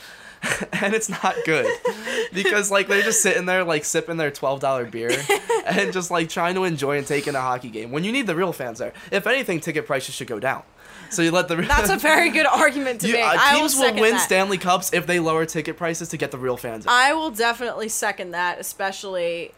and 0.74 0.94
it's 0.94 1.10
not 1.10 1.36
good 1.46 1.68
because 2.34 2.72
like 2.72 2.88
they're 2.88 3.02
just 3.02 3.22
sitting 3.22 3.46
there 3.46 3.64
like 3.64 3.84
sipping 3.86 4.18
their 4.18 4.32
twelve 4.32 4.60
dollar 4.60 4.86
beer 4.86 5.12
and 5.66 5.92
just 5.92 6.12
like 6.12 6.30
trying 6.30 6.56
to 6.56 6.64
enjoy 6.64 6.98
and 6.98 7.06
take 7.06 7.28
in 7.28 7.36
a 7.36 7.42
hockey 7.42 7.70
game. 7.70 7.92
When 7.92 8.04
you 8.04 8.12
need 8.12 8.28
the 8.28 8.36
real 8.36 8.54
fans 8.54 8.80
there, 8.80 8.94
if 9.12 9.28
anything, 9.28 9.60
ticket 9.60 9.86
prices 9.86 10.16
should 10.16 10.28
go 10.28 10.40
down. 10.40 10.64
So 11.10 11.22
you 11.22 11.32
let 11.32 11.48
the 11.48 11.56
That's 11.56 11.90
a 11.90 11.98
very 11.98 12.30
good 12.30 12.46
argument 12.52 13.02
to 13.02 13.08
You- 13.08 13.14
make. 13.14 13.24
uh, 13.26 13.36
I 13.38 13.54
will 13.56 13.62
teams 13.62 13.76
will 13.78 13.94
win 13.96 14.14
that. 14.14 14.22
Stanley 14.22 14.58
Cups 14.58 14.94
if 14.94 15.08
they 15.08 15.20
lower 15.20 15.46
ticket 15.46 15.76
prices 15.76 16.10
to 16.10 16.18
get 16.18 16.32
the 16.32 16.38
real 16.38 16.56
fans. 16.58 16.86
in. 16.86 16.90
I 16.92 17.14
will 17.14 17.32
definitely 17.32 17.90
second 17.90 18.32
that, 18.32 18.60
especially 18.60 19.52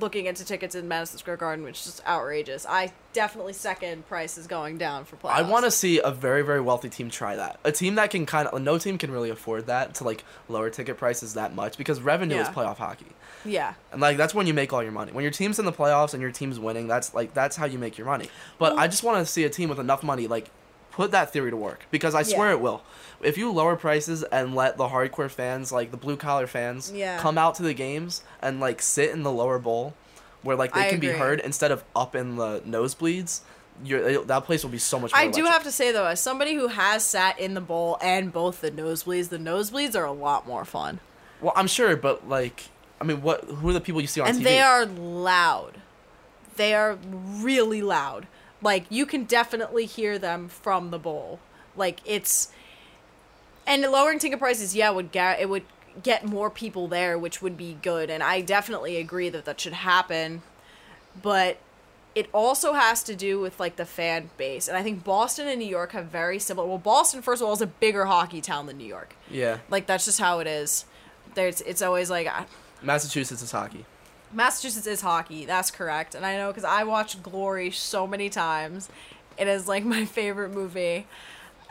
looking 0.00 0.26
into 0.26 0.44
tickets 0.44 0.74
in 0.74 0.88
Madison 0.88 1.18
Square 1.18 1.38
Garden, 1.38 1.64
which 1.64 1.78
is 1.80 1.84
just 1.84 2.06
outrageous. 2.06 2.66
I 2.66 2.92
definitely 3.12 3.52
second 3.52 4.06
prices 4.08 4.46
going 4.46 4.78
down 4.78 5.04
for 5.04 5.16
playoffs. 5.16 5.36
I 5.36 5.42
want 5.42 5.64
to 5.64 5.70
see 5.70 6.00
a 6.00 6.10
very 6.10 6.42
very 6.42 6.60
wealthy 6.60 6.88
team 6.88 7.10
try 7.10 7.36
that. 7.36 7.60
A 7.64 7.72
team 7.72 7.94
that 7.96 8.10
can 8.10 8.26
kind 8.26 8.48
of 8.48 8.60
no 8.62 8.78
team 8.78 8.98
can 8.98 9.10
really 9.10 9.30
afford 9.30 9.66
that 9.66 9.94
to 9.96 10.04
like 10.04 10.24
lower 10.48 10.70
ticket 10.70 10.96
prices 10.98 11.34
that 11.34 11.54
much 11.54 11.78
because 11.78 12.00
revenue 12.00 12.36
is 12.36 12.48
playoff 12.48 12.76
hockey. 12.76 13.06
Yeah. 13.44 13.74
And 13.92 14.00
like 14.00 14.16
that's 14.16 14.34
when 14.34 14.46
you 14.46 14.54
make 14.54 14.72
all 14.72 14.82
your 14.82 14.92
money. 14.92 15.12
When 15.12 15.22
your 15.22 15.32
team's 15.32 15.58
in 15.58 15.64
the 15.64 15.72
playoffs 15.72 16.12
and 16.12 16.20
your 16.20 16.32
team's 16.32 16.58
winning, 16.58 16.86
that's 16.88 17.14
like 17.14 17.34
that's 17.34 17.56
how 17.56 17.66
you 17.66 17.78
make 17.78 17.96
your 17.96 18.06
money. 18.06 18.28
But 18.58 18.76
I 18.78 18.88
just 18.88 19.02
want 19.02 19.24
to 19.24 19.30
see 19.30 19.44
a 19.44 19.50
team 19.50 19.68
with 19.68 19.78
enough 19.78 20.02
money 20.02 20.26
like 20.26 20.50
put 20.96 21.10
that 21.10 21.30
theory 21.32 21.50
to 21.50 21.56
work 21.56 21.84
because 21.90 22.14
I 22.14 22.22
swear 22.22 22.48
Yeah. 22.48 22.54
it 22.54 22.60
will. 22.60 22.82
If 23.22 23.36
you 23.36 23.52
lower 23.52 23.76
prices 23.76 24.22
and 24.24 24.54
let 24.54 24.78
the 24.78 24.88
hardcore 24.88 25.30
fans, 25.30 25.70
like 25.70 25.90
the 25.90 25.96
blue 25.98 26.16
collar 26.16 26.46
fans, 26.46 26.90
Yeah. 26.90 27.18
come 27.18 27.36
out 27.38 27.54
to 27.56 27.62
the 27.62 27.74
games 27.74 28.22
and 28.40 28.60
like 28.60 28.80
sit 28.80 29.10
in 29.10 29.22
the 29.22 29.30
lower 29.30 29.58
bowl 29.58 29.92
where 30.42 30.56
like 30.56 30.72
they 30.72 30.86
I 30.86 30.90
can 30.90 30.98
be 31.00 31.08
heard 31.08 31.40
instead 31.40 31.70
of 31.70 31.84
up 31.94 32.14
in 32.16 32.36
the 32.36 32.60
nosebleeds, 32.66 33.40
you're, 33.84 34.24
that 34.24 34.44
place 34.44 34.62
will 34.64 34.70
be 34.70 34.78
so 34.78 34.98
much 34.98 35.12
more 35.12 35.20
I 35.20 35.26
do 35.28 35.44
have 35.44 35.62
to 35.64 35.70
say 35.70 35.92
though, 35.92 36.06
as 36.06 36.18
somebody 36.18 36.54
who 36.54 36.68
has 36.68 37.04
sat 37.04 37.38
in 37.38 37.52
the 37.52 37.60
bowl 37.60 37.98
and 38.00 38.32
both 38.32 38.62
the 38.62 38.70
nosebleeds, 38.70 39.28
the 39.28 39.38
nosebleeds 39.38 39.94
are 39.94 40.06
a 40.06 40.12
lot 40.12 40.46
more 40.46 40.64
fun, 40.64 41.00
Well, 41.42 41.52
I'm 41.56 41.66
sure, 41.66 41.94
but 41.96 42.26
like, 42.26 42.68
I 43.02 43.04
mean, 43.04 43.20
what? 43.20 43.44
Who 43.44 43.68
are 43.68 43.74
the 43.74 43.82
people 43.82 44.00
you 44.00 44.06
see 44.06 44.22
on 44.22 44.28
and 44.28 44.38
TV? 44.40 44.44
they 44.44 44.60
are 44.62 44.86
loud. 44.86 45.74
They 46.56 46.72
are 46.72 46.96
really 47.04 47.82
loud. 47.82 48.26
Like 48.62 48.86
you 48.90 49.06
can 49.06 49.24
definitely 49.24 49.86
hear 49.86 50.18
them 50.18 50.48
from 50.48 50.90
the 50.90 50.98
bowl. 50.98 51.40
Like 51.76 52.00
it's 52.04 52.50
and 53.66 53.82
lowering 53.82 54.18
ticket 54.18 54.38
prices, 54.38 54.74
yeah, 54.74 54.90
would 54.90 55.12
get 55.12 55.40
it 55.40 55.48
would 55.48 55.64
get 56.02 56.24
more 56.24 56.50
people 56.50 56.88
there, 56.88 57.18
which 57.18 57.42
would 57.42 57.56
be 57.56 57.78
good. 57.82 58.10
And 58.10 58.22
I 58.22 58.40
definitely 58.40 58.96
agree 58.96 59.28
that 59.28 59.44
that 59.44 59.60
should 59.60 59.72
happen. 59.72 60.42
But 61.20 61.58
it 62.14 62.28
also 62.32 62.72
has 62.72 63.02
to 63.04 63.14
do 63.14 63.38
with 63.40 63.60
like 63.60 63.76
the 63.76 63.84
fan 63.84 64.30
base, 64.38 64.68
and 64.68 64.76
I 64.76 64.82
think 64.82 65.04
Boston 65.04 65.48
and 65.48 65.60
New 65.60 65.68
York 65.68 65.92
have 65.92 66.06
very 66.06 66.38
similar. 66.38 66.66
Well, 66.66 66.78
Boston 66.78 67.20
first 67.20 67.42
of 67.42 67.48
all 67.48 67.54
is 67.54 67.60
a 67.60 67.66
bigger 67.66 68.06
hockey 68.06 68.40
town 68.40 68.66
than 68.66 68.78
New 68.78 68.86
York. 68.86 69.14
Yeah. 69.30 69.58
Like 69.68 69.86
that's 69.86 70.06
just 70.06 70.18
how 70.18 70.38
it 70.38 70.46
is. 70.46 70.86
There's 71.34 71.60
it's 71.60 71.82
always 71.82 72.08
like 72.08 72.26
uh, 72.26 72.44
Massachusetts 72.82 73.42
is 73.42 73.50
hockey. 73.50 73.84
Massachusetts 74.32 74.86
is 74.86 75.00
hockey. 75.00 75.44
That's 75.44 75.70
correct, 75.70 76.14
and 76.14 76.24
I 76.26 76.36
know 76.36 76.48
because 76.48 76.64
I 76.64 76.84
watched 76.84 77.22
Glory 77.22 77.70
so 77.70 78.06
many 78.06 78.28
times. 78.28 78.88
It 79.38 79.48
is 79.48 79.68
like 79.68 79.84
my 79.96 80.04
favorite 80.04 80.50
movie, 80.50 81.06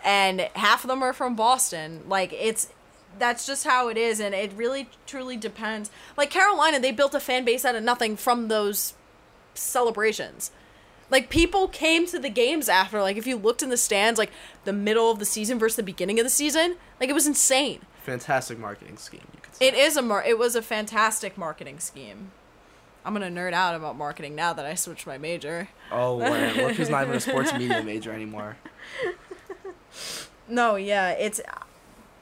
and 0.03 0.41
half 0.55 0.83
of 0.83 0.87
them 0.87 1.03
are 1.03 1.13
from 1.13 1.35
Boston. 1.35 2.03
Like 2.07 2.33
it's 2.33 2.69
that's 3.17 3.45
just 3.45 3.65
how 3.65 3.87
it 3.89 3.97
is, 3.97 4.19
and 4.19 4.33
it 4.33 4.51
really 4.55 4.89
truly 5.05 5.37
depends. 5.37 5.89
Like 6.17 6.29
Carolina, 6.29 6.79
they 6.79 6.91
built 6.91 7.13
a 7.13 7.19
fan 7.19 7.45
base 7.45 7.65
out 7.65 7.75
of 7.75 7.83
nothing 7.83 8.15
from 8.17 8.47
those 8.47 8.93
celebrations. 9.53 10.51
Like 11.11 11.29
people 11.29 11.67
came 11.67 12.07
to 12.07 12.19
the 12.19 12.29
games 12.29 12.67
after. 12.67 13.01
Like 13.01 13.17
if 13.17 13.27
you 13.27 13.35
looked 13.35 13.61
in 13.61 13.69
the 13.69 13.77
stands, 13.77 14.17
like 14.17 14.31
the 14.63 14.73
middle 14.73 15.11
of 15.11 15.19
the 15.19 15.25
season 15.25 15.59
versus 15.59 15.75
the 15.75 15.83
beginning 15.83 16.19
of 16.19 16.25
the 16.25 16.29
season, 16.29 16.77
like 16.99 17.09
it 17.09 17.13
was 17.13 17.27
insane. 17.27 17.81
Fantastic 18.03 18.57
marketing 18.59 18.97
scheme, 18.97 19.27
you 19.33 19.39
could 19.41 19.55
say. 19.55 19.67
It 19.67 19.73
is 19.73 19.97
a 19.97 20.01
mar- 20.01 20.23
it 20.25 20.37
was 20.37 20.55
a 20.55 20.61
fantastic 20.61 21.37
marketing 21.37 21.79
scheme. 21.79 22.31
I'm 23.05 23.13
gonna 23.13 23.29
nerd 23.29 23.53
out 23.53 23.75
about 23.75 23.95
marketing 23.95 24.33
now 24.33 24.53
that 24.53 24.65
I 24.65 24.73
switched 24.73 25.05
my 25.05 25.19
major. 25.19 25.69
Oh 25.91 26.19
man, 26.19 26.57
look 26.57 26.73
who's 26.73 26.89
not 26.89 27.03
even 27.03 27.15
a 27.15 27.19
sports 27.19 27.53
media 27.53 27.83
major 27.83 28.11
anymore. 28.11 28.57
No, 30.47 30.75
yeah, 30.75 31.11
it's 31.11 31.39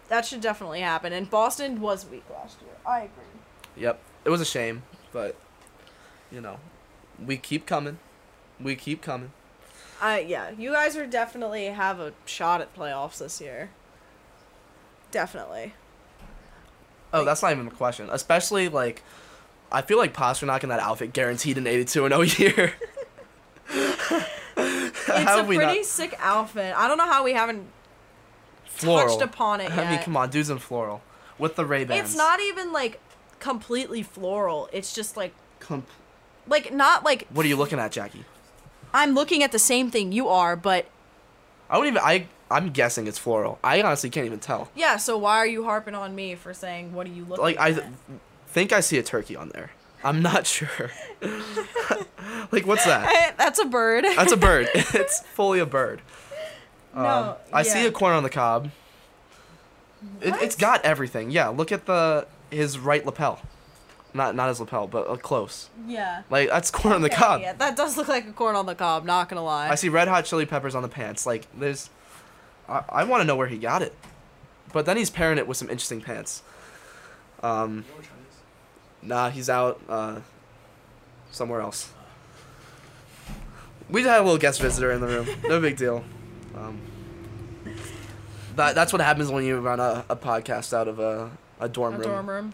that 0.09 0.25
should 0.25 0.41
definitely 0.41 0.81
happen. 0.81 1.13
And 1.13 1.29
Boston 1.29 1.79
was 1.79 2.05
weak 2.05 2.25
last 2.29 2.61
year. 2.61 2.75
I 2.85 2.99
agree. 2.99 3.23
Yep. 3.77 3.99
It 4.25 4.29
was 4.29 4.41
a 4.41 4.45
shame, 4.45 4.83
but 5.11 5.37
you 6.31 6.41
know, 6.41 6.59
we 7.23 7.37
keep 7.37 7.65
coming. 7.65 7.99
We 8.59 8.75
keep 8.75 9.01
coming. 9.01 9.31
I 10.01 10.19
yeah, 10.19 10.51
you 10.51 10.71
guys 10.71 10.97
are 10.97 11.07
definitely 11.07 11.67
have 11.67 11.99
a 12.01 12.13
shot 12.25 12.59
at 12.59 12.75
playoffs 12.75 13.19
this 13.19 13.39
year. 13.39 13.69
Definitely. 15.11 15.73
Oh, 17.13 17.23
that's 17.23 17.41
not 17.41 17.51
even 17.51 17.67
a 17.67 17.71
question. 17.71 18.09
Especially 18.11 18.67
like, 18.67 19.03
I 19.73 19.81
feel 19.81 19.97
like 19.97 20.13
Pastrnak 20.13 20.63
in 20.63 20.69
that 20.69 20.79
outfit 20.79 21.11
guaranteed 21.13 21.57
an 21.57 21.65
82 21.67 22.05
and 22.05 22.13
0 22.13 22.21
year. 22.21 22.73
It's 24.55 25.31
a 25.31 25.43
pretty 25.43 25.57
not- 25.79 25.85
sick 25.85 26.15
outfit. 26.19 26.73
I 26.75 26.87
don't 26.87 26.97
know 26.97 27.05
how 27.09 27.23
we 27.23 27.33
haven't 27.33 27.67
floral. 28.65 29.07
touched 29.07 29.21
upon 29.21 29.61
it 29.61 29.71
I 29.77 29.89
mean, 29.89 29.99
come 29.99 30.15
on, 30.17 30.29
dudes 30.29 30.49
in 30.49 30.59
floral 30.59 31.01
with 31.37 31.55
the 31.55 31.65
Ray 31.65 31.83
Bans. 31.83 32.09
It's 32.09 32.17
not 32.17 32.39
even 32.39 32.71
like 32.71 32.99
completely 33.39 34.03
floral. 34.03 34.69
It's 34.71 34.93
just 34.93 35.17
like 35.17 35.33
Com- 35.59 35.85
like 36.47 36.73
not 36.73 37.03
like 37.03 37.27
what 37.31 37.45
are 37.45 37.49
you 37.49 37.55
looking 37.55 37.79
at, 37.79 37.91
Jackie? 37.91 38.25
I'm 38.93 39.13
looking 39.15 39.43
at 39.43 39.51
the 39.51 39.59
same 39.59 39.89
thing 39.91 40.11
you 40.11 40.27
are, 40.29 40.55
but 40.55 40.85
I 41.69 41.75
don't 41.77 41.87
even. 41.87 41.99
I 41.99 42.27
I'm 42.51 42.69
guessing 42.71 43.07
it's 43.07 43.17
floral. 43.17 43.57
I 43.63 43.81
honestly 43.81 44.09
can't 44.09 44.25
even 44.25 44.39
tell. 44.39 44.69
yeah. 44.75 44.97
So 44.97 45.17
why 45.17 45.37
are 45.37 45.47
you 45.47 45.63
harping 45.63 45.95
on 45.95 46.13
me 46.15 46.35
for 46.35 46.53
saying 46.53 46.93
what 46.93 47.07
are 47.07 47.11
you 47.11 47.25
looking 47.25 47.43
Like 47.43 47.59
I 47.59 47.69
at? 47.69 47.75
th- 47.75 47.87
think 48.53 48.71
I 48.71 48.79
see 48.79 48.97
a 48.97 49.03
turkey 49.03 49.35
on 49.35 49.49
there. 49.49 49.71
I'm 50.03 50.21
not 50.21 50.45
sure. 50.55 50.91
like 52.51 52.65
what's 52.65 52.85
that? 52.85 53.07
Eh, 53.07 53.31
That's 53.37 53.59
a 53.59 53.65
bird. 53.65 54.05
That's 54.15 54.31
a 54.31 54.37
bird. 54.37 54.67
it's 54.73 55.21
fully 55.21 55.59
a 55.59 55.65
bird. 55.65 56.01
Um, 56.93 57.03
No, 57.03 57.37
I 57.51 57.63
see 57.63 57.85
a 57.85 57.91
corn 57.91 58.13
on 58.13 58.23
the 58.23 58.29
cob. 58.29 58.69
It, 60.21 60.35
it's 60.41 60.55
What? 60.55 60.59
got 60.59 60.85
everything. 60.85 61.31
Yeah, 61.31 61.47
look 61.47 61.71
at 61.71 61.85
the 61.85 62.27
his 62.51 62.77
right 62.77 63.05
lapel. 63.05 63.41
Not 64.13 64.35
not 64.35 64.49
his 64.49 64.59
lapel, 64.59 64.85
but 64.87 65.07
uh, 65.09 65.15
close. 65.15 65.69
yeah. 65.87 66.21
Like 66.29 66.49
that's 66.49 66.69
corn 66.69 66.93
on 66.93 67.01
the 67.01 67.09
cob. 67.09 67.41
Yeah, 67.41 67.53
that 67.53 67.75
does 67.75 67.97
look 67.97 68.07
like 68.09 68.27
a 68.27 68.33
corn 68.33 68.55
on 68.55 68.65
the 68.67 68.75
cob. 68.75 69.05
Not 69.05 69.29
gonna 69.29 69.43
lie. 69.43 69.69
I 69.69 69.75
see 69.75 69.89
red 69.89 70.07
hot 70.07 70.25
chili 70.25 70.45
peppers 70.45 70.75
on 70.75 70.83
the 70.83 70.89
pants. 70.89 71.25
Like 71.25 71.47
there's, 71.57 71.89
I, 72.69 72.83
I 72.89 73.03
want 73.05 73.21
to 73.21 73.25
know 73.25 73.35
where 73.35 73.47
he 73.47 73.57
got 73.57 73.81
it, 73.81 73.95
but 74.71 74.85
then 74.85 74.97
he's 74.97 75.09
pairing 75.09 75.37
it 75.39 75.47
with 75.47 75.57
some 75.57 75.69
interesting 75.69 76.01
pants. 76.01 76.43
Um, 77.41 77.85
nah, 79.05 79.29
he's 79.29 79.49
out 79.49 79.79
uh, 79.89 80.19
somewhere 81.31 81.61
else. 81.61 81.91
We 83.89 84.03
had 84.03 84.19
a 84.19 84.23
little 84.23 84.37
guest 84.37 84.61
visitor 84.61 84.91
in 84.91 85.01
the 85.01 85.07
room. 85.07 85.27
No 85.43 85.59
big 85.59 85.77
deal. 85.77 86.03
Um, 86.55 86.81
that 88.55 88.75
that's 88.75 88.93
what 88.93 89.01
happens 89.01 89.29
when 89.29 89.43
you 89.43 89.59
run 89.59 89.79
a, 89.79 90.05
a 90.09 90.15
podcast 90.15 90.73
out 90.73 90.87
of 90.87 90.99
a, 90.99 91.31
a 91.59 91.67
dorm 91.69 91.95
a 91.95 91.97
room. 91.97 92.07
dorm 92.07 92.29
room. 92.29 92.53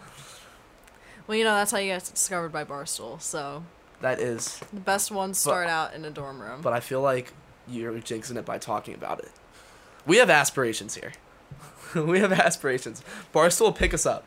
Well, 1.27 1.37
you 1.37 1.43
know 1.43 1.53
that's 1.53 1.71
how 1.71 1.77
you 1.77 1.87
get 1.87 2.03
discovered 2.05 2.49
by 2.49 2.63
Barstool. 2.65 3.21
So 3.21 3.63
That 4.01 4.19
is, 4.19 4.59
the 4.73 4.79
best 4.79 5.11
ones 5.11 5.37
start 5.37 5.67
out 5.67 5.93
in 5.93 6.03
a 6.05 6.09
dorm 6.09 6.41
room. 6.41 6.61
but 6.61 6.73
I 6.73 6.79
feel 6.79 7.01
like 7.01 7.33
you're 7.67 7.93
jinxing 7.93 8.35
it 8.37 8.45
by 8.45 8.57
talking 8.57 8.95
about 8.95 9.19
it. 9.19 9.31
We 10.07 10.17
have 10.17 10.29
aspirations 10.29 10.95
here. 10.95 11.11
we 11.95 12.19
have 12.19 12.31
aspirations. 12.31 13.03
Barstool, 13.33 13.75
pick 13.75 13.93
us 13.93 14.05
up. 14.05 14.25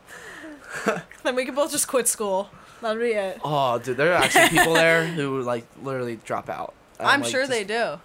then 1.22 1.34
we 1.34 1.44
could 1.44 1.54
both 1.54 1.70
just 1.70 1.88
quit 1.88 2.08
school. 2.08 2.50
That'd 2.80 3.00
be 3.00 3.10
it. 3.10 3.40
Oh, 3.44 3.78
dude, 3.78 3.96
there 3.96 4.12
are 4.12 4.22
actually 4.22 4.48
people 4.48 4.74
there 4.74 5.06
who 5.06 5.40
like 5.42 5.64
literally 5.82 6.16
drop 6.24 6.48
out. 6.48 6.74
And, 6.98 7.08
I'm 7.08 7.20
like, 7.22 7.30
sure 7.30 7.42
just- 7.42 7.50
they 7.50 7.64
do. 7.64 8.00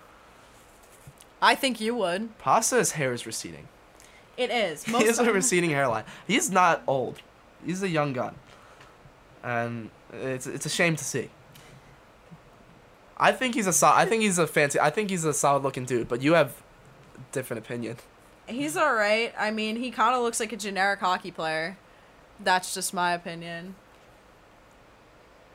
I 1.42 1.56
think 1.56 1.80
you 1.80 1.96
would. 1.96 2.38
Pasta's 2.40 2.94
hair 2.94 3.14
is 3.14 3.26
receding. 3.26 3.68
It 4.38 4.50
is. 4.50 4.84
he 4.86 4.92
Most 4.92 5.06
has 5.06 5.20
a 5.20 5.32
receding 5.32 5.70
hairline. 5.72 6.04
He's 6.28 6.50
not 6.52 6.84
old. 6.88 7.22
He's 7.66 7.82
a 7.84 7.90
young 7.90 8.14
gun, 8.14 8.36
and 9.44 9.90
it's 10.14 10.46
it's 10.46 10.66
a 10.66 10.70
shame 10.70 10.96
to 10.96 11.04
see. 11.04 11.30
I 13.18 13.32
think 13.32 13.56
he's 13.56 13.66
a 13.68 13.74
sol- 13.74 13.96
I 13.96 14.06
think 14.06 14.22
he's 14.22 14.38
a 14.38 14.46
fancy. 14.46 14.80
I 14.80 14.92
think 14.92 15.10
he's 15.10 15.26
a 15.26 15.34
solid 15.34 15.64
looking 15.64 15.86
dude. 15.86 16.08
But 16.08 16.22
you 16.22 16.34
have 16.34 16.54
different 17.32 17.66
opinion. 17.66 17.98
He's 18.48 18.78
all 18.78 18.94
right. 18.94 19.34
I 19.38 19.50
mean, 19.52 19.76
he 19.76 19.90
kind 19.92 20.16
of 20.16 20.22
looks 20.22 20.40
like 20.40 20.54
a 20.54 20.58
generic 20.58 21.00
hockey 21.00 21.32
player. 21.32 21.78
That's 22.40 22.74
just 22.74 22.94
my 22.94 23.14
opinion. 23.14 23.76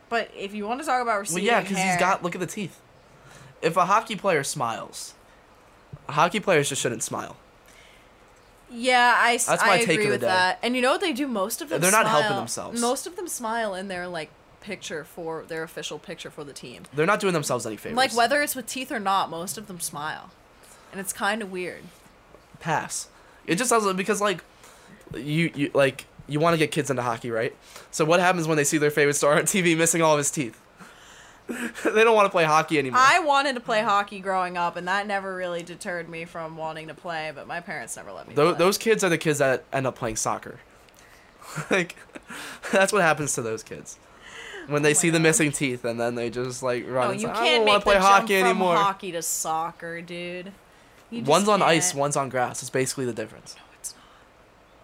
But 0.09 0.31
if 0.37 0.55
you 0.55 0.67
want 0.67 0.81
to 0.81 0.87
talk 0.87 1.01
about 1.01 1.13
Well, 1.13 1.21
receding 1.21 1.45
yeah, 1.47 1.61
because 1.61 1.79
he's 1.79 1.97
got 1.97 2.23
look 2.23 2.35
at 2.35 2.41
the 2.41 2.47
teeth. 2.47 2.81
If 3.63 3.77
a 3.77 3.87
hockey 3.87 4.17
player 4.17 4.43
smiles, 4.45 5.15
hockey 6.09 6.41
players 6.41 6.69
just 6.69 6.83
shouldn't 6.83 7.03
smile. 7.03 7.37
Yeah, 8.71 9.15
I, 9.17 9.33
That's 9.37 9.63
I 9.63 9.67
my 9.67 9.79
take 9.79 9.91
agree 10.01 10.09
with 10.11 10.23
that. 10.23 10.59
And 10.63 10.75
you 10.75 10.83
know 10.83 10.93
what 10.93 11.01
they 11.01 11.13
do? 11.13 11.29
Most 11.29 11.61
of 11.63 11.69
them 11.69 11.81
They're 11.81 11.91
not 11.91 12.07
helping 12.07 12.29
smile- 12.29 12.39
themselves. 12.41 12.81
Most 12.81 13.07
of 13.07 13.17
them 13.17 13.29
smile 13.29 13.75
in 13.75 13.89
their 13.89 14.09
like 14.09 14.31
picture 14.61 15.05
for 15.05 15.45
their 15.47 15.63
official 15.63 15.99
picture 15.99 16.31
for 16.31 16.43
the 16.45 16.53
team. 16.53 16.85
They're 16.95 17.07
not 17.07 17.21
doing 17.21 17.35
themselves 17.35 17.67
any 17.67 17.77
favors. 17.77 17.97
Like 17.97 18.15
whether 18.17 18.43
it's 18.43 18.55
with 18.57 18.67
teeth 18.67 18.91
or 18.91 19.01
not, 19.01 19.29
most 19.31 19.57
of 19.59 19.67
them 19.67 19.79
smile, 19.81 20.31
and 20.91 21.01
it's 21.01 21.13
kind 21.13 21.43
of 21.43 21.51
weird. 21.53 21.83
pass. 22.61 23.09
It 23.47 23.57
just 23.57 23.71
doesn't 23.71 23.97
because 23.97 24.21
like 24.21 24.43
you 25.15 25.51
you 25.55 25.71
like 25.75 26.07
you 26.29 26.41
want 26.41 26.55
to 26.55 26.59
get 26.59 26.71
kids 26.71 26.91
into 26.91 27.03
hockey, 27.03 27.31
right? 27.31 27.55
So 27.91 28.05
what 28.05 28.21
happens 28.21 28.47
when 28.47 28.57
they 28.57 28.65
see 28.65 28.79
their 28.79 28.91
favorite 28.91 29.15
star 29.15 29.35
on 29.37 29.43
TV 29.43 29.77
missing 29.77 30.03
all 30.03 30.15
of 30.15 30.19
his 30.19 30.31
teeth? 30.31 30.61
they 31.49 32.05
don't 32.05 32.15
want 32.15 32.27
to 32.27 32.31
play 32.31 32.45
hockey 32.45 32.79
anymore. 32.79 33.01
I 33.03 33.19
wanted 33.19 33.55
to 33.55 33.61
play 33.61 33.83
hockey 33.83 34.21
growing 34.21 34.57
up, 34.57 34.77
and 34.77 34.87
that 34.89 35.07
never 35.07 35.35
really 35.35 35.63
deterred 35.63 36.09
me 36.09 36.25
from 36.25 36.57
wanting 36.57 36.89
to 36.89 36.95
play. 36.95 37.33
But 37.35 37.47
my 37.47 37.61
parents 37.61 37.97
never 37.97 38.13
let 38.13 38.29
me. 38.29 38.35
Play. 38.35 38.53
those 38.55 38.79
kids 38.79 39.03
are 39.05 39.09
the 39.09 39.19
kids 39.19 39.39
that 39.39 39.65
end 39.73 39.87
up 39.87 39.97
playing 39.97 40.17
soccer. 40.17 40.61
like 41.71 41.97
that's 42.73 42.93
what 42.93 43.03
happens 43.03 43.35
to 43.35 43.43
those 43.43 43.63
kids. 43.63 43.99
When 44.69 44.83
they 44.83 44.91
Oh 44.91 44.95
see 44.95 45.11
the 45.11 45.19
missing 45.19 45.51
teeth 45.51 45.85
and 45.85 45.99
then 45.99 46.15
they 46.15 46.31
just 46.31 46.63
like 46.63 46.89
run 46.89 47.09
No, 47.09 47.13
you 47.15 47.27
say, 47.27 47.33
can't 47.35 47.65
make 47.65 47.83
play 47.83 47.95
the 47.95 48.01
hockey 48.01 48.39
jump 48.39 48.47
anymore. 48.47 48.77
from 48.77 48.85
hockey 48.85 49.13
to 49.13 49.23
soccer, 49.23 50.01
dude. 50.01 50.53
One's 51.11 51.49
on 51.49 51.61
ice, 51.61 51.91
can't. 51.91 52.01
one's 52.01 52.17
on 52.17 52.29
grass. 52.29 52.63
It's 52.63 52.71
basically 52.71 53.05
the 53.05 53.13
difference. 53.13 53.57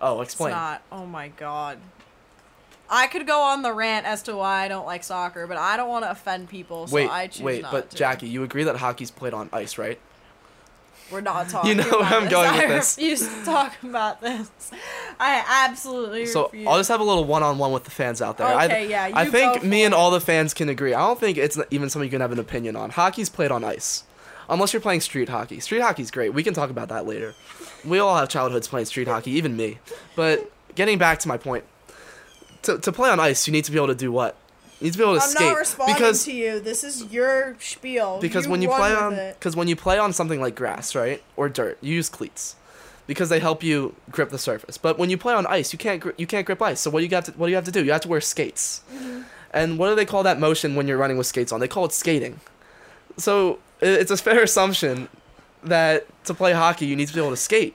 Oh, 0.01 0.13
it's. 0.13 0.19
Oh, 0.19 0.21
It's 0.23 0.33
explain. 0.35 0.53
not. 0.53 0.83
Oh 0.93 1.07
my 1.07 1.29
god. 1.29 1.79
I 2.91 3.07
could 3.07 3.27
go 3.27 3.41
on 3.43 3.61
the 3.63 3.73
rant 3.73 4.07
as 4.07 4.23
to 4.23 4.37
why 4.37 4.65
I 4.65 4.69
don't 4.69 4.87
like 4.87 5.05
soccer, 5.05 5.47
but 5.47 5.59
I 5.59 5.77
don't 5.77 5.91
want 5.91 6.05
to 6.07 6.11
offend 6.11 6.49
people, 6.49 6.87
so 6.87 6.95
wait, 6.95 7.11
I 7.11 7.27
choose 7.27 7.41
not. 7.41 7.45
wait, 7.47 7.63
not 7.63 7.73
but 7.73 7.91
to. 7.91 7.97
Jackie, 7.97 8.29
you 8.29 8.43
agree 8.45 8.65
that 8.65 8.77
hockey's 8.77 9.11
played 9.11 9.35
on 9.35 9.51
ice, 9.53 9.77
right? 9.77 10.01
We're 11.13 11.21
not 11.21 11.49
talking. 11.51 11.69
You 11.71 11.75
know 11.77 11.83
where 11.85 12.01
about 12.01 12.13
I'm 12.15 12.23
this. 12.25 12.31
going 12.33 12.49
I 12.55 12.59
with 12.61 12.69
this. 12.69 12.97
refuse 12.97 13.29
to 13.29 13.45
talk 13.45 13.75
about 13.83 14.23
this. 14.23 14.51
I 15.21 15.67
absolutely 15.69 16.25
So 16.27 16.45
refuse. 16.45 16.67
I'll 16.67 16.79
just 16.79 16.89
have 16.89 17.01
a 17.01 17.05
little 17.05 17.25
one-on-one 17.25 17.73
with 17.73 17.85
the 17.85 17.91
fans 17.91 18.23
out 18.23 18.39
there. 18.39 18.47
I, 18.47 18.65
Okay, 18.67 18.89
yeah, 18.89 19.11
I 19.13 19.27
think 19.27 19.63
me 19.65 19.85
and 19.85 19.93
it. 19.93 19.97
all 19.97 20.11
the 20.11 20.21
fans 20.21 20.55
can 20.55 20.71
agree. 20.71 20.95
I 20.95 21.01
don't 21.01 21.21
think 21.21 21.37
it's 21.37 21.59
even 21.71 21.91
something 21.91 22.07
you 22.07 22.11
can 22.11 22.23
have 22.23 22.33
an 22.33 22.39
opinion 22.39 22.75
on. 22.75 22.89
Hockey's 22.91 23.29
played 23.29 23.51
on 23.51 23.65
ice, 23.65 24.05
unless 24.49 24.73
you're 24.73 24.81
playing 24.81 25.03
street 25.03 25.29
hockey. 25.29 25.61
Street 25.61 25.81
hockey's 25.83 26.11
great. 26.11 26.33
We 26.33 26.43
can 26.43 26.55
talk 26.55 26.71
about 26.71 26.89
that 26.89 27.07
later. 27.07 27.35
We 27.85 27.99
all 27.99 28.17
have 28.17 28.29
childhoods 28.29 28.69
playing 28.69 28.87
street 28.87 29.09
hockey, 29.09 29.31
even 29.33 29.57
me. 29.57 29.79
But 30.17 30.51
getting 30.75 30.99
back 30.99 31.19
to 31.21 31.29
my 31.29 31.37
point, 31.37 31.65
to 32.63 32.79
to 32.79 32.93
play 32.93 33.11
on 33.11 33.21
ice, 33.21 33.47
you 33.47 33.53
need 33.53 33.65
to 33.65 33.73
be 33.73 33.79
able 33.79 33.89
to 33.89 33.95
do 33.95 34.11
what? 34.13 34.37
You 34.81 34.87
need 34.87 34.93
to 34.93 34.99
be 34.99 35.05
able 35.05 35.17
to 35.17 35.23
I'm 35.23 35.31
skate 35.31 35.49
not 35.49 35.57
responding 35.57 35.95
because 35.95 36.25
to 36.25 36.33
you. 36.33 36.61
This 36.61 36.85
is 36.85 37.05
your 37.13 37.57
spiel. 37.59 38.19
because 38.21 38.45
You 38.47 38.51
when 38.53 38.63
you 38.63 38.69
play 38.69 38.95
on 38.95 39.17
because 39.35 39.57
when 39.57 39.69
you 39.69 39.77
play 39.77 39.99
on 39.99 40.13
something 40.13 40.41
like 40.41 40.55
grass, 40.55 40.95
right, 40.95 41.23
or 41.37 41.49
dirt, 41.49 41.79
you 41.81 41.95
use 41.95 42.09
cleats 42.09 42.57
because 43.07 43.29
they 43.29 43.41
help 43.41 43.63
you 43.63 43.95
grip 44.11 44.31
the 44.31 44.39
surface. 44.39 44.79
But 44.79 44.99
when 44.99 45.11
you 45.11 45.19
play 45.19 45.35
on 45.35 45.47
ice, 45.47 45.73
you 45.73 45.79
can't 45.79 46.01
gri- 46.01 46.15
you 46.17 46.27
can't 46.27 46.47
grip 46.47 46.63
ice. 46.63 46.81
So 46.81 46.91
what 46.91 47.01
do 47.01 47.05
you 47.05 47.11
got 47.11 47.25
to 47.25 47.33
what 47.33 47.47
do 47.47 47.51
you 47.51 47.57
have 47.57 47.65
to 47.65 47.73
do? 47.73 47.85
You 47.85 47.93
have 47.93 48.03
to 48.03 48.09
wear 48.09 48.21
skates. 48.21 48.83
Mm-hmm. 48.93 49.23
And 49.51 49.79
what 49.79 49.89
do 49.89 49.95
they 49.95 50.05
call 50.05 50.23
that 50.25 50.39
motion 50.39 50.77
when 50.77 50.87
you're 50.87 50.99
running 50.99 51.17
with 51.17 51.27
skates 51.27 51.53
on? 51.53 51.61
They 51.61 51.69
call 51.69 51.87
it 51.87 51.93
skating. 51.93 52.41
So 53.17 53.59
it's 53.81 54.11
a 54.11 54.17
fair 54.17 54.43
assumption 54.43 55.09
that 55.65 56.07
to 56.25 56.35
play 56.35 56.53
hockey 56.53 56.87
you 56.87 56.97
need 56.97 57.09
to 57.09 57.15
be 57.15 57.21
able 57.21 57.31
to 57.31 57.37
skate. 57.37 57.75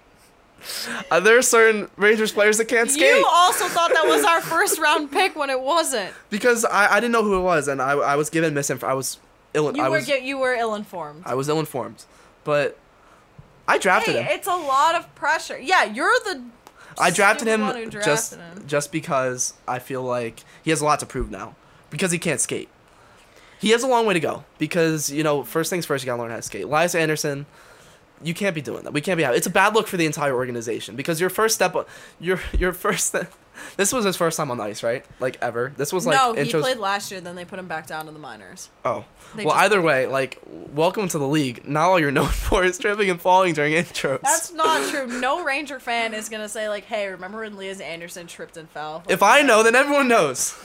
Uh, 1.11 1.19
there 1.19 1.37
are 1.37 1.41
certain 1.41 1.89
Rangers 1.97 2.31
players 2.31 2.57
that 2.57 2.65
can't 2.65 2.89
skate 2.89 3.17
You 3.17 3.27
also 3.29 3.65
thought 3.67 3.91
that 3.93 4.05
was 4.07 4.23
our 4.23 4.39
first 4.39 4.79
round 4.79 5.11
pick 5.11 5.35
when 5.35 5.49
it 5.49 5.59
wasn't. 5.59 6.13
because 6.29 6.63
I, 6.63 6.93
I 6.93 6.99
didn't 7.01 7.11
know 7.11 7.23
who 7.23 7.37
it 7.37 7.41
was 7.41 7.67
and 7.67 7.81
I, 7.81 7.91
I 7.91 8.15
was 8.15 8.29
given 8.29 8.53
misinformation. 8.53 8.91
I 8.91 8.95
was 8.95 9.19
ill. 9.53 9.75
You 9.75 9.83
I 9.83 9.89
were 9.89 9.97
was 9.97 10.07
you 10.07 10.37
were 10.37 10.53
ill 10.53 10.73
informed. 10.75 11.23
I 11.25 11.35
was 11.35 11.49
ill 11.49 11.59
informed, 11.59 12.05
but 12.45 12.77
I 13.67 13.77
drafted 13.77 14.15
Hey, 14.15 14.21
him. 14.23 14.27
it's 14.31 14.47
a 14.47 14.55
lot 14.55 14.95
of 14.95 15.13
pressure. 15.15 15.57
Yeah, 15.59 15.83
you're 15.83 16.13
the. 16.23 16.41
I 16.97 17.09
drafted 17.11 17.47
him 17.47 17.61
who 17.61 17.89
just 17.89 18.35
him. 18.35 18.63
just 18.67 18.91
because 18.91 19.55
I 19.67 19.79
feel 19.79 20.03
like 20.03 20.43
he 20.63 20.69
has 20.69 20.79
a 20.79 20.85
lot 20.85 20.99
to 21.01 21.05
prove 21.05 21.29
now 21.31 21.55
because 21.89 22.11
he 22.11 22.19
can't 22.19 22.39
skate. 22.39 22.69
He 23.59 23.69
has 23.71 23.83
a 23.83 23.87
long 23.87 24.05
way 24.05 24.13
to 24.13 24.19
go 24.19 24.43
because 24.59 25.09
you 25.11 25.23
know 25.23 25.43
first 25.43 25.69
things 25.69 25.85
first 25.85 26.03
you 26.03 26.05
gotta 26.05 26.21
learn 26.21 26.31
how 26.31 26.37
to 26.37 26.41
skate. 26.41 26.63
Elias 26.65 26.95
Andersson, 26.95 27.45
you 28.21 28.33
can't 28.33 28.55
be 28.55 28.61
doing 28.61 28.83
that. 28.83 28.93
We 28.93 29.01
can't 29.01 29.17
be. 29.17 29.25
Out. 29.25 29.35
It's 29.35 29.47
a 29.47 29.51
bad 29.51 29.73
look 29.73 29.87
for 29.87 29.97
the 29.97 30.05
entire 30.05 30.33
organization 30.35 30.95
because 30.95 31.19
your 31.19 31.29
first 31.29 31.55
step, 31.55 31.75
your 32.19 32.39
your 32.57 32.73
first. 32.73 33.15
This 33.77 33.93
was 33.93 34.03
his 34.03 34.15
first 34.17 34.35
time 34.35 34.49
on 34.49 34.57
the 34.57 34.63
ice, 34.63 34.81
right? 34.81 35.05
Like 35.19 35.37
ever. 35.39 35.73
This 35.77 35.93
was 35.93 36.07
like 36.07 36.17
no, 36.17 36.33
he 36.33 36.51
played 36.51 36.79
last 36.79 37.11
year. 37.11 37.21
Then 37.21 37.35
they 37.35 37.45
put 37.45 37.59
him 37.59 37.67
back 37.67 37.85
down 37.85 38.07
to 38.07 38.11
the 38.11 38.17
minors. 38.17 38.69
Oh, 38.83 39.05
They 39.35 39.45
well. 39.45 39.53
Either 39.53 39.79
way, 39.79 40.07
like, 40.07 40.39
welcome 40.73 41.07
to 41.09 41.19
the 41.19 41.27
league. 41.27 41.67
Now 41.67 41.91
all 41.91 41.99
you're 41.99 42.11
known 42.19 42.29
for 42.29 42.63
is 42.63 42.79
tripping 42.79 43.11
and 43.11 43.21
falling 43.21 43.53
during 43.53 43.73
intros. 43.73 44.21
That's 44.21 44.51
not 44.53 44.89
true. 44.89 45.05
No 45.19 45.43
Ranger 45.43 45.79
fan 45.79 46.15
is 46.15 46.29
gonna 46.29 46.49
say 46.49 46.67
like, 46.67 46.85
"Hey, 46.85 47.07
remember 47.09 47.41
when 47.41 47.55
Lias 47.55 47.79
Andersson 47.79 48.25
tripped 48.25 48.57
and 48.57 48.67
fell?" 48.69 49.03
Like, 49.05 49.11
If 49.13 49.21
I 49.21 49.43
know, 49.43 49.61
then 49.61 49.75
everyone 49.75 50.07
knows. 50.07 50.55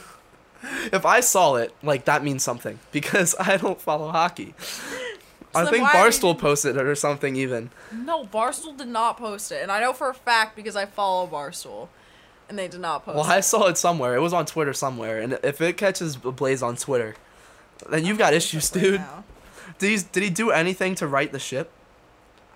If 0.91 1.05
I 1.05 1.19
saw 1.19 1.55
it, 1.55 1.73
like 1.83 2.05
that 2.05 2.23
means 2.23 2.43
something 2.43 2.79
because 2.91 3.35
I 3.39 3.57
don't 3.57 3.79
follow 3.79 4.09
hockey. 4.09 4.55
I 5.55 5.65
think 5.65 5.83
why 5.83 5.93
are 5.99 6.05
you- 6.05 6.11
Barstool 6.11 6.37
posted 6.37 6.77
it 6.77 6.85
or 6.85 6.95
something 6.95 7.35
even. 7.35 7.69
No, 7.91 8.25
Barstool 8.25 8.77
did 8.77 8.87
not 8.87 9.17
post 9.17 9.51
it, 9.51 9.61
and 9.63 9.71
I 9.71 9.79
know 9.79 9.93
for 9.93 10.09
a 10.09 10.13
fact 10.13 10.55
because 10.55 10.75
I 10.75 10.85
follow 10.85 11.27
Barstool, 11.27 11.87
and 12.47 12.57
they 12.57 12.67
did 12.67 12.79
not 12.81 13.03
post. 13.05 13.15
Well, 13.15 13.25
it. 13.25 13.29
I 13.29 13.39
saw 13.39 13.67
it 13.67 13.77
somewhere. 13.77 14.15
It 14.15 14.19
was 14.21 14.33
on 14.33 14.45
Twitter 14.45 14.73
somewhere, 14.73 15.19
and 15.19 15.39
if 15.43 15.59
it 15.61 15.77
catches 15.77 16.15
a 16.23 16.31
blaze 16.31 16.61
on 16.61 16.75
Twitter, 16.75 17.15
then 17.89 18.05
you've 18.05 18.17
got 18.17 18.33
issues, 18.33 18.69
dude. 18.69 19.01
now. 19.01 19.23
Did 19.79 19.89
he, 19.99 20.05
did 20.11 20.23
he 20.23 20.29
do 20.29 20.51
anything 20.51 20.95
to 20.95 21.07
right 21.07 21.31
the 21.31 21.39
ship? 21.39 21.71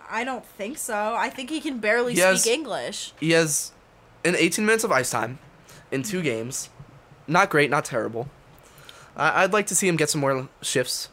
I 0.09 0.23
don't 0.23 0.45
think 0.45 0.77
so. 0.77 1.15
I 1.17 1.29
think 1.29 1.49
he 1.49 1.61
can 1.61 1.79
barely 1.79 2.13
He 2.13 2.19
has- 2.19 2.41
speak 2.41 2.53
English. 2.53 3.13
He 3.19 3.31
has 3.31 3.71
in 4.23 4.35
18 4.35 4.65
minutes 4.65 4.83
of 4.83 4.91
ice 4.91 5.09
time 5.09 5.39
in 5.91 6.03
two 6.03 6.21
games. 6.21 6.69
Not 7.27 7.49
great, 7.49 7.69
not 7.69 7.85
terrible. 7.85 8.27
I, 9.15 9.43
I'd 9.43 9.53
like 9.53 9.67
to 9.67 9.75
see 9.75 9.87
him 9.87 9.95
get 9.95 10.09
some 10.09 10.21
more 10.21 10.49
shifts, 10.61 11.07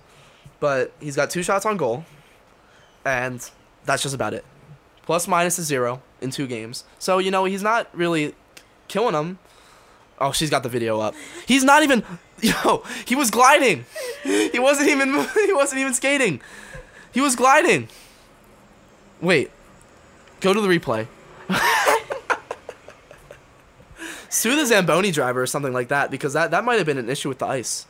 but 0.60 0.92
he's 1.00 1.16
got 1.16 1.30
two 1.30 1.42
shots 1.42 1.66
on 1.66 1.76
goal, 1.76 2.04
and 3.04 3.50
that's 3.84 4.02
just 4.02 4.14
about 4.14 4.34
it. 4.34 4.44
Plus 5.02 5.26
minus 5.26 5.58
is 5.58 5.66
zero 5.66 6.02
in 6.20 6.30
two 6.30 6.46
games. 6.46 6.84
So, 6.98 7.18
you 7.18 7.30
know, 7.30 7.44
he's 7.44 7.62
not 7.62 7.88
really 7.92 8.34
killing 8.86 9.14
them. 9.14 9.38
Oh, 10.20 10.32
she's 10.32 10.50
got 10.50 10.62
the 10.62 10.68
video 10.68 11.00
up. 11.00 11.14
He's 11.46 11.64
not 11.64 11.82
even. 11.82 12.04
Yo, 12.42 12.84
he 13.06 13.14
was 13.16 13.30
gliding. 13.30 13.86
He 14.22 14.58
wasn't 14.58 14.88
even. 14.88 15.26
He 15.46 15.52
wasn't 15.52 15.80
even 15.80 15.94
skating. 15.94 16.40
He 17.12 17.20
was 17.20 17.34
gliding. 17.36 17.88
Wait. 19.20 19.50
Go 20.40 20.54
to 20.54 20.60
the 20.60 20.68
replay. 20.68 21.06
Sue 24.28 24.54
the 24.54 24.64
Zamboni 24.64 25.10
driver 25.10 25.42
or 25.42 25.46
something 25.46 25.72
like 25.72 25.88
that 25.88 26.10
because 26.10 26.34
that, 26.34 26.52
that 26.52 26.64
might 26.64 26.76
have 26.76 26.86
been 26.86 26.98
an 26.98 27.10
issue 27.10 27.28
with 27.28 27.40
the 27.40 27.46
ice. 27.46 27.86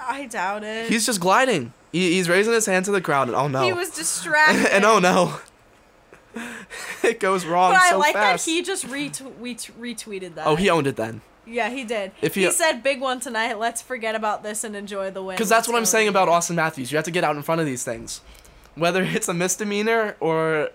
I 0.00 0.26
doubt 0.26 0.62
it. 0.62 0.88
He's 0.88 1.04
just 1.04 1.20
gliding. 1.20 1.72
He, 1.96 2.12
he's 2.12 2.28
raising 2.28 2.52
his 2.52 2.66
hand 2.66 2.84
to 2.84 2.90
the 2.90 3.00
crowd 3.00 3.28
and 3.28 3.34
oh 3.36 3.48
no. 3.48 3.62
He 3.62 3.72
was 3.72 3.88
distracted. 3.88 4.66
and 4.72 4.84
oh 4.84 4.98
no. 4.98 5.38
it 7.02 7.18
goes 7.18 7.46
wrong 7.46 7.72
But 7.72 7.80
I 7.80 7.90
so 7.90 7.98
like 7.98 8.12
fast. 8.12 8.44
that 8.44 8.50
he 8.50 8.60
just 8.62 8.86
retw- 8.86 9.32
retw- 9.40 9.72
retweeted 9.72 10.34
that. 10.34 10.46
oh, 10.46 10.56
he 10.56 10.68
owned 10.68 10.86
it 10.86 10.96
then. 10.96 11.22
Yeah, 11.46 11.70
he 11.70 11.84
did. 11.84 12.12
If 12.20 12.34
he, 12.34 12.44
he- 12.44 12.50
said, 12.50 12.82
"Big 12.82 13.00
one 13.00 13.18
tonight. 13.20 13.58
Let's 13.58 13.80
forget 13.80 14.14
about 14.14 14.42
this 14.42 14.62
and 14.62 14.76
enjoy 14.76 15.10
the 15.10 15.22
win." 15.22 15.36
Because 15.36 15.48
that's 15.48 15.66
what 15.68 15.76
I'm 15.76 15.86
saying 15.86 16.08
about 16.08 16.28
Auston 16.28 16.56
Matthews. 16.56 16.92
You 16.92 16.96
have 16.98 17.04
to 17.06 17.10
get 17.10 17.24
out 17.24 17.34
in 17.36 17.42
front 17.42 17.60
of 17.62 17.66
these 17.66 17.82
things, 17.84 18.20
whether 18.74 19.02
it's 19.16 19.28
a 19.28 19.34
misdemeanor 19.34 20.16
or, 20.20 20.70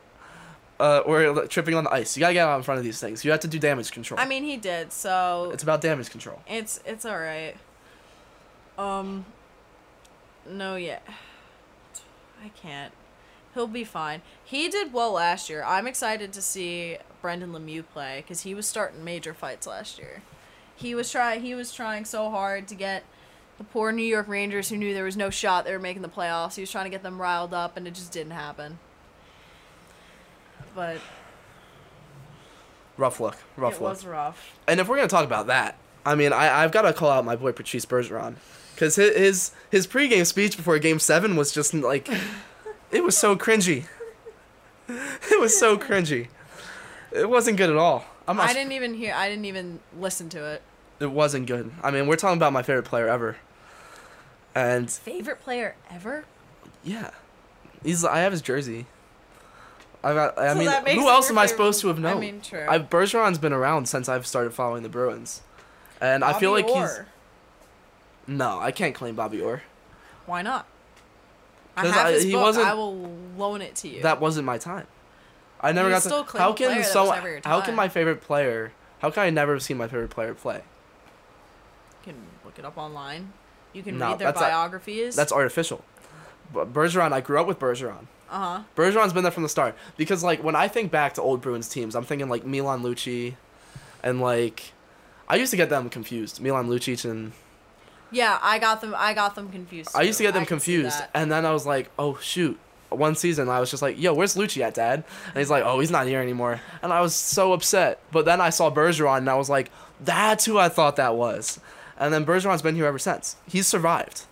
uh, 0.80 1.00
or 1.06 1.46
tripping 1.48 1.76
on 1.76 1.84
the 1.84 1.92
ice. 1.94 2.18
You 2.18 2.22
gotta 2.22 2.34
get 2.34 2.48
out 2.48 2.56
in 2.58 2.64
front 2.64 2.80
of 2.80 2.84
these 2.86 3.00
things. 3.00 3.24
You 3.24 3.30
have 3.30 3.42
to 3.42 3.48
do 3.48 3.60
damage 3.60 3.92
control. 3.92 4.20
I 4.20 4.26
mean, 4.26 4.44
he 4.44 4.58
did. 4.58 4.92
So 4.94 5.52
it's 5.54 5.62
about 5.62 5.82
damage 5.82 6.10
control. 6.10 6.42
It's 6.48 6.80
it's 6.86 7.06
all 7.06 7.20
right. 7.20 7.56
Um. 8.80 9.26
No, 10.50 10.76
yet. 10.76 11.06
I 12.44 12.50
can't. 12.50 12.94
He'll 13.54 13.68
be 13.68 13.84
fine. 13.84 14.22
He 14.44 14.70
did 14.70 14.94
well 14.94 15.12
last 15.14 15.50
year. 15.50 15.64
I'm 15.64 15.88
excited 15.88 16.32
to 16.34 16.42
see 16.42 16.98
Brendan 17.22 17.52
Lemieux 17.52 17.84
play 17.92 18.22
because 18.22 18.42
he 18.42 18.54
was 18.54 18.66
starting 18.66 19.04
major 19.04 19.34
fights 19.34 19.68
last 19.68 20.00
year. 20.00 20.22
He 20.76 20.96
was 20.96 21.12
trying. 21.12 21.42
He 21.42 21.54
was 21.54 21.74
trying 21.74 22.06
so 22.06 22.30
hard 22.30 22.68
to 22.70 22.76
get 22.76 23.04
the 23.58 23.64
poor 23.66 23.92
New 23.92 24.04
York 24.04 24.28
Rangers 24.28 24.70
who 24.70 24.78
knew 24.78 24.94
there 24.94 25.04
was 25.04 25.18
no 25.18 25.30
shot 25.30 25.66
they 25.66 25.74
were 25.74 25.80
making 25.80 26.02
the 26.02 26.10
playoffs. 26.10 26.56
He 26.56 26.62
was 26.62 26.72
trying 26.72 26.86
to 26.86 26.90
get 26.90 27.04
them 27.04 27.22
riled 27.22 27.54
up, 27.54 27.78
and 27.78 27.88
it 27.88 27.94
just 27.94 28.12
didn't 28.12 28.32
happen. 28.32 28.80
But 30.74 30.98
Rough 32.98 33.20
look. 33.20 33.38
Rough 33.58 33.76
it 33.76 33.82
look. 33.82 33.92
was 33.92 34.06
rough. 34.06 34.58
And 34.68 34.80
if 34.80 34.88
we're 34.88 34.96
gonna 34.96 35.08
talk 35.08 35.26
about 35.26 35.48
that, 35.48 35.76
I 36.06 36.16
mean, 36.16 36.34
I 36.34 36.64
I've 36.64 36.72
got 36.72 36.84
to 36.84 36.94
call 36.94 37.10
out 37.10 37.26
my 37.26 37.36
boy 37.36 37.52
Patrice 37.52 37.86
Bergeron, 37.86 38.36
because 38.82 38.96
his, 38.96 39.16
his 39.16 39.52
his 39.70 39.86
pregame 39.88 40.26
speech 40.26 40.58
before 40.58 40.80
Game 40.80 40.98
Seven 40.98 41.36
was 41.36 41.52
just 41.52 41.72
like, 41.72 42.10
it 42.92 43.04
was 43.04 43.16
so 43.16 43.36
cringy. 43.36 43.86
It 44.90 45.40
was 45.40 45.58
so 45.58 45.78
cringy. 45.78 46.30
It 47.12 47.30
wasn't 47.30 47.58
good 47.58 47.70
at 47.70 47.76
all. 47.76 48.06
I'm 48.28 48.38
not. 48.38 48.50
I 48.50 48.54
didn't 48.54 48.72
even 48.72 48.96
hear. 48.96 49.14
I 49.14 49.30
didn't 49.30 49.46
even 49.46 49.82
listen 50.00 50.30
to 50.30 50.44
it. 50.46 50.64
It 51.00 51.12
wasn't 51.12 51.46
good. 51.46 51.72
I 51.84 51.92
mean, 51.92 52.08
we're 52.08 52.16
talking 52.16 52.38
about 52.38 52.54
my 52.54 52.64
favorite 52.64 52.86
player 52.86 53.08
ever. 53.08 53.38
And 54.56 54.90
Favorite 54.90 55.42
player 55.42 55.76
ever? 55.92 56.26
yeah, 56.84 57.12
he's. 57.84 58.04
I 58.04 58.20
have 58.20 58.32
his 58.32 58.42
jersey. 58.42 58.88
I 60.04 60.16
got. 60.16 60.40
I 60.40 60.54
So 60.54 60.60
mean, 60.60 61.00
who 61.00 61.08
else 61.08 61.30
am 61.30 61.38
I 61.38 61.46
supposed 61.46 61.82
to 61.82 61.88
have 61.90 62.00
known? 62.00 62.18
I 62.18 62.20
mean, 62.20 62.42
true. 62.42 62.66
I 62.68 62.80
Bergeron's 62.80 63.38
been 63.38 63.54
around 63.54 63.88
since 63.88 64.10
I've 64.10 64.26
started 64.26 64.56
following 64.56 64.82
the 64.82 64.90
Bruins, 64.90 65.42
and 66.02 66.24
I 66.24 66.34
feel 66.40 66.52
Bobby 66.52 66.64
like 66.74 66.90
he's. 66.90 67.00
No, 68.28 68.60
I 68.60 68.72
can't 68.72 68.94
claim 68.96 69.16
Bobby 69.16 69.42
Orr. 69.42 69.64
Why 70.26 70.42
not? 70.42 70.66
I 71.76 71.88
have 71.88 72.06
I- 72.08 72.12
his 72.12 72.24
he 72.24 72.32
book. 72.34 72.42
wasn't- 72.42 72.68
I 72.68 72.74
will 72.74 72.96
loan 73.38 73.62
it 73.62 73.76
to 73.78 73.88
you. 73.88 74.02
That 74.04 74.20
wasn't 74.20 74.46
my 74.46 74.58
time. 74.58 74.88
I 75.60 75.72
never 75.72 75.90
You 75.90 75.96
got 75.96 76.04
still 76.04 76.24
to. 76.24 76.30
claim 76.30 76.42
How 76.42 76.52
a 76.52 76.56
can 76.56 76.84
so? 76.84 77.04
was 77.06 77.12
never 77.12 77.30
your 77.30 77.42
How 77.46 77.62
can 77.62 77.76
my 77.76 77.88
favorite 77.88 78.22
player? 78.22 78.72
How 79.00 79.10
can 79.12 79.24
I 79.24 79.30
never 79.30 79.54
have 79.54 79.64
seen 79.64 79.78
my 79.78 79.88
favorite 79.88 80.10
player 80.10 80.34
play? 80.34 80.64
you 82.06 82.14
can 82.14 82.22
look 82.44 82.58
it 82.58 82.66
up 82.66 82.78
online. 82.78 83.32
You 83.74 83.84
can 83.84 83.98
No, 84.00 84.10
read 84.10 84.20
their 84.20 84.28
that's 84.30 84.42
a- 84.42 84.44
biographies. 84.46 85.16
That's 85.16 85.32
artificial. 85.32 85.84
But 86.52 86.74
Bergeron, 86.74 87.14
I 87.14 87.22
grew 87.22 87.40
up 87.40 87.46
with 87.48 87.60
Bergeron. 87.60 88.08
uh 88.30 88.40
huh. 88.58 88.64
Bergeron's 88.76 89.14
been 89.14 89.24
there 89.24 89.32
from 89.32 89.44
the 89.44 89.50
start 89.50 89.76
because 89.98 90.24
like 90.24 90.44
when 90.44 90.56
I 90.56 90.68
think 90.68 90.92
back 90.92 91.14
to 91.16 91.22
old 91.22 91.42
Bruins 91.42 91.68
teams, 91.70 91.96
I'm 91.96 92.04
thinking 92.04 92.28
like 92.28 92.44
Milan 92.46 92.82
Lucic, 92.82 93.36
and 94.04 94.20
like 94.20 94.74
I 95.30 95.36
used 95.36 95.52
to 95.52 95.58
get 95.58 95.70
them 95.70 95.90
confused. 95.90 96.42
Milan 96.42 96.68
Lucic 96.68 97.10
and 97.10 97.34
Yeah, 98.12 98.38
I 98.42 98.60
got 98.60 98.82
them. 98.82 98.94
I 98.98 99.14
got 99.14 99.36
them 99.36 99.50
confused. 99.50 99.92
I 99.96 100.02
used 100.02 100.18
to 100.18 100.24
get 100.24 100.34
them 100.34 100.46
confused, 100.46 101.02
and 101.14 101.32
then 101.32 101.46
I 101.46 101.52
was 101.52 101.66
like, 101.66 101.90
oh 101.98 102.18
shoot. 102.22 102.60
One 102.90 103.16
season, 103.16 103.48
I 103.48 103.62
was 103.62 103.72
just 103.72 103.82
like, 103.82 103.98
"Yo, 103.98 104.14
where's 104.14 104.36
Lucci 104.36 104.62
at, 104.62 104.74
Dad?" 104.74 105.06
And 105.28 105.38
he's 105.38 105.50
like, 105.50 105.64
"Oh, 105.66 105.80
he's 105.80 105.92
not 105.92 106.08
here 106.08 106.20
anymore." 106.20 106.60
And 106.84 106.92
I 106.92 107.00
was 107.00 107.16
so 107.16 107.54
upset. 107.54 108.00
But 108.12 108.26
then 108.26 108.42
I 108.42 108.50
saw 108.50 108.70
Bergeron, 108.70 109.20
and 109.20 109.30
I 109.30 109.36
was 109.36 109.50
like, 109.50 109.72
"That's 110.02 110.44
who 110.44 110.58
I 110.58 110.68
thought 110.68 110.98
that 110.98 111.16
was." 111.16 111.62
And 111.98 112.14
then 112.14 112.26
Bergeron's 112.26 112.62
been 112.62 112.76
here 112.76 112.86
ever 112.86 113.00
since. 113.00 113.38
He's 113.48 113.66
survived. 113.66 114.24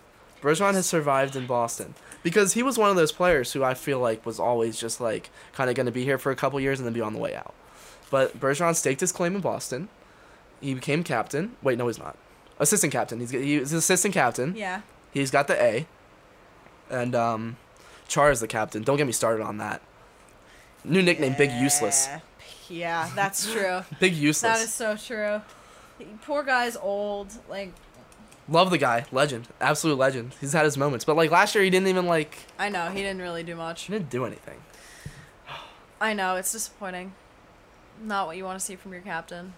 Bergeron 0.41 0.73
has 0.73 0.88
survived 0.88 1.38
in 1.38 1.45
Boston 1.45 1.95
because 2.21 2.51
he 2.53 2.63
was 2.63 2.77
one 2.77 2.89
of 2.89 2.97
those 2.97 3.13
players 3.13 3.53
who 3.53 3.63
I 3.63 3.75
feel 3.75 3.99
like 3.99 4.25
was 4.25 4.41
always 4.41 4.77
just 4.77 4.99
like 4.99 5.30
kind 5.53 5.69
of 5.69 5.75
going 5.77 5.86
to 5.86 5.91
be 5.93 6.03
here 6.03 6.17
for 6.17 6.32
a 6.32 6.36
couple 6.36 6.59
years 6.59 6.80
and 6.80 6.86
then 6.86 6.93
be 6.93 6.99
on 7.01 7.13
the 7.13 7.19
way 7.19 7.36
out. 7.36 7.53
But 8.11 8.39
Bergeron 8.39 8.75
staked 8.75 8.99
his 9.01 9.13
claim 9.13 9.36
in 9.36 9.41
Boston. 9.41 9.88
He 10.59 10.73
became 10.73 11.03
captain. 11.03 11.55
Wait, 11.61 11.77
no, 11.77 11.88
he's 11.88 11.97
not. 11.97 12.17
Assistant 12.60 12.91
captain. 12.93 13.20
He's 13.20 13.32
he's 13.32 13.74
assistant 13.74 14.14
captain. 14.14 14.55
Yeah. 14.55 14.82
He's 15.14 15.32
got 15.32 15.47
the 15.47 15.62
A. 15.62 15.88
And 16.89 17.16
um 17.16 17.57
Char 18.07 18.32
is 18.32 18.39
the 18.39 18.47
captain. 18.47 18.84
Don't 18.84 18.97
get 18.97 19.07
me 19.07 19.14
started 19.14 19.43
on 19.43 19.57
that. 19.57 19.82
New 20.84 21.01
nickname, 21.01 21.36
Big 21.38 21.51
Useless. 21.51 22.07
Yeah. 22.07 22.20
Yeah, 22.70 23.10
that's 23.16 23.51
true. 23.51 23.82
Big 23.99 24.14
Useless. 24.14 24.57
that 24.60 24.64
is 24.64 24.74
so 24.74 24.95
true. 24.95 25.41
Poor 26.24 26.43
guy's 26.43 26.78
old. 26.78 27.34
Like, 27.49 27.74
Love 28.47 28.72
the 28.72 28.78
guy, 28.80 29.05
legend, 29.12 29.47
absolute 29.62 29.97
legend. 29.97 30.34
He's 30.41 30.53
had 30.53 30.66
his 30.66 30.76
moments, 30.78 31.05
but 31.05 31.16
like 31.16 31.30
last 31.30 31.53
year, 31.53 31.64
he 31.64 31.70
didn't 31.70 31.88
even 31.88 32.05
like 32.07 32.38
I 32.57 32.70
know 32.70 32.89
he 32.89 33.01
didn't 33.01 33.22
really 33.22 33.43
do 33.43 33.55
much. 33.55 33.84
he 33.84 33.93
didn't 33.93 34.10
do 34.10 34.26
anything. 34.26 34.60
I 36.01 36.14
know 36.14 36.36
it's 36.36 36.51
disappointing. 36.51 37.14
Not 38.01 38.26
what 38.28 38.38
you 38.38 38.45
want 38.45 38.60
to 38.60 38.66
see 38.66 38.76
from 38.76 38.93
your 38.93 39.01
captain. 39.01 39.53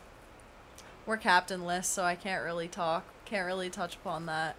We're 1.11 1.17
captainless, 1.17 1.89
so 1.89 2.05
I 2.05 2.15
can't 2.15 2.41
really 2.41 2.69
talk. 2.69 3.03
Can't 3.25 3.45
really 3.45 3.69
touch 3.69 3.95
upon 3.97 4.27
that. 4.27 4.55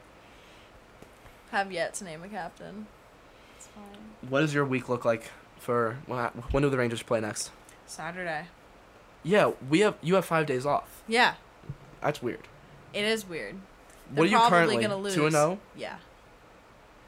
Have 1.50 1.72
yet 1.72 1.94
to 1.94 2.04
name 2.04 2.22
a 2.22 2.28
captain. 2.28 2.88
It's 3.56 3.68
fine. 3.68 4.28
What 4.28 4.40
does 4.40 4.52
your 4.52 4.66
week 4.66 4.90
look 4.90 5.06
like 5.06 5.30
for 5.58 5.96
when 6.04 6.18
when 6.50 6.62
do 6.62 6.68
the 6.68 6.76
Rangers 6.76 7.02
play 7.02 7.22
next? 7.22 7.52
Saturday. 7.86 8.48
Yeah, 9.22 9.52
we 9.70 9.80
have 9.80 9.96
you 10.02 10.14
have 10.16 10.26
five 10.26 10.44
days 10.44 10.66
off. 10.66 11.02
Yeah, 11.08 11.36
That's 12.02 12.22
weird. 12.22 12.46
it 12.92 13.06
is 13.06 13.26
weird. 13.26 13.56
what 14.14 14.24
are 14.24 14.26
you 14.26 14.36
probably 14.36 14.50
currently 14.50 14.76
gonna 14.76 14.96
lose. 14.98 15.14
two 15.14 15.24
and 15.24 15.34
oh? 15.34 15.38
zero? 15.38 15.58
Yeah. 15.74 15.96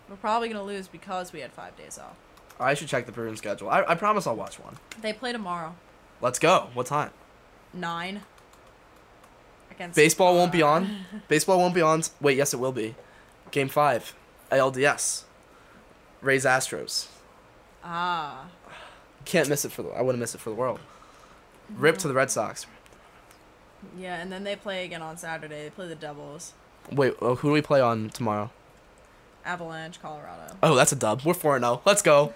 We're 0.09 0.17
probably 0.17 0.49
gonna 0.49 0.65
lose 0.65 0.89
because 0.89 1.35
we 1.35 1.41
had 1.41 1.53
five 1.53 1.77
days 1.77 1.99
off. 1.99 2.17
I 2.59 2.73
should 2.73 2.89
check 2.89 3.05
the 3.05 3.13
Bruins 3.13 3.41
schedule. 3.41 3.69
I, 3.69 3.85
I 3.87 3.95
promise 3.95 4.27
I'll 4.27 4.37
watch 4.37 4.59
one. 4.59 4.79
They 5.03 5.13
play 5.13 5.33
tomorrow. 5.33 5.75
Let's 6.23 6.39
go. 6.39 6.71
What 6.73 6.87
time? 6.87 7.11
Nine. 7.75 8.23
Against 9.75 9.97
Baseball 9.97 10.35
won't 10.35 10.53
be 10.53 10.63
on. 10.63 11.05
Baseball 11.29 11.59
won't 11.59 11.75
be 11.75 11.83
on. 11.83 12.03
Wait, 12.21 12.37
yes, 12.37 12.55
it 12.55 12.59
will 12.59 12.73
be. 12.73 12.95
Game 13.51 13.69
five, 13.69 14.15
ALDS. 14.51 15.25
Rays 16.21 16.45
Astros. 16.45 17.09
Ah. 17.83 18.47
Can't 19.25 19.49
miss 19.49 19.65
it 19.65 19.73
for 19.73 19.83
the. 19.83 19.91
I 19.91 20.03
wouldn't 20.03 20.21
miss 20.21 20.35
it 20.35 20.41
for 20.41 20.51
the 20.51 20.57
world. 20.57 20.81
Rip 21.71 21.99
to 21.99 22.09
the 22.09 22.15
Red 22.15 22.31
Sox. 22.31 22.67
Yeah, 23.99 24.17
and 24.21 24.33
then 24.33 24.45
they 24.45 24.57
play 24.57 24.85
again 24.85 25.03
on 25.03 25.17
Saturday. 25.17 25.65
They 25.65 25.71
play 25.71 25.89
the 25.89 25.95
Devils. 25.95 26.55
Wait, 26.91 27.15
oh, 27.21 27.35
who 27.37 27.49
do 27.49 27.53
we 27.53 27.63
play 27.63 27.81
on 27.81 28.11
tomorrow? 28.11 28.51
Avalanche, 29.45 30.01
Colorado. 30.01 30.57
Oh, 30.63 30.75
that's 30.75 30.93
a 30.93 30.97
dub. 30.97 31.23
We're 31.23 31.35
four 31.35 31.59
zero. 31.59 31.83
Let's 31.85 32.03
go. 32.03 32.33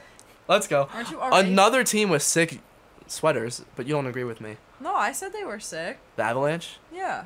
Let's 0.47 0.66
go. 0.66 0.89
Aren't 0.93 1.11
you 1.11 1.20
already? 1.20 1.51
Another 1.51 1.84
team 1.84 2.11
with 2.11 2.22
sick 2.22 2.61
sweaters, 3.07 3.64
but 3.76 3.86
you 3.86 3.95
don't 3.95 4.07
agree 4.07 4.24
with 4.24 4.41
me. 4.41 4.57
No, 4.81 4.95
I 4.95 5.12
said 5.12 5.33
they 5.33 5.45
were 5.45 5.61
sick. 5.61 5.99
The 6.16 6.22
Avalanche? 6.22 6.79
Yeah. 6.93 7.24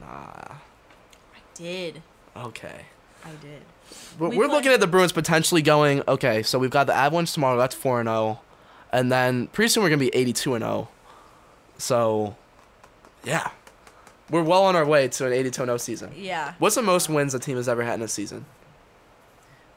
Nah. 0.00 0.06
I 0.06 0.58
did. 1.54 2.02
Okay. 2.36 2.86
I 3.24 3.30
did. 3.42 3.62
We're, 4.18 4.28
We 4.30 4.38
we're 4.38 4.46
looking 4.48 4.72
at 4.72 4.80
the 4.80 4.86
Bruins 4.86 5.12
potentially 5.12 5.62
going. 5.62 6.02
Okay, 6.08 6.42
so 6.42 6.58
we've 6.58 6.70
got 6.70 6.86
the 6.86 6.94
Avalanche 6.94 7.32
tomorrow. 7.32 7.58
That's 7.58 7.74
four 7.74 8.00
and 8.00 8.08
zero, 8.08 8.40
and 8.92 9.10
then 9.10 9.48
pretty 9.48 9.68
soon 9.68 9.82
we're 9.82 9.90
gonna 9.90 9.98
be 9.98 10.14
eighty 10.14 10.32
two 10.32 10.54
and 10.54 10.62
zero. 10.62 10.88
So, 11.76 12.36
yeah, 13.24 13.50
we're 14.30 14.42
well 14.42 14.64
on 14.64 14.76
our 14.76 14.86
way 14.86 15.08
to 15.08 15.26
an 15.26 15.32
eighty 15.32 15.50
two 15.50 15.62
and 15.62 15.68
zero 15.68 15.76
season. 15.76 16.12
Yeah. 16.16 16.54
What's 16.58 16.76
the 16.76 16.82
most 16.82 17.08
wins 17.08 17.34
a 17.34 17.38
team 17.38 17.56
has 17.56 17.68
ever 17.68 17.82
had 17.82 17.94
in 17.94 18.02
a 18.02 18.08
season? 18.08 18.46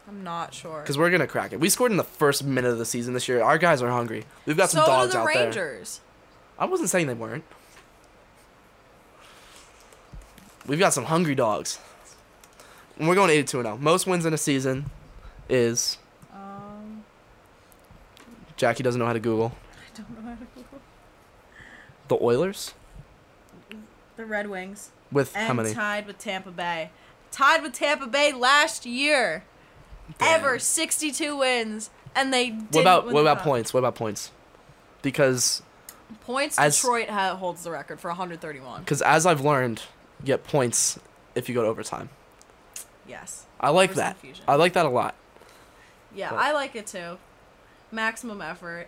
I'm 0.08 0.24
not 0.24 0.54
sure. 0.54 0.82
Because 0.82 0.98
we're 0.98 1.10
gonna 1.10 1.28
crack 1.28 1.52
it. 1.54 1.60
We 1.60 1.70
scored 1.70 1.92
in 1.92 1.98
the 1.98 2.04
first 2.04 2.44
minute 2.44 2.72
of 2.72 2.78
the 2.78 2.86
season 2.86 3.14
this 3.14 3.28
year. 3.28 3.42
Our 3.42 3.58
guys 3.58 3.82
are 3.82 3.90
hungry. 3.90 4.26
We've 4.46 4.58
got 4.58 4.70
some 4.70 4.86
so 4.86 4.86
dogs 4.86 5.12
do 5.12 5.18
the 5.18 5.24
out 5.24 5.34
there. 5.34 5.46
I 6.64 6.66
wasn't 6.66 6.90
saying 6.90 7.08
they 7.08 7.14
weren't. 7.14 7.44
We've 10.66 10.80
got 10.80 10.94
some 10.94 11.04
hungry 11.04 11.36
dogs. 11.36 11.78
And 12.98 13.06
we're 13.10 13.16
going 13.16 13.30
82 13.30 13.60
and 13.60 13.66
0. 13.66 13.78
Most 13.80 14.08
wins 14.08 14.26
in 14.26 14.34
a 14.34 14.38
season 14.38 14.90
is 15.50 15.98
Um, 16.34 17.04
Jackie 18.56 18.82
doesn't 18.82 18.98
know 18.98 19.06
how 19.06 19.12
to 19.12 19.20
Google. 19.20 19.52
I 19.76 19.98
don't 19.98 20.24
know 20.24 20.30
how 20.30 20.36
to 20.38 20.46
Google. 20.56 20.80
The 22.08 22.18
Oilers 22.22 22.74
The 24.16 24.24
Red 24.24 24.50
Wings. 24.50 24.92
with 25.12 25.36
And 25.36 25.48
how 25.48 25.54
many? 25.54 25.74
tied 25.74 26.08
with 26.08 26.18
Tampa 26.18 26.52
Bay. 26.52 26.92
Tied 27.30 27.62
with 27.62 27.74
Tampa 27.74 28.08
Bay 28.08 28.32
last 28.32 28.86
year. 28.86 29.44
Damn. 30.18 30.40
Ever 30.40 30.60
62 30.60 31.36
wins, 31.36 31.90
and 32.16 32.34
they. 32.34 32.52
Didn't 32.52 32.72
What 32.74 32.82
about 32.82 33.06
what 33.12 33.20
about 33.20 33.40
points? 33.40 33.74
What 33.74 33.80
about 33.80 33.96
points? 33.96 34.32
Because 35.02 35.62
Points. 36.22 36.58
As- 36.60 36.76
Detroit 36.76 37.10
ha- 37.10 37.36
holds 37.36 37.64
the 37.64 37.72
record 37.72 38.00
for 38.00 38.10
131. 38.10 38.82
because 38.82 39.02
as 39.02 39.26
I've 39.26 39.42
learned, 39.42 39.82
you 40.20 40.26
get 40.28 40.44
points 40.44 41.00
if 41.36 41.48
you 41.50 41.56
go 41.56 41.62
to 41.64 41.68
overtime. 41.68 42.10
Yes. 43.08 43.46
I 43.60 43.70
like 43.70 43.94
that. 43.96 44.18
I 44.48 44.56
like 44.56 44.74
that 44.74 44.86
a 44.86 44.90
lot. 44.90 45.16
Yeah, 46.16 46.30
But- 46.32 46.40
I 46.40 46.52
like 46.54 46.76
it 46.76 46.88
too. 46.88 47.18
Maximum 47.92 48.42
effort. 48.42 48.88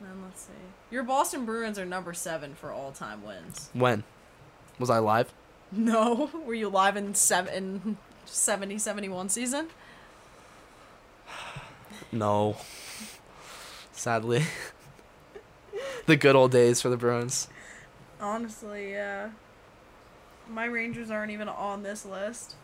Then 0.00 0.22
let's 0.24 0.42
see. 0.42 0.52
Your 0.90 1.02
Boston 1.02 1.44
Bruins 1.44 1.78
are 1.78 1.84
number 1.84 2.12
seven 2.14 2.54
for 2.54 2.70
all 2.72 2.92
time 2.92 3.24
wins. 3.24 3.70
When 3.72 4.04
was 4.78 4.90
I 4.90 4.98
live? 4.98 5.32
No, 5.70 6.30
were 6.46 6.54
you 6.54 6.70
live 6.70 6.96
in 6.96 7.14
seven 7.14 7.52
in 7.84 7.96
70 8.24 8.78
71 8.78 9.28
season? 9.28 9.68
No. 12.12 12.56
Sadly. 13.92 14.44
the 16.08 16.16
good 16.16 16.34
old 16.34 16.50
days 16.50 16.80
for 16.82 16.88
the 16.88 16.96
Bruins. 16.96 17.46
Honestly, 18.20 18.90
yeah. 18.90 19.30
My 20.50 20.64
Rangers 20.64 21.10
aren't 21.10 21.30
even 21.30 21.48
on 21.48 21.84
this 21.84 22.04
list. 22.04 22.56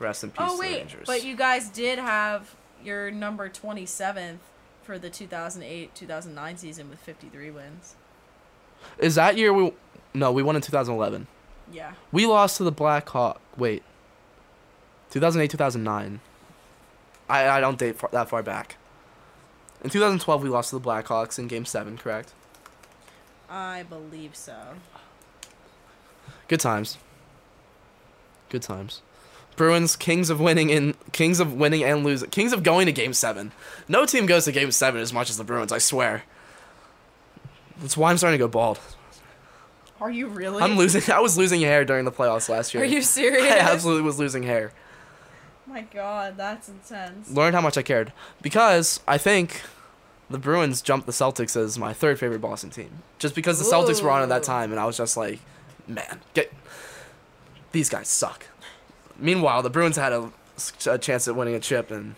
Rest 0.00 0.24
in 0.24 0.30
peace 0.30 0.38
oh 0.40 0.50
to 0.50 0.56
the 0.56 0.60
wait, 0.60 0.78
Rangers. 0.78 1.06
but 1.06 1.24
you 1.24 1.36
guys 1.36 1.68
did 1.68 1.98
have 1.98 2.54
your 2.82 3.10
number 3.10 3.48
27th 3.48 4.38
for 4.82 4.98
the 4.98 5.10
2008-2009 5.10 6.58
season 6.58 6.88
with 6.88 6.98
53 7.00 7.50
wins. 7.50 7.94
Is 8.98 9.16
that 9.16 9.36
year 9.36 9.52
we? 9.52 9.72
No, 10.14 10.32
we 10.32 10.42
won 10.42 10.56
in 10.56 10.62
2011. 10.62 11.26
Yeah. 11.72 11.92
We 12.12 12.26
lost 12.26 12.56
to 12.58 12.64
the 12.64 12.72
Blackhawk. 12.72 13.40
Wait. 13.56 13.82
2008, 15.10 15.50
2009. 15.50 16.20
I 17.28 17.48
I 17.48 17.60
don't 17.60 17.78
date 17.78 17.96
far, 17.96 18.08
that 18.12 18.28
far 18.28 18.42
back. 18.42 18.76
In 19.82 19.90
2012, 19.90 20.42
we 20.42 20.48
lost 20.48 20.70
to 20.70 20.78
the 20.78 20.84
Blackhawks 20.84 21.38
in 21.38 21.46
Game 21.46 21.64
Seven. 21.64 21.96
Correct. 21.96 22.32
I 23.48 23.84
believe 23.88 24.34
so. 24.34 24.56
Good 26.48 26.60
times. 26.60 26.98
Good 28.48 28.62
times. 28.62 29.02
Bruins, 29.56 29.96
kings 29.96 30.30
of 30.30 30.40
winning 30.40 30.70
in 30.70 30.94
kings 31.12 31.40
of 31.40 31.52
winning 31.52 31.82
and 31.82 32.04
losing, 32.04 32.30
kings 32.30 32.52
of 32.52 32.62
going 32.62 32.86
to 32.86 32.92
Game 32.92 33.12
Seven. 33.12 33.52
No 33.88 34.06
team 34.06 34.26
goes 34.26 34.44
to 34.44 34.52
Game 34.52 34.70
Seven 34.70 35.00
as 35.00 35.12
much 35.12 35.30
as 35.30 35.36
the 35.36 35.44
Bruins. 35.44 35.72
I 35.72 35.78
swear. 35.78 36.22
That's 37.80 37.96
why 37.96 38.10
I'm 38.10 38.18
starting 38.18 38.38
to 38.38 38.44
go 38.44 38.48
bald. 38.48 38.78
Are 40.00 40.10
you 40.10 40.28
really? 40.28 40.62
I'm 40.62 40.76
losing. 40.76 41.12
I 41.12 41.20
was 41.20 41.36
losing 41.36 41.60
hair 41.60 41.84
during 41.84 42.04
the 42.04 42.12
playoffs 42.12 42.48
last 42.48 42.72
year. 42.72 42.82
Are 42.82 42.86
you 42.86 43.02
serious? 43.02 43.42
I 43.52 43.58
absolutely 43.58 44.02
was 44.02 44.18
losing 44.18 44.44
hair. 44.44 44.72
My 45.68 45.82
god, 45.82 46.36
that's 46.36 46.68
intense. 46.68 47.30
Learned 47.30 47.54
how 47.54 47.60
much 47.60 47.76
I 47.76 47.82
cared 47.82 48.12
because 48.40 49.00
I 49.06 49.18
think 49.18 49.60
the 50.30 50.38
Bruins 50.38 50.80
jumped 50.82 51.06
the 51.06 51.12
Celtics 51.12 51.56
as 51.56 51.78
my 51.78 51.92
third 51.92 52.18
favorite 52.18 52.40
Boston 52.40 52.70
team. 52.70 53.02
Just 53.18 53.34
because 53.34 53.58
the 53.58 53.64
Celtics 53.70 54.02
were 54.02 54.10
on 54.10 54.22
at 54.22 54.28
that 54.30 54.42
time, 54.42 54.70
and 54.70 54.80
I 54.80 54.86
was 54.86 54.96
just 54.96 55.16
like, 55.16 55.40
man, 55.86 56.20
get 56.34 56.52
these 57.72 57.88
guys 57.88 58.08
suck. 58.08 58.46
Meanwhile, 59.18 59.62
the 59.62 59.70
Bruins 59.70 59.96
had 59.96 60.12
a, 60.12 60.30
a 60.86 60.98
chance 60.98 61.28
at 61.28 61.36
winning 61.36 61.54
a 61.54 61.60
chip, 61.60 61.90
and 61.90 62.14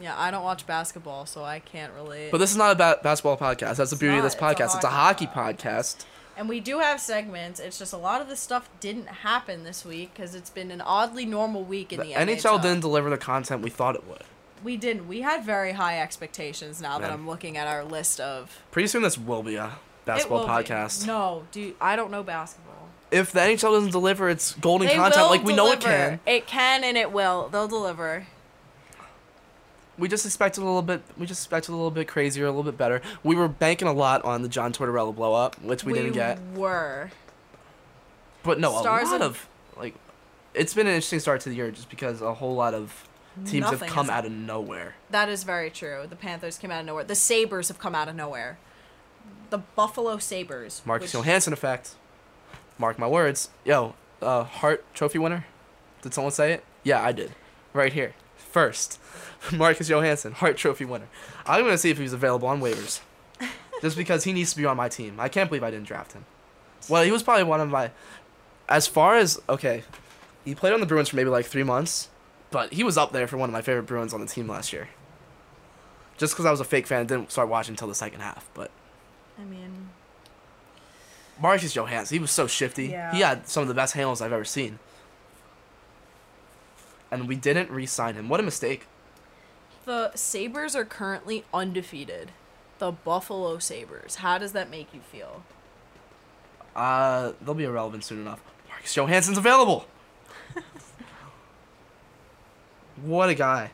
Yeah, 0.00 0.14
I 0.18 0.30
don't 0.30 0.44
watch 0.44 0.66
basketball, 0.66 1.26
so 1.26 1.44
I 1.44 1.58
can't 1.60 1.92
relate. 1.94 2.30
but 2.30 2.38
this 2.38 2.50
is 2.50 2.56
not 2.56 2.72
a 2.72 2.74
ba- 2.76 3.00
basketball 3.02 3.36
podcast. 3.36 3.76
That's 3.76 3.90
the 3.90 3.94
It's 3.94 3.94
beauty 3.94 4.16
of 4.16 4.22
not, 4.22 4.24
this 4.24 4.34
it's 4.34 4.42
a 4.42 4.44
podcast. 4.44 4.76
It's 4.76 4.84
a 4.84 4.88
hockey 4.88 5.26
hockey 5.26 5.54
podcast. 5.56 6.04
And 6.36 6.48
we 6.48 6.60
do 6.60 6.78
have 6.80 7.00
segments. 7.00 7.60
It's 7.60 7.78
just 7.78 7.92
a 7.92 7.96
lot 7.96 8.20
of 8.20 8.28
the 8.28 8.36
stuff 8.36 8.68
didn't 8.80 9.06
happen 9.08 9.64
this 9.64 9.84
week 9.84 10.12
because 10.14 10.34
it's 10.34 10.50
been 10.50 10.70
an 10.70 10.80
oddly 10.80 11.24
normal 11.26 11.62
week 11.62 11.92
in 11.92 12.00
The 12.00 12.06
the, 12.06 12.12
NHL 12.14 12.60
didn't 12.62 12.80
deliver 12.80 13.10
the 13.10 13.18
content 13.18 13.62
we 13.62 13.70
thought 13.70 13.94
it 13.94 14.06
would. 14.06 14.22
We 14.62 14.76
didn't. 14.76 15.06
We 15.08 15.20
had 15.20 15.44
very 15.44 15.72
high 15.72 16.00
expectations. 16.00 16.80
Now 16.80 16.98
that 16.98 17.10
I'm 17.10 17.26
looking 17.26 17.56
at 17.56 17.66
our 17.66 17.84
list 17.84 18.20
of 18.20 18.62
Pretty 18.70 18.88
soon, 18.88 19.02
this 19.02 19.18
will 19.18 19.42
be 19.42 19.56
a 19.56 19.72
basketball 20.06 20.40
will 20.40 20.46
be. 20.46 20.64
podcast. 20.64 21.06
No, 21.06 21.44
dude, 21.52 21.74
I 21.80 21.96
don't 21.96 22.10
know 22.10 22.22
basketball. 22.22 22.88
If 23.10 23.30
the 23.32 23.40
NHL 23.40 23.72
doesn't 23.72 23.92
deliver 23.92 24.28
its 24.28 24.54
golden 24.54 24.88
They 24.88 24.94
content 24.94 25.28
like 25.28 25.44
we 25.44 25.54
know 25.54 25.70
it 25.70 25.80
can, 25.80 26.18
It 26.26 26.46
can 26.46 26.82
and 26.82 26.96
it 26.96 27.12
will. 27.12 27.48
They'll 27.48 27.68
deliver. 27.68 28.26
We 29.98 30.08
just 30.08 30.26
expected 30.26 30.62
a 30.62 30.64
little 30.64 30.82
bit. 30.82 31.02
We 31.16 31.26
just 31.26 31.42
expected 31.42 31.72
a 31.72 31.76
little 31.76 31.90
bit 31.90 32.08
crazier, 32.08 32.46
a 32.46 32.50
little 32.50 32.64
bit 32.64 32.76
better. 32.76 33.00
We 33.22 33.36
were 33.36 33.48
banking 33.48 33.86
a 33.88 33.92
lot 33.92 34.24
on 34.24 34.42
the 34.42 34.48
John 34.48 34.72
Tortorella 34.72 35.14
blow 35.14 35.34
up, 35.34 35.60
which 35.62 35.84
we, 35.84 35.92
didn't 35.92 36.12
get. 36.12 36.40
Were. 36.54 37.10
But 38.42 38.58
no, 38.60 38.80
Stars 38.80 39.08
a 39.08 39.12
lot 39.12 39.22
of- 39.22 39.48
like, 39.76 39.94
it's 40.52 40.74
been 40.74 40.86
an 40.86 40.94
interesting 40.94 41.20
start 41.20 41.40
to 41.42 41.48
the 41.48 41.54
year 41.56 41.70
just 41.70 41.88
because 41.90 42.20
a 42.20 42.34
whole 42.34 42.54
lot 42.54 42.74
of 42.74 43.08
teams 43.46 43.62
Nothing 43.62 43.78
have 43.80 43.88
come 43.88 44.10
out 44.10 44.24
of 44.26 44.32
nowhere. 44.32 44.94
That 45.10 45.28
is 45.28 45.42
very 45.44 45.70
true. 45.70 46.04
The 46.08 46.16
Panthers 46.16 46.58
came 46.58 46.70
out 46.70 46.80
of 46.80 46.86
nowhere. 46.86 47.04
The 47.04 47.14
Sabres 47.16 47.68
have 47.68 47.78
come 47.78 47.94
out 47.94 48.08
of 48.08 48.14
nowhere. 48.14 48.58
The 49.50 49.58
Buffalo 49.58 50.18
Sabres. 50.18 50.82
Marcus 50.84 51.12
which- 51.12 51.22
Johansson 51.24 51.52
effect. 51.52 51.94
Mark 52.78 52.98
my 52.98 53.06
words. 53.06 53.50
Yo, 53.64 53.94
uh, 54.20 54.44
Hart 54.44 54.84
Trophy 54.94 55.18
winner. 55.18 55.46
Did 56.02 56.12
someone 56.14 56.32
say 56.32 56.52
it? 56.52 56.64
Yeah, 56.82 57.02
I 57.02 57.12
did. 57.12 57.32
Right 57.72 57.92
here, 57.92 58.14
first. 58.36 59.00
Marcus 59.52 59.88
Johansson, 59.88 60.32
Hart 60.32 60.56
Trophy 60.56 60.84
winner. 60.84 61.08
I'm 61.46 61.64
gonna 61.64 61.78
see 61.78 61.90
if 61.90 61.98
he's 61.98 62.12
available 62.12 62.48
on 62.48 62.60
waivers, 62.60 63.00
just 63.82 63.96
because 63.96 64.24
he 64.24 64.32
needs 64.32 64.50
to 64.52 64.56
be 64.56 64.64
on 64.66 64.76
my 64.76 64.88
team. 64.88 65.18
I 65.18 65.28
can't 65.28 65.48
believe 65.50 65.62
I 65.62 65.70
didn't 65.70 65.86
draft 65.86 66.12
him. 66.12 66.24
Well, 66.88 67.02
he 67.02 67.10
was 67.10 67.22
probably 67.22 67.44
one 67.44 67.60
of 67.60 67.68
my. 67.68 67.90
as 68.68 68.86
far 68.86 69.16
as 69.16 69.40
okay, 69.48 69.84
he 70.44 70.54
played 70.54 70.72
on 70.72 70.80
the 70.80 70.86
Bruins 70.86 71.08
for 71.08 71.16
maybe 71.16 71.30
like 71.30 71.46
three 71.46 71.62
months, 71.62 72.08
but 72.50 72.72
he 72.72 72.84
was 72.84 72.96
up 72.96 73.12
there 73.12 73.26
for 73.26 73.36
one 73.36 73.48
of 73.48 73.52
my 73.52 73.62
favorite 73.62 73.86
Bruins 73.86 74.12
on 74.14 74.20
the 74.20 74.26
team 74.26 74.48
last 74.48 74.72
year. 74.72 74.88
Just 76.16 76.34
because 76.34 76.46
I 76.46 76.50
was 76.50 76.60
a 76.60 76.64
fake 76.64 76.86
fan, 76.86 77.06
didn't 77.06 77.32
start 77.32 77.48
watching 77.48 77.72
until 77.72 77.88
the 77.88 77.94
second 77.94 78.20
half. 78.20 78.48
But 78.54 78.70
I 79.38 79.44
mean, 79.44 79.88
Marcus 81.40 81.74
Johansson, 81.74 82.14
he 82.14 82.20
was 82.20 82.30
so 82.30 82.46
shifty. 82.46 82.86
Yeah. 82.86 83.12
He 83.12 83.20
had 83.20 83.48
some 83.48 83.62
of 83.62 83.68
the 83.68 83.74
best 83.74 83.94
handles 83.94 84.20
I've 84.20 84.32
ever 84.32 84.44
seen. 84.44 84.78
And 87.10 87.28
we 87.28 87.36
didn't 87.36 87.70
re-sign 87.70 88.14
him. 88.14 88.28
What 88.28 88.40
a 88.40 88.42
mistake. 88.42 88.86
The 89.84 90.12
Sabres 90.14 90.74
are 90.74 90.84
currently 90.84 91.44
undefeated. 91.52 92.32
The 92.78 92.92
Buffalo 92.92 93.58
Sabres. 93.58 94.16
How 94.16 94.38
does 94.38 94.52
that 94.52 94.70
make 94.70 94.92
you 94.92 95.00
feel? 95.00 95.44
Uh, 96.74 97.32
they'll 97.40 97.54
be 97.54 97.64
irrelevant 97.64 98.04
soon 98.04 98.20
enough. 98.20 98.40
Marcus 98.68 98.92
Johansson's 98.94 99.38
available. 99.38 99.86
what 103.02 103.28
a 103.28 103.34
guy. 103.34 103.70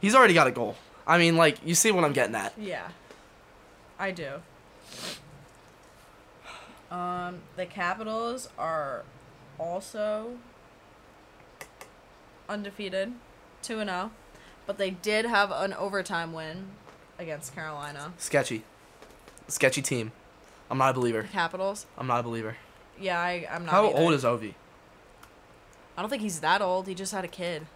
He's 0.00 0.14
already 0.14 0.34
got 0.34 0.46
a 0.46 0.50
goal. 0.50 0.76
I 1.06 1.18
mean, 1.18 1.36
like, 1.36 1.58
you 1.64 1.74
see 1.74 1.90
what 1.92 2.04
I'm 2.04 2.12
getting 2.14 2.34
at. 2.34 2.54
Yeah, 2.58 2.88
I 3.98 4.10
do. 4.10 4.40
Um, 6.90 7.40
the 7.56 7.66
Capitals 7.66 8.48
are 8.56 9.04
also 9.58 10.38
undefeated, 12.48 13.12
two 13.62 13.80
and 13.80 13.90
zero, 13.90 14.10
but 14.66 14.78
they 14.78 14.90
did 14.90 15.26
have 15.26 15.50
an 15.50 15.72
overtime 15.74 16.32
win 16.32 16.68
against 17.18 17.54
Carolina. 17.54 18.12
Sketchy. 18.18 18.64
Sketchy 19.48 19.82
team. 19.82 20.12
I'm 20.70 20.78
not 20.78 20.90
a 20.90 20.94
believer. 20.94 21.22
The 21.22 21.28
Capitals. 21.28 21.86
I'm 21.98 22.06
not 22.06 22.20
a 22.20 22.22
believer. 22.22 22.56
Yeah, 22.98 23.20
I, 23.20 23.46
I'm 23.50 23.64
not. 23.64 23.72
How 23.72 23.88
either. 23.88 23.98
old 23.98 24.14
is 24.14 24.24
Ovi? 24.24 24.54
I 25.96 26.00
don't 26.00 26.10
think 26.10 26.22
he's 26.22 26.40
that 26.40 26.62
old. 26.62 26.86
He 26.86 26.94
just 26.94 27.12
had 27.12 27.24
a 27.24 27.28
kid. 27.28 27.66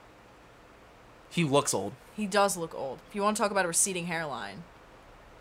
He 1.31 1.45
looks 1.45 1.75
old. 1.75 1.93
He 2.17 2.27
does 2.27 2.57
look 2.57 2.75
old. 2.75 2.99
If 3.09 3.15
you 3.15 3.23
want 3.23 3.37
to 3.37 3.43
talk 3.43 3.51
about 3.51 3.65
a 3.65 3.69
receding 3.69 4.07
hairline, 4.07 4.63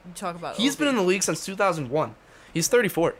you 0.05 0.13
talk 0.13 0.35
about. 0.35 0.57
He's 0.57 0.75
been 0.75 0.87
in 0.87 0.95
the 0.95 1.01
league 1.01 1.23
since 1.23 1.45
2001. 1.45 2.15
He's 2.53 2.67
34. 2.67 3.15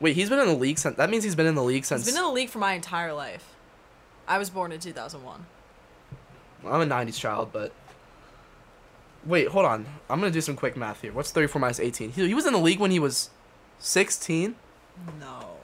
Wait, 0.00 0.16
he's 0.16 0.30
been 0.30 0.38
in 0.38 0.46
the 0.48 0.54
league 0.54 0.78
since. 0.78 0.96
That 0.96 1.10
means 1.10 1.24
he's 1.24 1.34
been 1.34 1.46
in 1.46 1.54
the 1.54 1.62
league 1.62 1.84
since. 1.84 2.04
He's 2.04 2.14
been 2.14 2.22
in 2.22 2.28
the 2.28 2.34
league 2.34 2.48
for 2.48 2.58
my 2.58 2.72
entire 2.72 3.12
life. 3.12 3.54
I 4.26 4.38
was 4.38 4.48
born 4.48 4.72
in 4.72 4.80
2001. 4.80 5.44
I'm 6.66 6.80
a 6.80 6.86
90s 6.86 7.18
child, 7.18 7.50
but. 7.52 7.72
Wait, 9.24 9.48
hold 9.48 9.66
on. 9.66 9.86
I'm 10.08 10.18
gonna 10.20 10.32
do 10.32 10.40
some 10.40 10.56
quick 10.56 10.76
math 10.76 11.02
here. 11.02 11.12
What's 11.12 11.30
34 11.30 11.60
minus 11.60 11.80
18? 11.80 12.12
He, 12.12 12.28
he 12.28 12.34
was 12.34 12.46
in 12.46 12.52
the 12.54 12.58
league 12.58 12.80
when 12.80 12.90
he 12.90 12.98
was 12.98 13.30
16. 13.78 14.54
No. 15.20 15.56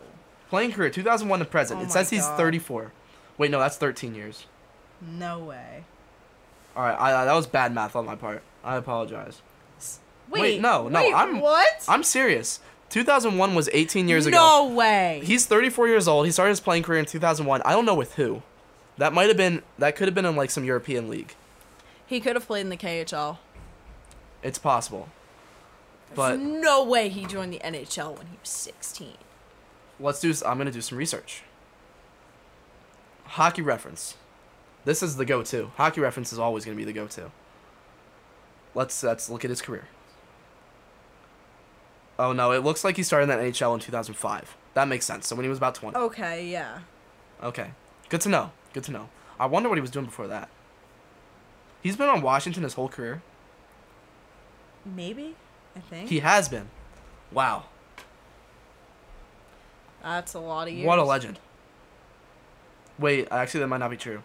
Playing 0.51 0.73
career 0.73 0.91
2001 0.91 1.39
to 1.39 1.45
present. 1.45 1.81
Oh 1.81 1.83
it 1.83 1.91
says 1.91 2.11
he's 2.11 2.27
34. 2.27 2.93
Wait, 3.39 3.51
no, 3.51 3.59
that's 3.59 3.77
13 3.77 4.15
years. 4.15 4.47
No 5.01 5.39
way. 5.41 5.85
All 6.77 6.83
right, 6.85 6.95
I, 6.95 7.23
I, 7.23 7.25
that 7.25 7.33
was 7.33 7.47
bad 7.47 7.73
math 7.75 7.97
on 7.97 8.05
my 8.05 8.15
part. 8.15 8.43
I 8.63 8.77
apologize. 8.77 9.41
Wait, 10.29 10.41
Wait, 10.41 10.61
no, 10.61 10.89
no, 10.89 11.01
wait, 11.01 11.15
I'm- 11.15 11.41
what? 11.41 11.85
I'm 11.89 12.03
serious. 12.03 12.61
2001 12.91 13.55
was 13.55 13.69
18 13.73 14.09
years 14.09 14.27
ago. 14.27 14.37
No 14.37 14.75
way. 14.75 15.21
He's 15.25 15.47
34 15.47 15.89
years 15.89 16.07
old. 16.09 16.27
He 16.27 16.33
started 16.33 16.51
his 16.51 16.61
playing 16.61 16.83
career 16.83 16.99
in 17.01 17.05
2001. 17.07 17.63
I 17.65 17.73
don't 17.73 17.85
know 17.85 17.95
with 17.95 18.15
who. 18.15 18.43
That 18.99 19.13
might 19.13 19.29
have 19.29 19.37
been. 19.37 19.63
That 19.79 19.97
could 19.97 20.09
have 20.09 20.15
been 20.15 20.25
in 20.25 20.37
like 20.37 20.51
some 20.51 20.65
European 20.65 21.09
league. 21.09 21.35
he 22.07 22.21
could 22.21 22.35
have 22.37 22.47
played 22.47 22.61
in 22.63 22.69
the 22.71 22.77
KHL. 22.77 23.39
It's 24.43 24.59
possible. 24.59 25.09
There's 26.09 26.17
But 26.17 26.39
no 26.39 26.85
way 26.85 27.09
he 27.09 27.27
joined 27.27 27.53
the 27.53 27.59
NHL 27.59 28.17
when 28.17 28.27
he 28.29 28.37
was 28.41 28.49
16. 28.49 29.15
let's 29.99 30.21
do. 30.21 30.33
I'm 30.47 30.57
gonna 30.59 30.71
do 30.71 30.81
some 30.81 30.97
research. 30.99 31.43
Hockey 33.25 33.63
reference. 33.63 34.15
This 34.85 35.03
is 35.03 35.17
the 35.17 35.25
go-to. 35.25 35.73
Hockey 35.77 36.01
reference 36.01 36.33
is 36.33 36.39
always 36.39 36.65
gonna 36.65 36.77
be 36.77 36.85
the 36.85 36.93
go-to. 36.93 37.33
Let's 38.75 39.03
let's 39.03 39.29
look 39.29 39.45
at 39.45 39.51
his 39.51 39.61
career. 39.61 39.89
Oh 42.19 42.33
no, 42.33 42.53
it 42.53 42.59
looks 42.65 42.85
like 42.85 42.97
he 42.97 43.03
started 43.03 43.25
in 43.31 43.39
the 43.39 43.45
NHL 43.51 43.75
in 43.75 43.81
2005. 43.81 44.57
That 44.75 44.89
makes 44.89 45.05
sense. 45.05 45.27
So 45.27 45.35
when 45.37 45.45
he 45.45 45.49
was 45.49 45.59
about 45.59 45.75
20. 45.75 45.97
Okay, 45.97 46.47
yeah. 46.47 46.81
Okay. 47.43 47.71
Good 48.09 48.21
to 48.23 48.29
know. 48.29 48.53
Good 48.77 48.85
to 48.85 48.93
know. 48.93 49.09
I 49.41 49.47
wonder 49.47 49.71
what 49.71 49.79
he 49.79 49.81
was 49.81 49.91
doing 49.91 50.05
before 50.05 50.27
that. 50.27 50.51
He's 51.83 51.97
been 51.97 52.11
on 52.11 52.21
Washington 52.21 52.63
his 52.63 52.75
whole 52.75 52.91
career. 52.91 53.23
Maybe, 54.85 55.35
I 55.75 55.81
think. 55.81 56.11
He 56.11 56.19
has 56.19 56.51
been. 56.51 56.69
Wow. 57.33 57.65
That's 60.03 60.35
a 60.35 60.41
lot 60.41 60.69
of 60.69 60.75
years. 60.75 60.87
What 60.87 60.99
a 60.99 61.05
legend. 61.05 61.39
Wait, 62.99 63.27
actually, 63.31 63.61
that 63.61 63.69
might 63.69 63.79
not 63.79 63.91
be 63.91 63.97
true. 63.97 64.23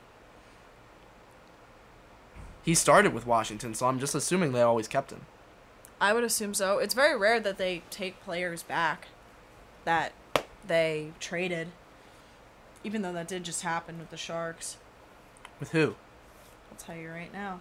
He 2.61 2.75
started 2.75 3.13
with 3.13 3.25
Washington, 3.25 3.73
so 3.73 3.85
I'm 3.85 3.99
just 4.01 4.13
assuming 4.13 4.51
they 4.51 4.61
always 4.61 4.89
kept 4.89 5.13
him. 5.13 5.21
I 6.01 6.11
would 6.11 6.25
assume 6.25 6.53
so. 6.53 6.77
It's 6.77 6.93
very 6.93 7.17
rare 7.17 7.39
that 7.39 7.57
they 7.57 7.83
take 7.89 8.21
players 8.21 8.63
back 8.63 9.07
that 9.85 10.11
they 10.67 11.13
traded. 11.21 11.69
Even 12.83 13.01
though 13.01 13.13
that 13.13 13.27
did 13.27 13.43
just 13.43 13.61
happen 13.61 13.99
with 13.99 14.09
the 14.09 14.17
Sharks. 14.17 14.77
With 15.59 15.71
who? 15.71 15.95
I'll 16.71 16.77
tell 16.77 16.95
you 16.95 17.09
right 17.09 17.31
now. 17.31 17.59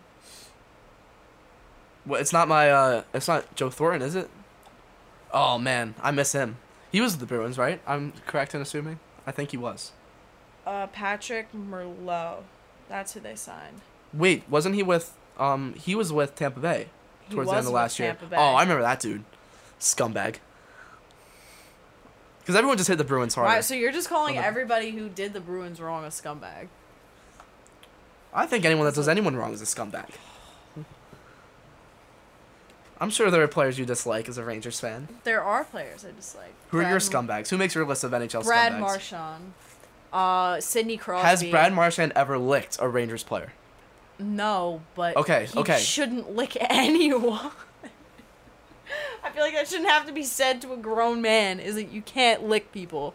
Well, 2.07 2.21
it's 2.21 2.33
not 2.33 2.49
my. 2.49 2.71
uh 2.71 3.03
It's 3.13 3.29
not 3.29 3.55
Joe 3.55 3.71
Thornton, 3.71 4.03
is 4.03 4.15
it? 4.15 4.31
Oh 5.33 5.59
man, 5.59 5.95
I 6.03 6.11
miss 6.11 6.33
him. 6.33 6.57
He 6.91 7.01
was 7.01 7.19
the 7.19 7.27
Bruins, 7.27 7.59
right? 7.59 7.81
I'm 7.87 8.13
correct 8.27 8.55
in 8.55 8.61
assuming. 8.61 8.99
I 9.27 9.33
think 9.33 9.51
he 9.51 9.57
was. 9.57 9.93
Uh, 10.67 10.87
Patrick 10.89 11.53
Marleau. 11.53 12.39
That's 12.89 13.13
who 13.15 13.21
they 13.21 13.37
signed. 13.37 13.81
Wait, 14.13 14.43
wasn't 14.49 14.75
he 14.75 14.83
with? 14.83 15.17
Um, 15.39 15.75
he 15.75 15.95
was 15.95 16.13
with 16.13 16.35
Tampa 16.35 16.61
Bay 16.61 16.89
towards 17.31 17.51
the 17.51 17.57
end 17.57 17.67
of 17.67 17.73
last 17.73 17.99
year. 17.99 18.09
Tampa 18.09 18.27
Bay. 18.27 18.37
Oh, 18.37 18.55
I 18.55 18.63
remember 18.63 18.83
that 18.83 19.01
dude. 19.01 19.25
Scumbag. 19.79 20.37
Because 22.51 22.59
everyone 22.59 22.79
just 22.79 22.89
hit 22.89 22.99
the 22.99 23.05
Bruins 23.05 23.37
harder. 23.37 23.49
Right, 23.49 23.65
so 23.65 23.75
you're 23.75 23.93
just 23.93 24.09
calling 24.09 24.37
on. 24.37 24.43
everybody 24.43 24.91
who 24.91 25.09
did 25.09 25.33
the 25.35 25.41
Bruins 25.41 25.81
wrong 25.81 26.05
a 26.05 26.09
scumbag. 26.09 26.67
I 28.35 28.45
think 28.47 28.65
anyone 28.65 28.87
that 28.87 28.95
does 28.97 29.07
anyone 29.07 29.37
wrong 29.37 29.53
is 29.53 29.63
a 29.63 29.67
scumbag. 29.67 30.09
I'm 33.01 33.09
sure 33.11 33.31
there 33.31 33.41
are 33.41 33.47
players 33.47 33.79
you 33.79 33.87
dislike 33.87 34.29
as 34.29 34.37
a 34.37 34.43
Rangers 34.43 34.81
fan. 34.81 35.07
There 35.23 35.41
are 35.45 35.63
players 35.63 36.05
I 36.05 36.11
dislike. 36.11 36.53
Who 36.71 36.79
are 36.79 36.83
your 36.91 36.99
scumbags? 36.99 37.51
Who 37.51 37.57
makes 37.57 37.77
your 37.77 37.87
list 37.87 38.03
of 38.03 38.11
NHL 38.11 38.45
Brad 38.45 38.73
scumbags? 38.73 38.79
Brad 38.79 38.81
Marchand. 38.81 39.53
Uh, 40.13 40.61
Sidney 40.61 40.97
Crosby. 40.97 41.29
Has 41.29 41.45
Brad 41.45 41.73
Marchand 41.73 42.13
ever 42.17 42.37
licked 42.37 42.79
a 42.81 42.89
Rangers 42.89 43.23
player? 43.23 43.53
No, 44.19 44.83
but 44.97 45.17
Okay, 45.17 45.47
he 45.53 45.59
okay. 45.61 45.79
shouldn't 45.79 46.35
lick 46.35 46.57
anyone. 46.69 47.53
I 49.23 49.31
feel 49.31 49.43
like 49.43 49.55
that 49.55 49.69
shouldn't 49.69 49.89
have 49.89 50.07
to 50.07 50.13
be 50.13 50.23
said 50.23 50.63
to 50.63 50.73
a 50.73 50.77
grown 50.77 51.21
man. 51.21 51.61
Is 51.61 51.75
that 51.75 51.91
you 51.93 52.03
can't 52.03 52.45
lick 52.49 52.73
people. 52.73 53.15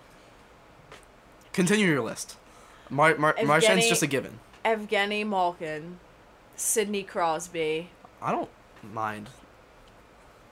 Continue 1.53 1.87
your 1.87 2.01
list. 2.01 2.37
Mar- 2.89 3.17
Mar- 3.17 3.33
Evgeny- 3.33 3.45
Marchand's 3.45 3.87
just 3.89 4.03
a 4.03 4.07
given. 4.07 4.39
Evgeny 4.63 5.25
Malkin, 5.25 5.99
Sidney 6.55 7.03
Crosby. 7.03 7.89
I 8.21 8.31
don't 8.31 8.49
mind. 8.83 9.29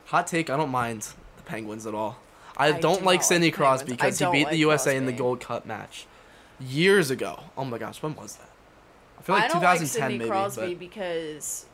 Hot 0.06 0.28
take, 0.28 0.50
I 0.50 0.58
don't 0.58 0.70
mind 0.70 1.08
the 1.38 1.44
Penguins 1.44 1.86
at 1.86 1.94
all. 1.94 2.18
I, 2.56 2.68
I 2.68 2.80
don't 2.80 3.00
do 3.00 3.06
like 3.06 3.24
Sidney 3.24 3.48
like 3.48 3.56
Crosby 3.56 3.92
because 3.92 4.20
he 4.20 4.26
beat 4.32 4.44
like 4.44 4.52
the 4.52 4.58
USA 4.58 4.96
in 4.96 5.06
the 5.06 5.12
Gold 5.12 5.40
Cup 5.40 5.66
match 5.66 6.06
years 6.60 7.10
ago. 7.10 7.40
Oh 7.58 7.66
my 7.66 7.78
gosh, 7.78 8.02
when 8.02 8.16
was 8.16 8.36
that? 8.36 8.50
I 9.20 9.22
feel 9.24 9.36
like 9.36 9.46
I 9.46 9.48
don't 9.48 9.64
like 9.64 9.80
Sidney 9.82 10.18
maybe. 10.20 10.30
Crosby 10.30 10.68
but 10.70 10.80
because 10.80 11.66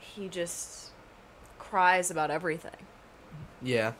he 0.00 0.28
just 0.28 0.83
cries 1.74 2.08
about 2.08 2.30
everything. 2.30 2.86
yeah, 3.60 3.94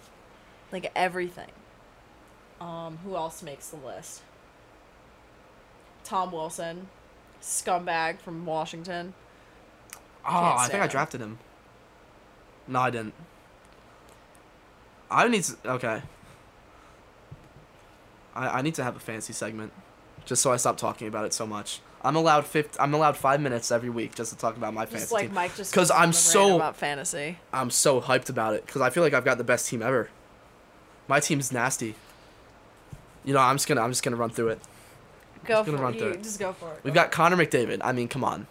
Like 0.70 0.92
everything. 0.94 1.50
Um, 2.60 2.98
who 3.02 3.16
else 3.16 3.42
makes 3.42 3.66
the 3.70 3.76
list? 3.76 4.22
Tom 6.04 6.30
Wilson, 6.30 6.86
scumbag 7.42 8.20
from 8.20 8.46
Washington. 8.46 9.12
Oh, 10.24 10.54
I 10.56 10.68
think 10.68 10.84
I 10.84 10.86
drafted 10.86 11.20
him. 11.20 11.40
No, 12.68 12.78
I 12.78 12.90
didn't. 12.90 13.14
I 15.10 15.26
need 15.26 15.42
to. 15.42 15.56
Okay. 15.72 16.02
I, 18.36 18.58
I 18.58 18.62
need 18.62 18.76
to 18.76 18.84
have 18.84 18.94
a 18.94 19.00
fancy 19.00 19.32
segment, 19.32 19.72
just 20.24 20.42
so 20.42 20.52
I 20.52 20.58
stop 20.58 20.76
talking 20.76 21.08
about 21.08 21.24
it 21.24 21.34
so 21.34 21.44
much. 21.44 21.80
I'm 22.04 22.16
allowed 22.16 22.46
fifth. 22.46 22.76
I'm 22.78 22.92
allowed 22.94 23.16
five 23.16 23.40
minutes 23.40 23.72
every 23.72 23.88
week 23.90 24.14
just 24.14 24.30
to 24.32 24.38
talk 24.38 24.56
about 24.56 24.74
my 24.74 24.82
Just 24.84 24.92
fantasy 24.92 25.14
like 25.14 25.24
team. 25.26 25.34
Mike 25.34 25.56
just 25.56 25.72
'Cause 25.72 25.88
goes 25.88 25.90
on 25.90 26.02
I'm 26.02 26.12
so- 26.12 26.56
about 26.56 26.76
fantasy. 26.76 27.38
I'm 27.52 27.70
so 27.70 28.00
hyped 28.00 28.28
about 28.28 28.54
it 28.54 28.66
because 28.66 28.82
I 28.82 28.90
feel 28.90 29.02
like 29.02 29.14
I've 29.14 29.24
got 29.24 29.38
the 29.38 29.44
best 29.44 29.66
team 29.68 29.82
ever. 29.82 30.10
My 31.08 31.18
team's 31.20 31.50
nasty. 31.50 31.94
You 33.24 33.32
know, 33.32 33.40
I'm 33.40 33.56
just 33.56 33.66
gonna 33.66 33.80
I'm 33.80 33.90
just 33.90 34.02
gonna 34.02 34.16
run 34.16 34.30
through 34.30 34.48
it. 34.50 34.60
Go 35.46 35.64
gonna 35.64 35.78
for 35.78 35.82
run 35.82 35.94
it. 35.94 35.98
through 35.98 36.08
You, 36.08 36.14
it. 36.14 36.22
just 36.22 36.38
go 36.38 36.52
for 36.52 36.70
it. 36.72 36.80
We've 36.84 36.92
Go 36.94 37.00
got 37.02 37.10
Connor 37.10 37.36
McDavid. 37.36 37.80
I 37.82 37.92
mean, 37.92 38.08
come 38.08 38.22
on, 38.24 38.46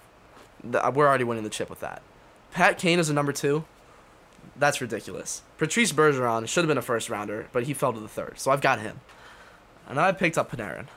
The- 0.63 0.85
uh, 0.85 0.91
we're 0.91 1.07
already 1.07 1.23
winning 1.23 1.43
the 1.43 1.49
chip 1.49 1.69
with 1.69 1.79
that. 1.81 2.01
Pat 2.51 2.77
Kane 2.77 2.99
is 2.99 3.09
a 3.09 3.13
number 3.13 3.31
two. 3.31 3.65
That's 4.55 4.81
ridiculous. 4.81 5.41
Patrice 5.57 5.91
Bergeron 5.91 6.47
should 6.47 6.63
have 6.63 6.67
been 6.67 6.77
a 6.77 6.81
first 6.83 7.09
rounder, 7.09 7.47
but 7.51 7.63
he 7.63 7.73
fell 7.73 7.93
to 7.93 7.99
the 7.99 8.07
third, 8.07 8.33
so 8.39 8.51
I've 8.51 8.61
got 8.61 8.79
him. 8.79 8.99
And 9.87 9.99
I 9.99 10.11
picked 10.11 10.37
up 10.37 10.51
Panarin, 10.51 10.87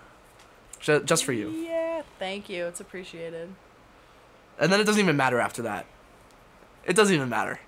Ju- 0.86 1.02
just 1.02 1.24
for 1.24 1.32
you. 1.32 1.50
Yeah, 1.50 2.02
thank 2.20 2.48
you. 2.48 2.66
It's 2.66 2.78
appreciated. 2.78 3.52
And 4.56 4.72
then 4.72 4.78
it 4.80 4.84
doesn't 4.84 5.02
even 5.02 5.16
matter 5.16 5.40
after 5.40 5.62
that. 5.62 5.84
It 6.84 6.94
doesn't 6.94 7.12
even 7.12 7.28
matter. 7.28 7.58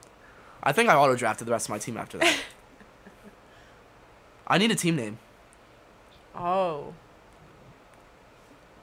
I 0.62 0.70
think 0.70 0.88
I 0.88 0.94
auto 0.94 1.16
drafted 1.16 1.48
the 1.48 1.50
rest 1.50 1.66
of 1.66 1.70
my 1.70 1.78
team 1.78 1.96
after 1.96 2.18
that. 2.18 2.36
I 4.46 4.56
need 4.56 4.70
a 4.70 4.76
team 4.76 4.94
name. 4.94 5.18
Oh, 6.36 6.94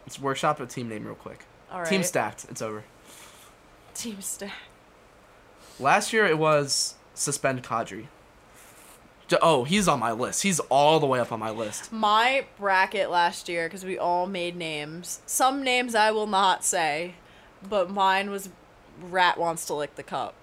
Let's 0.05 0.19
workshop 0.19 0.59
a 0.59 0.65
team 0.65 0.89
name 0.89 1.05
real 1.05 1.15
quick. 1.15 1.45
all 1.71 1.79
right. 1.79 1.87
Team 1.87 2.03
stacked. 2.03 2.45
It's 2.49 2.61
over. 2.61 2.83
Team 3.93 4.19
stacked. 4.19 4.51
Last 5.79 6.11
year 6.11 6.25
it 6.25 6.37
was 6.37 6.95
suspend 7.13 7.63
Kadri. 7.63 8.07
Oh, 9.41 9.63
he's 9.63 9.87
on 9.87 9.99
my 9.99 10.11
list. 10.11 10.43
He's 10.43 10.59
all 10.61 10.99
the 10.99 11.07
way 11.07 11.19
up 11.19 11.31
on 11.31 11.39
my 11.39 11.49
list. 11.49 11.91
My 11.91 12.45
bracket 12.59 13.09
last 13.09 13.49
year, 13.49 13.67
because 13.67 13.83
we 13.83 13.97
all 13.97 14.27
made 14.27 14.55
names. 14.55 15.21
Some 15.25 15.63
names 15.63 15.95
I 15.95 16.11
will 16.11 16.27
not 16.27 16.63
say, 16.63 17.15
but 17.67 17.89
mine 17.89 18.29
was 18.29 18.49
Rat 19.01 19.37
wants 19.37 19.65
to 19.65 19.73
lick 19.73 19.95
the 19.95 20.03
cup. 20.03 20.35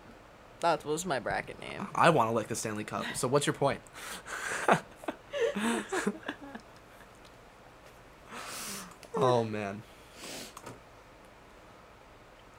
That 0.61 0.85
was 0.85 1.07
my 1.07 1.19
bracket 1.19 1.61
name. 1.61 1.89
I 1.95 2.11
want 2.11 2.31
to 2.31 2.35
lick 2.35 2.49
the 2.49 2.55
Stanley 2.55 2.85
Cup. 2.85 3.05
So 3.15 3.27
what's 3.27 3.47
your 3.47 3.55
point? 3.55 3.81
oh 9.17 9.43
man. 9.45 9.83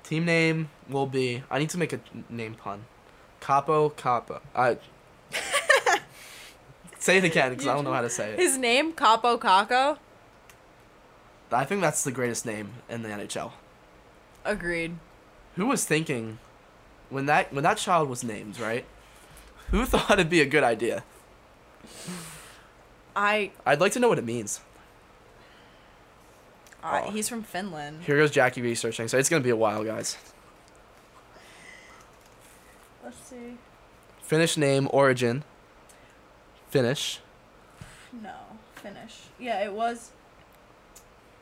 Team 0.03 0.26
name 0.26 0.69
will 0.89 1.05
be. 1.07 1.43
I 1.49 1.59
need 1.59 1.69
to 1.69 1.78
make 1.78 1.93
a 1.93 2.01
name 2.30 2.55
pun. 2.55 2.86
Kaapo 3.39 3.93
Kakko. 3.93 4.41
I. 4.53 4.78
say 7.04 7.18
it 7.18 7.24
again 7.26 7.51
because 7.51 7.68
I 7.68 7.74
don't 7.74 7.84
know 7.84 7.93
how 7.93 8.01
to 8.01 8.10
say 8.10 8.32
it. 8.32 8.39
His 8.39 8.58
name 8.58 8.93
Kaapo 8.93 9.38
Kakko. 9.38 9.97
I 11.51 11.66
think 11.66 11.82
that's 11.82 12.04
the 12.04 12.12
greatest 12.12 12.45
name 12.45 12.72
in 12.89 13.04
the 13.04 13.10
NHL. 13.10 13.51
Agreed. 14.45 14.95
Who 15.56 15.68
was 15.68 15.86
thinking 15.86 16.39
when 17.10 17.26
that 17.28 17.54
when 17.54 17.64
that 17.64 17.78
child 17.78 18.10
was 18.10 18.24
named, 18.24 18.60
right? 18.60 18.86
Who 19.72 19.86
thought 19.91 20.12
it'd 20.12 20.30
be 20.30 20.41
a 20.41 20.45
good 20.45 20.64
idea? 20.64 21.04
I, 23.16 23.51
I'd 23.66 23.80
like 23.80 23.91
to 23.91 23.99
know 23.99 24.10
what 24.10 24.18
it 24.18 24.26
means. 24.26 24.62
Oh. 26.84 27.12
he's 27.12 27.30
from 27.30 27.43
Finland. 27.43 28.04
Here 28.04 28.18
goes 28.18 28.32
Jackie 28.32 28.62
researching, 28.62 29.08
so 29.08 29.18
it's 29.18 29.30
gonna 29.30 29.43
be 29.43 29.49
a 29.49 29.56
while, 29.56 29.84
guys. 29.84 30.18
Let's 33.04 33.18
see. 33.30 33.58
Finnish 34.22 34.58
name, 34.58 34.88
origin. 34.91 35.43
Finnish. 36.74 37.19
No, 38.11 38.34
finish. 38.74 39.19
Yeah, 39.38 39.63
it 39.63 39.74
was. 39.74 40.09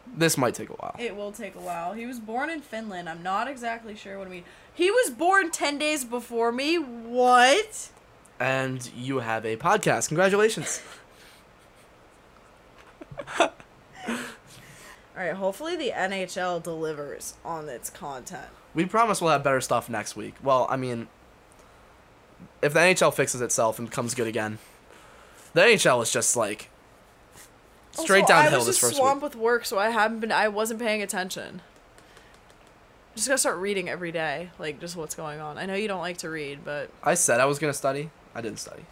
This 0.06 0.38
might 0.38 0.56
take 0.56 0.70
a 0.70 0.74
while. 0.74 0.94
It 1.00 1.16
will 1.16 1.32
take 1.32 1.56
a 1.56 1.60
while. 1.62 1.94
He 1.94 2.06
was 2.06 2.20
born 2.20 2.50
in 2.50 2.60
Finland. 2.60 3.08
I'm 3.08 3.24
not 3.24 3.48
exactly 3.48 3.96
sure 3.96 4.18
what 4.18 4.28
I 4.28 4.30
mean. 4.30 4.44
He 4.74 4.92
was 4.92 5.10
born 5.10 5.50
ten 5.50 5.78
days 5.78 6.04
before 6.04 6.52
me. 6.52 6.76
What? 6.76 7.88
And 8.42 8.92
you 8.94 9.20
have 9.20 9.46
a 9.46 9.56
podcast. 9.56 10.10
Congratulations. 10.10 10.82
All 13.40 13.50
right. 15.16 15.32
Hopefully 15.32 15.78
the 15.78 15.92
NHL 15.92 16.62
delivers 16.62 17.36
on 17.46 17.70
its 17.70 17.90
content. 17.90 18.50
We 18.74 18.84
promise 18.84 19.22
we'll 19.22 19.32
have 19.32 19.46
better 19.46 19.62
stuff 19.62 19.90
next 19.90 20.18
week. 20.18 20.36
Well, 20.44 20.68
I 20.70 20.76
mean, 20.76 21.08
if 22.62 22.74
the 22.74 22.82
NHL 22.82 23.14
fixes 23.14 23.40
itself 23.40 23.80
and 23.80 23.90
becomes 23.90 24.14
good 24.14 24.28
again, 24.28 24.58
the 25.54 25.62
NHL 25.62 26.02
is 26.04 26.12
just 26.12 26.36
like 26.36 26.70
straight 27.92 28.22
Also, 28.22 28.34
downhill 28.34 28.54
I 28.54 28.58
was 28.58 28.66
this 28.68 28.76
just 28.78 28.82
first 28.92 28.98
swamped 28.98 29.24
week. 29.24 29.34
with 29.34 29.42
work, 29.42 29.66
so 29.66 29.78
I 29.78 29.90
haven't 29.90 30.20
been. 30.22 30.32
I 30.32 30.48
wasn't 30.48 30.80
paying 30.80 31.02
attention. 31.02 31.62
Just 33.16 33.28
gotta 33.28 33.38
start 33.38 33.58
reading 33.58 33.90
every 33.90 34.12
day, 34.12 34.52
like 34.58 34.80
just 34.80 34.96
what's 34.96 35.16
going 35.16 35.40
on. 35.42 35.58
I 35.58 35.66
know 35.66 35.74
you 35.76 35.88
don't 35.90 36.00
like 36.00 36.18
to 36.20 36.30
read, 36.30 36.60
but 36.64 36.90
I 37.04 37.14
said 37.16 37.40
I 37.42 37.46
was 37.46 37.60
gonna 37.60 37.74
study. 37.74 38.10
I 38.34 38.42
didn't 38.42 38.60
study. 38.60 38.84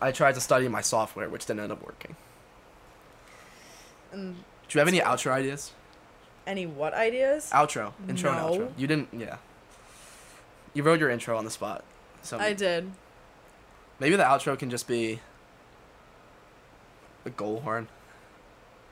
I 0.00 0.12
tried 0.12 0.34
to 0.36 0.40
study 0.40 0.68
my 0.68 0.80
software, 0.80 1.28
which 1.28 1.44
didn't 1.46 1.60
end 1.60 1.72
up 1.72 1.82
working. 1.84 2.14
mm, 4.14 4.34
Do 4.34 4.38
you 4.70 4.78
have 4.78 4.88
any 4.88 5.00
outro 5.00 5.32
ideas? 5.32 5.72
any 6.46 6.64
what 6.64 6.94
ideas? 6.94 7.50
Outro, 7.52 7.92
intro, 8.08 8.30
and 8.32 8.40
No. 8.40 8.50
outro. 8.68 8.72
You 8.78 8.86
didn't. 8.86 9.08
Yeah. 9.12 9.36
You 10.72 10.82
wrote 10.82 10.98
your 11.00 11.10
intro 11.10 11.36
on 11.36 11.44
the 11.44 11.50
spot, 11.50 11.84
so 12.22 12.38
I 12.38 12.54
did. 12.54 12.90
Maybe 14.00 14.16
the 14.16 14.22
outro 14.22 14.58
can 14.58 14.70
just 14.70 14.86
be 14.86 15.20
a 17.24 17.30
goal 17.30 17.60
horn. 17.60 17.88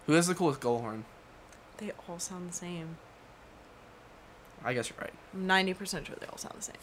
Who 0.06 0.12
has 0.12 0.26
the 0.26 0.34
coolest 0.34 0.60
goal 0.60 0.80
horn? 0.80 1.04
They 1.78 1.92
all 2.08 2.18
sound 2.18 2.50
the 2.50 2.54
same. 2.54 2.96
I 4.64 4.72
guess 4.72 4.88
you're 4.88 4.98
right. 5.00 5.12
I'm 5.34 5.46
ninety 5.46 5.74
percent 5.74 6.06
sure 6.06 6.16
they 6.18 6.26
all 6.26 6.38
sound 6.38 6.54
the 6.58 6.62
same. 6.62 6.76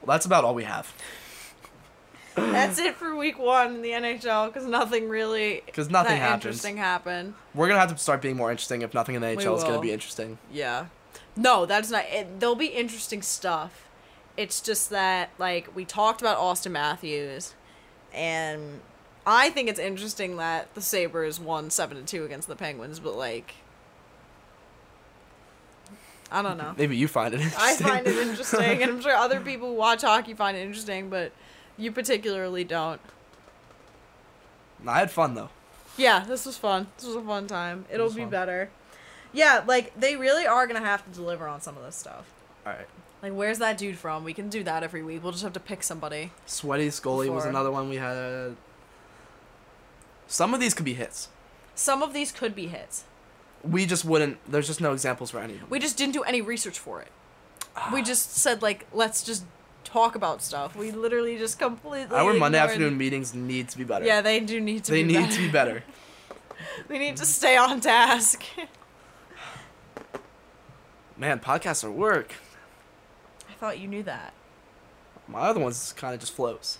Well, 0.00 0.14
that's 0.14 0.26
about 0.26 0.44
all 0.44 0.54
we 0.54 0.64
have. 0.64 0.92
That's 2.36 2.78
it 2.78 2.94
for 2.94 3.16
week 3.16 3.38
one 3.38 3.74
in 3.74 3.82
the 3.82 3.90
NHL 3.90 4.46
because 4.46 4.64
nothing 4.64 5.08
really. 5.08 5.62
Because 5.66 5.90
nothing 5.90 6.16
happens. 6.16 6.44
interesting 6.44 6.76
happened. 6.76 7.34
We're 7.54 7.66
gonna 7.66 7.80
have 7.80 7.92
to 7.92 7.98
start 7.98 8.22
being 8.22 8.36
more 8.36 8.50
interesting 8.52 8.82
if 8.82 8.94
nothing 8.94 9.16
in 9.16 9.20
the 9.20 9.26
NHL 9.26 9.56
is 9.58 9.64
gonna 9.64 9.80
be 9.80 9.90
interesting. 9.90 10.38
Yeah. 10.50 10.86
No, 11.36 11.66
that's 11.66 11.90
not. 11.90 12.04
It, 12.08 12.38
there'll 12.38 12.54
be 12.54 12.66
interesting 12.68 13.20
stuff. 13.20 13.89
It's 14.40 14.62
just 14.62 14.88
that 14.88 15.28
like 15.36 15.76
we 15.76 15.84
talked 15.84 16.22
about 16.22 16.38
Auston 16.38 16.70
Matthews, 16.70 17.52
and 18.14 18.80
I 19.26 19.50
think 19.50 19.68
it's 19.68 19.78
interesting 19.78 20.38
that 20.38 20.74
the 20.74 20.80
Sabres 20.80 21.38
won 21.38 21.68
seven 21.68 21.98
to 21.98 22.02
two 22.02 22.24
against 22.24 22.48
the 22.48 22.56
Penguins, 22.56 23.00
but 23.00 23.16
like. 23.18 23.56
I 26.32 26.40
don't 26.40 26.56
know. 26.56 26.74
Maybe 26.78 26.96
you 26.96 27.06
find 27.06 27.34
it 27.34 27.40
I 27.58 27.76
find 27.76 28.06
it 28.06 28.16
interesting, 28.28 28.82
and 28.82 28.92
I'm 28.92 29.00
sure 29.02 29.14
other 29.14 29.40
people 29.40 29.68
who 29.68 29.74
watch 29.74 30.00
hockey 30.00 30.32
find 30.32 30.56
it 30.56 30.60
interesting, 30.60 31.10
but 31.10 31.32
you 31.76 31.92
particularly 31.92 32.64
don't. 32.64 33.00
I 34.86 35.00
had 35.00 35.10
fun 35.10 35.34
though. 35.34 35.50
Yeah, 35.98 36.24
this 36.26 36.46
was 36.46 36.56
fun. 36.56 36.86
This 36.96 37.08
was 37.08 37.16
a 37.16 37.20
fun 37.20 37.46
time. 37.46 37.84
It'll 37.92 38.08
be 38.08 38.22
fun. 38.22 38.30
better. 38.30 38.70
Yeah, 39.34 39.64
like 39.66 39.92
they 40.00 40.16
really 40.16 40.46
are 40.46 40.66
gonna 40.66 40.80
have 40.80 41.04
to 41.04 41.10
deliver 41.10 41.46
on 41.46 41.60
some 41.60 41.76
of 41.76 41.84
this 41.84 41.96
stuff. 41.96 42.24
All 42.64 42.72
right. 42.72 42.88
Like, 43.22 43.32
where's 43.32 43.58
that 43.58 43.76
dude 43.76 43.98
from? 43.98 44.24
We 44.24 44.32
can 44.32 44.48
do 44.48 44.62
that 44.64 44.82
every 44.82 45.02
week. 45.02 45.22
We'll 45.22 45.32
just 45.32 45.44
have 45.44 45.52
to 45.52 45.60
pick 45.60 45.82
somebody. 45.82 46.32
Sweaty 46.46 46.90
Scully 46.90 47.28
was 47.28 47.44
another 47.44 47.70
one 47.70 47.88
we 47.88 47.96
had. 47.96 48.56
Some 50.26 50.54
of 50.54 50.60
these 50.60 50.74
could 50.74 50.86
be 50.86 50.94
hits. 50.94 51.28
Some 51.74 52.02
of 52.02 52.12
these 52.12 52.32
could 52.32 52.54
be 52.54 52.68
hits. 52.68 53.04
We 53.62 53.84
just 53.84 54.04
wouldn't. 54.04 54.38
There's 54.50 54.66
just 54.66 54.80
no 54.80 54.92
examples 54.92 55.30
for 55.30 55.38
any 55.38 55.54
of 55.54 55.60
them. 55.60 55.70
We 55.70 55.78
just 55.78 55.98
didn't 55.98 56.14
do 56.14 56.22
any 56.22 56.40
research 56.40 56.78
for 56.78 57.02
it. 57.02 57.08
Ah. 57.76 57.90
We 57.92 58.02
just 58.02 58.36
said 58.36 58.62
like, 58.62 58.86
let's 58.92 59.22
just 59.22 59.44
talk 59.84 60.14
about 60.14 60.42
stuff. 60.42 60.74
We 60.74 60.90
literally 60.90 61.36
just 61.36 61.58
completely. 61.58 62.16
Our 62.16 62.32
Monday 62.32 62.58
afternoon 62.58 62.96
meetings 62.96 63.34
need 63.34 63.68
to 63.68 63.78
be 63.78 63.84
better. 63.84 64.06
Yeah, 64.06 64.22
they 64.22 64.40
do 64.40 64.60
need 64.60 64.84
to. 64.84 64.92
Be 64.92 65.02
better. 65.02 65.12
They 65.12 65.20
need 65.20 65.26
better. 65.26 65.36
to 65.36 65.42
be 65.42 65.52
better. 65.52 65.84
they 66.88 66.98
need 66.98 67.16
to 67.18 67.26
stay 67.26 67.56
on 67.56 67.80
task. 67.80 68.44
Man, 71.18 71.38
podcasts 71.38 71.84
are 71.84 71.90
work. 71.90 72.34
I 73.60 73.66
thought 73.66 73.78
you 73.78 73.88
knew 73.88 74.02
that. 74.04 74.32
My 75.28 75.40
other 75.40 75.60
ones 75.60 75.92
kind 75.96 76.14
of 76.14 76.20
just 76.20 76.32
flows. 76.32 76.78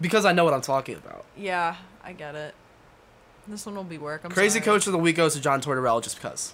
Because 0.00 0.26
I 0.26 0.32
know 0.32 0.44
what 0.44 0.52
I'm 0.52 0.60
talking 0.60 0.96
about. 0.96 1.24
Yeah, 1.36 1.76
I 2.04 2.12
get 2.12 2.34
it. 2.34 2.54
This 3.48 3.64
one 3.64 3.74
will 3.74 3.84
be 3.84 3.96
work. 3.96 4.20
I'm 4.24 4.30
Crazy 4.30 4.58
sorry. 4.60 4.64
coach 4.66 4.86
of 4.86 4.92
the 4.92 4.98
week 4.98 5.16
goes 5.16 5.34
to 5.34 5.40
John 5.40 5.60
Tortorella 5.62 6.02
just 6.02 6.16
because. 6.16 6.52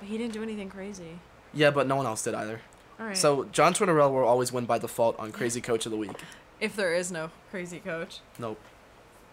But 0.00 0.08
he 0.08 0.18
didn't 0.18 0.32
do 0.32 0.42
anything 0.42 0.68
crazy. 0.68 1.20
Yeah, 1.54 1.70
but 1.70 1.86
no 1.86 1.94
one 1.96 2.04
else 2.06 2.22
did 2.24 2.34
either. 2.34 2.60
All 2.98 3.06
right. 3.06 3.16
So 3.16 3.44
John 3.52 3.74
Tortorella 3.74 4.10
will 4.10 4.24
always 4.24 4.52
win 4.52 4.66
by 4.66 4.78
default 4.78 5.18
on 5.20 5.30
Crazy 5.30 5.60
Coach 5.60 5.86
of 5.86 5.92
the 5.92 5.98
Week. 5.98 6.10
if 6.60 6.74
there 6.74 6.94
is 6.94 7.12
no 7.12 7.30
crazy 7.50 7.78
coach, 7.78 8.18
Nope. 8.40 8.60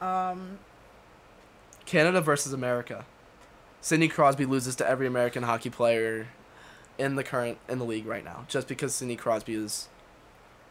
um, 0.02 0.60
Canada 1.86 2.22
versus 2.22 2.54
America. 2.54 3.06
Sidney 3.82 4.08
Crosby 4.08 4.46
loses 4.46 4.76
to 4.78 4.88
every 4.88 5.08
American 5.08 5.44
hockey 5.44 5.70
player 5.70 6.28
in 6.98 7.16
the 7.16 7.24
current 7.24 7.58
in 7.70 7.80
the 7.80 7.86
league 7.86 8.06
right 8.06 8.24
now, 8.24 8.46
just 8.48 8.68
because 8.68 8.94
Sidney 8.96 9.16
Crosby 9.16 9.56
is 9.56 9.88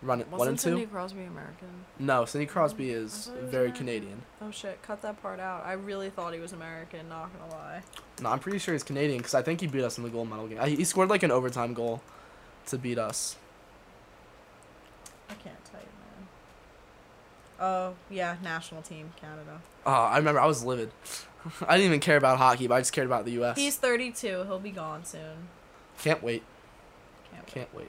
running 0.02 0.26
wasn't 0.30 0.38
one 0.38 0.48
and 0.48 0.58
two. 0.58 0.62
Sidney 0.70 0.86
Crosby 0.86 1.24
American? 1.24 1.68
No, 1.98 2.24
Sidney 2.24 2.46
Crosby 2.46 2.92
I 2.92 2.98
is 2.98 3.26
thought 3.26 3.36
he 3.36 3.42
was 3.42 3.50
very 3.50 3.64
American. 3.66 3.86
Canadian. 3.86 4.22
Oh 4.40 4.50
shit! 4.50 4.82
Cut 4.82 5.02
that 5.02 5.20
part 5.22 5.40
out. 5.40 5.64
I 5.64 5.72
really 5.72 6.10
thought 6.10 6.34
he 6.34 6.40
was 6.40 6.52
American. 6.52 7.08
Not 7.08 7.30
gonna 7.38 7.52
lie. 7.52 7.82
No, 8.20 8.30
I'm 8.30 8.38
pretty 8.38 8.58
sure 8.58 8.74
he's 8.74 8.82
Canadian 8.82 9.18
because 9.18 9.34
I 9.34 9.42
think 9.42 9.60
he 9.60 9.66
beat 9.66 9.84
us 9.84 9.98
in 9.98 10.04
the 10.04 10.10
gold 10.10 10.28
medal 10.28 10.46
game. 10.46 10.58
Uh, 10.60 10.66
He 10.66 10.84
scored 10.84 11.08
like 11.08 11.22
an 11.22 11.30
overtime 11.30 11.74
goal 11.74 12.02
to 12.66 12.78
beat 12.78 12.98
us. 12.98 13.36
I 15.28 15.34
can't 15.34 15.64
tell 15.64 15.80
you, 15.80 15.86
man. 15.86 16.28
Oh 17.60 17.94
yeah, 18.10 18.36
national 18.42 18.82
team 18.82 19.12
Canada. 19.20 19.60
Oh, 19.86 19.90
I 19.90 20.18
remember 20.18 20.40
I 20.40 20.46
was 20.46 20.64
livid. 20.64 20.90
I 21.66 21.76
didn't 21.76 21.86
even 21.86 22.00
care 22.00 22.16
about 22.16 22.38
hockey, 22.38 22.66
but 22.68 22.74
I 22.74 22.80
just 22.80 22.92
cared 22.92 23.06
about 23.06 23.24
the 23.24 23.32
U.S. 23.32 23.56
He's 23.56 23.76
32. 23.76 24.44
He'll 24.44 24.58
be 24.60 24.70
gone 24.70 25.04
soon. 25.04 25.48
Can't 25.98 26.22
wait. 26.22 26.42
Can't 27.30 27.44
wait. 27.44 27.54
Can't 27.54 27.74
wait. 27.74 27.88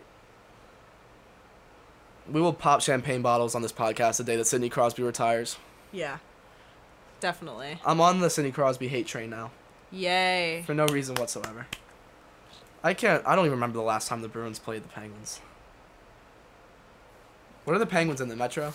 We 2.31 2.39
will 2.39 2.53
pop 2.53 2.81
champagne 2.81 3.21
bottles 3.21 3.53
on 3.53 3.61
this 3.61 3.73
podcast 3.73 4.17
the 4.17 4.23
day 4.23 4.35
that 4.37 4.45
Sidney 4.45 4.69
Crosby 4.69 5.03
retires. 5.03 5.57
Yeah. 5.91 6.17
Definitely. 7.19 7.79
I'm 7.85 7.99
on 8.01 8.19
the 8.19 8.29
Sidney 8.29 8.51
Crosby 8.51 8.87
hate 8.87 9.07
train 9.07 9.29
now 9.29 9.51
Yay. 9.91 10.63
for 10.65 10.73
no 10.73 10.85
reason 10.87 11.15
whatsoever. 11.15 11.67
I 12.83 12.93
can't. 12.93 13.25
I 13.25 13.35
don't 13.35 13.45
even 13.45 13.57
remember 13.57 13.77
the 13.77 13.83
last 13.83 14.07
time 14.07 14.21
the 14.21 14.27
Bruins 14.27 14.59
played 14.59 14.83
the 14.83 14.89
Penguins. 14.89 15.39
What 17.63 17.75
are 17.75 17.79
the 17.79 17.85
Penguins 17.85 18.19
in 18.19 18.27
the 18.27 18.35
Metro? 18.35 18.73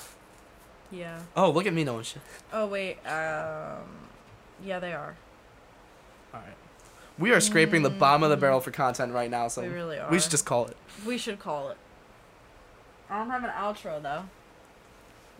Yeah. 0.90 1.20
Oh, 1.36 1.50
look 1.50 1.66
at 1.66 1.74
me 1.74 1.84
knowing 1.84 2.04
shit. 2.04 2.22
Oh 2.52 2.66
wait. 2.66 2.96
Um. 3.06 3.84
Yeah, 4.64 4.78
they 4.78 4.92
are. 4.94 5.14
All 6.32 6.40
right. 6.40 6.56
We 7.18 7.32
are 7.32 7.40
scraping 7.40 7.82
the 7.82 7.90
bottom 7.90 8.22
of 8.22 8.30
the 8.30 8.36
barrel 8.36 8.60
for 8.60 8.70
content 8.70 9.12
right 9.12 9.30
now, 9.30 9.48
so 9.48 9.62
We 9.62 9.68
really 9.68 9.98
are. 9.98 10.10
we 10.10 10.20
should 10.20 10.30
just 10.30 10.46
call 10.46 10.66
it. 10.66 10.76
We 11.06 11.18
should 11.18 11.38
call 11.38 11.70
it. 11.70 11.76
I 13.10 13.18
don't 13.18 13.30
have 13.30 13.42
an 13.44 13.50
outro 13.50 14.00
though. 14.02 14.24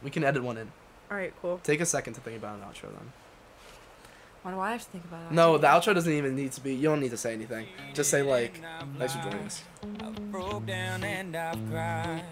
We 0.03 0.11
can 0.11 0.25
edit 0.25 0.43
one 0.43 0.57
in. 0.59 0.73
All 1.11 1.17
right. 1.17 1.33
Cool. 1.41 1.61
Take 1.63 1.81
a 1.81 1.87
second 1.87 2.15
to 2.15 2.21
think 2.21 2.37
about 2.37 2.57
an 2.57 2.63
outro 2.63 2.83
then. 2.93 3.13
Why 4.49 4.55
do 4.55 4.61
I 4.61 4.73
have 4.73 4.81
to 4.83 4.87
think 4.89 5.05
about 5.05 5.31
it? 5.31 5.35
No, 5.35 5.59
the 5.59 5.67
outro 5.67 5.93
doesn't 5.93 6.11
even 6.11 6.35
need 6.35 6.53
to 6.53 6.63
be. 6.63 6.75
You 6.75 6.85
don't 6.85 7.01
need 7.01 7.11
to 7.11 7.19
say 7.19 7.35
anything. 7.35 7.67
Just 7.93 8.09
say 8.09 8.23
like, 8.23 8.63
"Thanks 8.97 9.15
for 9.15 9.21
joining 9.21 9.45
us." 9.45 9.63
I've 10.01 10.33
broke 10.33 10.65
down 10.65 11.05
and 11.05 11.37
I've 11.37 11.71
cried. 11.71 12.23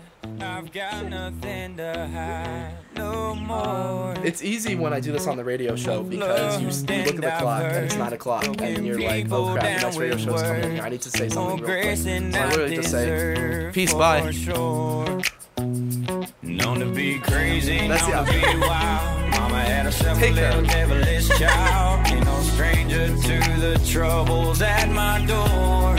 I've 0.41 0.73
got 0.73 1.05
nothing 1.11 1.77
to 1.77 2.09
hide 2.09 2.73
no 2.97 3.35
more. 3.35 4.15
It's 4.25 4.43
easy 4.43 4.77
when 4.77 4.95
I 4.95 5.01
do 5.01 5.13
this 5.13 5.27
on 5.27 5.37
the 5.37 5.45
radio 5.45 5.77
show 5.77 6.03
because 6.03 6.59
you, 6.59 6.69
you 6.69 7.05
look 7.05 7.17
at 7.17 7.21
the 7.21 7.37
clock 7.39 7.65
and 7.65 7.85
it's 7.85 7.97
nine 7.97 8.15
o'clock 8.15 8.47
and 8.63 8.87
you're 8.87 8.99
like, 8.99 9.31
"Oh 9.31 9.53
crap, 9.53 9.65
the 9.65 9.85
next 9.85 9.97
radio 9.99 10.17
show's 10.17 10.41
coming 10.41 10.65
in 10.65 10.71
here. 10.73 10.83
I 10.85 10.89
need 10.89 11.03
to 11.03 11.11
say 11.11 11.29
something 11.29 11.57
real 11.57 11.67
quick." 11.67 11.83
grace 11.83 12.05
So 12.05 12.11
I 12.11 12.15
I 12.15 12.49
literally 12.49 12.77
just 12.77 12.91
say, 12.91 13.71
"Peace, 13.75 13.93
bye." 13.93 14.23
Known 16.41 16.81
to 16.81 16.87
be 16.87 17.19
crazy, 17.19 17.87
That's 17.87 18.09
known 18.09 18.25
the 18.25 18.33
to 18.33 18.41
be 18.41 18.59
wild. 18.67 19.31
Mama 19.31 19.61
had 19.61 19.87
a 19.87 19.93
Take 20.15 20.35
little 20.35 20.63
devilish 20.63 21.29
child. 21.39 22.06
Stranger 22.57 23.09
to 23.09 23.61
the 23.61 23.79
troubles 23.87 24.63
at 24.63 24.89
my 24.89 25.23
door. 25.27 25.95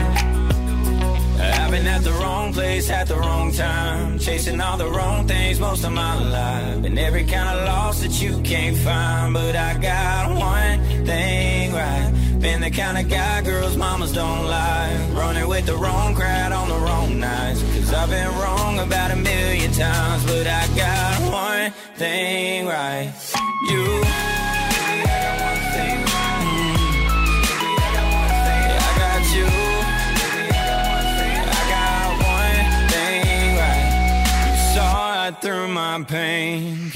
I've 1.40 1.70
been 1.70 1.86
at 1.86 2.02
the 2.02 2.10
wrong 2.10 2.52
place 2.52 2.90
at 2.90 3.06
the 3.06 3.14
wrong 3.14 3.52
time, 3.52 4.18
chasing 4.18 4.60
all 4.60 4.76
the 4.76 4.90
wrong 4.90 5.28
things 5.28 5.60
most 5.60 5.84
of 5.84 5.92
my 5.92 6.18
life. 6.18 6.84
And 6.84 6.98
every 6.98 7.22
kind 7.22 7.48
of 7.48 7.64
loss 7.64 8.00
that 8.02 8.20
you 8.20 8.42
can't 8.42 8.76
find, 8.76 9.34
but 9.34 9.54
I 9.54 9.78
got 9.78 10.36
one 10.36 11.06
thing 11.06 11.72
right. 11.72 12.12
Been 12.40 12.60
the 12.60 12.70
kind 12.72 12.98
of 12.98 13.08
guy 13.08 13.40
girls 13.42 13.76
mamas 13.76 14.12
don't 14.12 14.46
like, 14.46 14.98
running 15.12 15.46
with 15.46 15.64
the 15.64 15.76
wrong 15.76 16.16
crowd 16.16 16.50
on 16.50 16.68
the 16.70 16.78
wrong 16.78 17.20
nights. 17.20 17.62
Cause 17.62 17.94
I've 17.94 18.10
been 18.10 18.34
wrong 18.40 18.80
about 18.80 19.12
a 19.12 19.16
million 19.16 19.70
times, 19.70 20.24
but 20.26 20.48
I 20.48 20.66
got 20.74 21.32
one 21.32 21.70
thing 21.96 22.66
right. 22.66 23.14
You. 23.70 24.07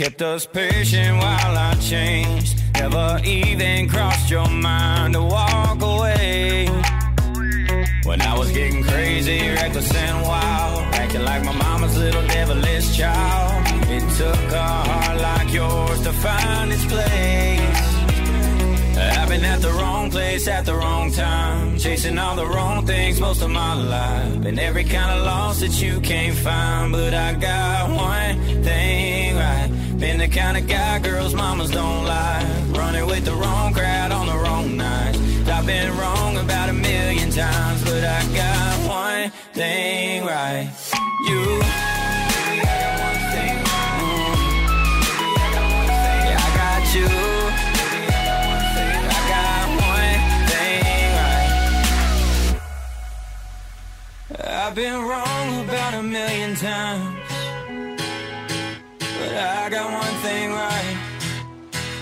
Kept 0.03 0.23
us 0.23 0.47
patient 0.47 1.17
while 1.17 1.57
I 1.57 1.75
changed. 1.75 2.61
Never 2.75 3.21
even 3.25 3.89
crossed 3.89 4.29
your 4.29 4.49
mind 4.49 5.15
to 5.15 5.23
walk 5.23 5.81
away. 5.81 6.67
When 8.03 8.21
I 8.21 8.37
was 8.37 8.51
getting 8.51 8.83
crazy, 8.83 9.39
reckless 9.51 9.95
and 9.95 10.23
wild, 10.23 10.81
acting 10.95 11.23
like 11.23 11.45
my 11.45 11.53
mama's 11.53 11.97
little 11.97 12.27
devilish 12.27 12.97
child. 12.97 13.65
It 13.97 14.05
took 14.19 14.45
a 14.51 14.69
heart 14.89 15.21
like 15.21 15.53
yours 15.53 16.03
to 16.03 16.13
find 16.13 16.73
its 16.73 16.85
place. 16.87 17.83
I've 19.19 19.29
been 19.29 19.45
at 19.45 19.61
the 19.61 19.71
wrong 19.71 20.11
place 20.11 20.49
at 20.49 20.65
the 20.67 20.75
wrong 20.75 21.13
time, 21.13 21.79
chasing 21.79 22.19
all 22.19 22.35
the 22.35 22.47
wrong 22.47 22.85
things 22.85 23.21
most 23.21 23.41
of 23.41 23.51
my 23.51 23.75
life. 23.75 24.47
And 24.47 24.59
every 24.59 24.83
kind 24.83 25.13
of 25.17 25.25
loss 25.25 25.61
that 25.61 25.81
you 25.81 26.01
can't 26.01 26.37
find, 26.37 26.91
but 26.91 27.15
I 27.15 27.35
got 27.35 27.91
one 27.91 28.65
thing 28.65 29.37
right. 29.37 29.82
Been 30.03 30.19
the 30.19 30.27
kind 30.27 30.57
of 30.57 30.67
guy 30.67 30.99
girls 30.99 31.33
mamas 31.33 31.71
don't 31.71 32.05
like, 32.05 32.77
running 32.77 33.07
with 33.07 33.25
the 33.25 33.37
wrong 33.37 33.73
crowd 33.73 34.11
on 34.11 34.27
the 34.27 34.37
wrong 34.37 34.77
nights. 34.77 35.21
I've 35.49 35.65
been 35.65 35.97
wrong 35.97 36.39
about 36.39 36.71
a 36.71 36.73
million 36.73 37.31
times, 37.31 37.85
but 37.85 38.03
I 38.03 38.21
got 38.35 38.89
one 38.89 39.31
thing 39.55 40.25
right. 40.25 40.69
You. 41.29 41.63
I've 54.45 54.75
been 54.75 55.01
wrong 55.03 55.65
about 55.65 55.95
a 55.95 56.03
million 56.03 56.57
times, 56.57 57.22
but 59.23 59.37
I 59.37 59.71
got 59.71 59.87
one 60.03 60.17
thing 60.27 60.51
right. 60.51 60.97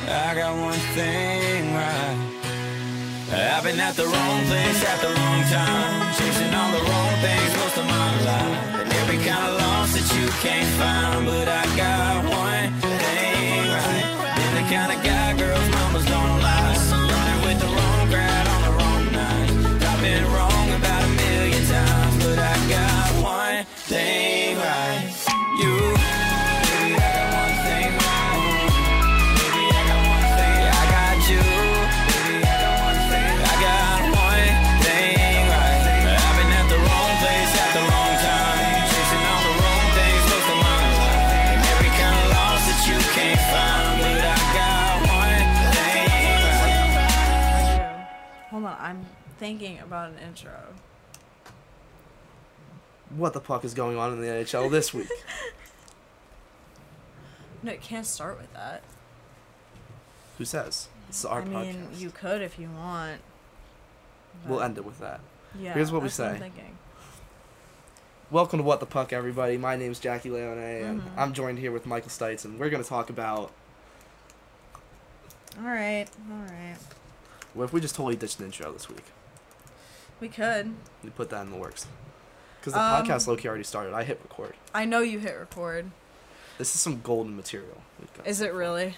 I 0.08 0.34
got 0.34 0.52
one 0.56 0.82
thing 0.96 1.74
right. 1.74 2.18
I've 3.32 3.62
been 3.62 3.78
at 3.78 3.94
the 3.94 4.06
wrong 4.06 4.40
place 4.50 4.80
at 4.92 4.98
the 5.04 5.10
wrong 5.16 5.42
time, 5.58 6.14
chasing 6.18 6.52
all 6.58 6.70
the 6.76 6.82
wrong 6.88 7.12
things 7.24 7.52
most 7.62 7.76
of 7.82 7.86
my 7.86 8.10
life, 8.30 8.80
and 8.80 8.92
every 9.00 9.18
kind 9.28 9.44
of 9.48 9.54
loss 9.62 9.92
that 9.96 10.08
you 10.16 10.26
can't 10.44 10.70
find. 10.80 11.26
But 11.26 11.48
I 11.48 11.64
got 11.76 11.99
I'm 48.90 49.06
thinking 49.38 49.78
about 49.78 50.10
an 50.10 50.18
intro. 50.18 50.50
What 53.10 53.34
the 53.34 53.40
fuck 53.40 53.64
is 53.64 53.72
going 53.72 53.96
on 53.96 54.12
in 54.12 54.20
the 54.20 54.26
NHL 54.26 54.68
this 54.68 54.92
week? 54.94 55.06
No, 57.62 57.70
it 57.70 57.80
can't 57.82 58.04
start 58.06 58.36
with 58.36 58.52
that. 58.54 58.82
Who 60.38 60.44
says? 60.44 60.88
It's 61.08 61.24
our 61.24 61.42
I 61.42 61.44
mean, 61.44 61.88
you 61.96 62.10
could 62.10 62.42
if 62.42 62.58
you 62.58 62.68
want. 62.68 63.20
We'll 64.46 64.60
end 64.60 64.76
it 64.76 64.84
with 64.84 64.98
that. 64.98 65.20
Yeah. 65.56 65.74
here's 65.74 65.92
what 65.92 66.02
we 66.02 66.08
say. 66.08 66.36
thinking. 66.38 66.76
Welcome 68.30 68.58
to 68.58 68.64
What 68.64 68.80
the 68.80 68.86
Puck, 68.86 69.12
everybody. 69.12 69.56
My 69.56 69.76
name's 69.76 70.00
Jackie 70.00 70.30
Leone, 70.30 70.58
and 70.58 71.02
Mhm. 71.02 71.04
I'm 71.16 71.32
joined 71.32 71.58
here 71.60 71.70
with 71.70 71.86
Michael 71.86 72.10
Stites, 72.10 72.44
and 72.44 72.58
we're 72.58 72.70
going 72.70 72.82
to 72.82 72.88
talk 72.88 73.08
about 73.10 73.52
All 75.58 75.64
right. 75.64 76.06
All 76.30 76.38
right. 76.52 76.76
What 77.54 77.64
if 77.64 77.72
we 77.72 77.80
just 77.80 77.94
totally 77.94 78.16
ditched 78.16 78.38
the 78.38 78.44
intro 78.44 78.72
this 78.72 78.88
week? 78.88 79.04
We 80.20 80.28
could. 80.28 80.74
We 81.02 81.10
put 81.10 81.30
that 81.30 81.42
in 81.42 81.50
the 81.50 81.56
works. 81.56 81.86
Because 82.60 82.74
the 82.74 82.80
Um, 82.80 83.06
podcast 83.06 83.26
Loki 83.26 83.48
already 83.48 83.64
started. 83.64 83.94
I 83.94 84.04
hit 84.04 84.20
record. 84.22 84.54
I 84.74 84.84
know 84.84 85.00
you 85.00 85.18
hit 85.18 85.32
record. 85.38 85.90
This 86.58 86.74
is 86.74 86.80
some 86.80 87.00
golden 87.00 87.34
material. 87.36 87.80
Is 88.26 88.40
it 88.42 88.52
really? 88.52 88.96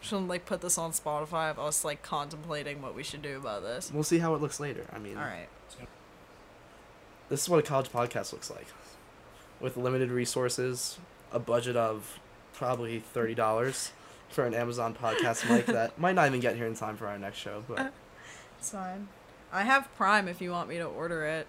Should 0.00 0.26
like 0.28 0.44
put 0.46 0.60
this 0.60 0.76
on 0.78 0.90
Spotify. 0.92 1.56
I 1.56 1.62
was 1.64 1.84
like 1.84 2.02
contemplating 2.02 2.82
what 2.82 2.94
we 2.94 3.02
should 3.04 3.22
do 3.22 3.36
about 3.38 3.62
this. 3.62 3.90
We'll 3.92 4.02
see 4.02 4.18
how 4.18 4.34
it 4.34 4.40
looks 4.40 4.58
later. 4.60 4.84
I 4.92 4.98
mean, 4.98 5.16
All 5.16 5.22
right. 5.24 5.48
this 7.28 7.42
is 7.42 7.48
what 7.48 7.58
a 7.58 7.62
college 7.62 7.90
podcast 7.90 8.32
looks 8.32 8.50
like. 8.50 8.66
With 9.60 9.76
limited 9.76 10.10
resources, 10.10 10.98
a 11.32 11.38
budget 11.38 11.76
of 11.76 12.18
probably 12.52 13.02
$30 13.14 13.90
for 14.28 14.44
an 14.44 14.54
Amazon 14.54 14.94
podcast 14.94 15.48
mic 15.48 15.66
that 15.66 15.98
might 15.98 16.14
not 16.14 16.26
even 16.26 16.40
get 16.40 16.56
here 16.56 16.66
in 16.66 16.74
time 16.74 16.96
for 16.96 17.06
our 17.06 17.18
next 17.18 17.38
show, 17.38 17.64
but 17.68 17.78
uh, 17.78 17.88
It's 18.58 18.70
fine. 18.70 19.08
I 19.52 19.62
have 19.62 19.88
Prime 19.96 20.28
if 20.28 20.40
you 20.40 20.50
want 20.50 20.68
me 20.68 20.76
to 20.78 20.84
order 20.84 21.24
it. 21.24 21.46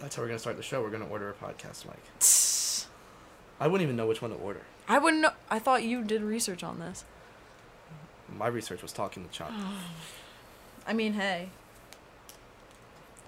that's 0.00 0.16
how 0.16 0.22
we're 0.22 0.28
going 0.28 0.36
to 0.36 0.40
start 0.40 0.56
the 0.56 0.62
show. 0.62 0.82
We're 0.82 0.90
going 0.90 1.04
to 1.04 1.08
order 1.08 1.28
a 1.28 1.34
podcast 1.34 1.84
mic. 1.86 1.98
I 3.60 3.66
wouldn't 3.66 3.82
even 3.86 3.96
know 3.96 4.06
which 4.06 4.22
one 4.22 4.30
to 4.30 4.36
order. 4.36 4.62
I 4.88 4.98
wouldn't 4.98 5.22
know. 5.22 5.32
I 5.50 5.58
thought 5.58 5.82
you 5.82 6.02
did 6.02 6.22
research 6.22 6.62
on 6.62 6.78
this. 6.78 7.04
My 8.34 8.46
research 8.46 8.82
was 8.82 8.92
talking 8.92 9.24
to 9.24 9.30
Chuck. 9.30 9.52
I 10.86 10.92
mean, 10.92 11.12
hey. 11.14 11.50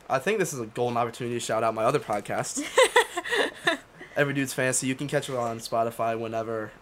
I 0.09 0.19
think 0.19 0.39
this 0.39 0.53
is 0.53 0.61
a 0.61 0.67
golden 0.67 0.97
opportunity 0.97 1.37
to 1.37 1.41
shout 1.41 1.63
out 1.63 1.75
my 1.75 1.85
other 1.85 2.01
podcast. 2.01 2.65
Every 4.17 4.35
Dude's 4.35 4.53
Fantasy. 4.53 4.87
You 4.87 4.95
can 4.95 5.07
catch 5.07 5.29
it 5.29 5.37
on 5.37 5.59
Spotify 5.59 6.19
whenever 6.19 6.73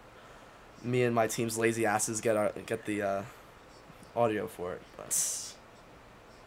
me 0.82 1.02
and 1.02 1.14
my 1.14 1.26
team's 1.26 1.58
lazy 1.58 1.86
asses 1.86 2.20
get 2.20 2.36
our 2.36 2.52
get 2.66 2.86
the 2.86 3.02
uh, 3.02 3.22
audio 4.16 4.46
for 4.46 4.72
it. 4.72 4.82
But, 4.96 5.54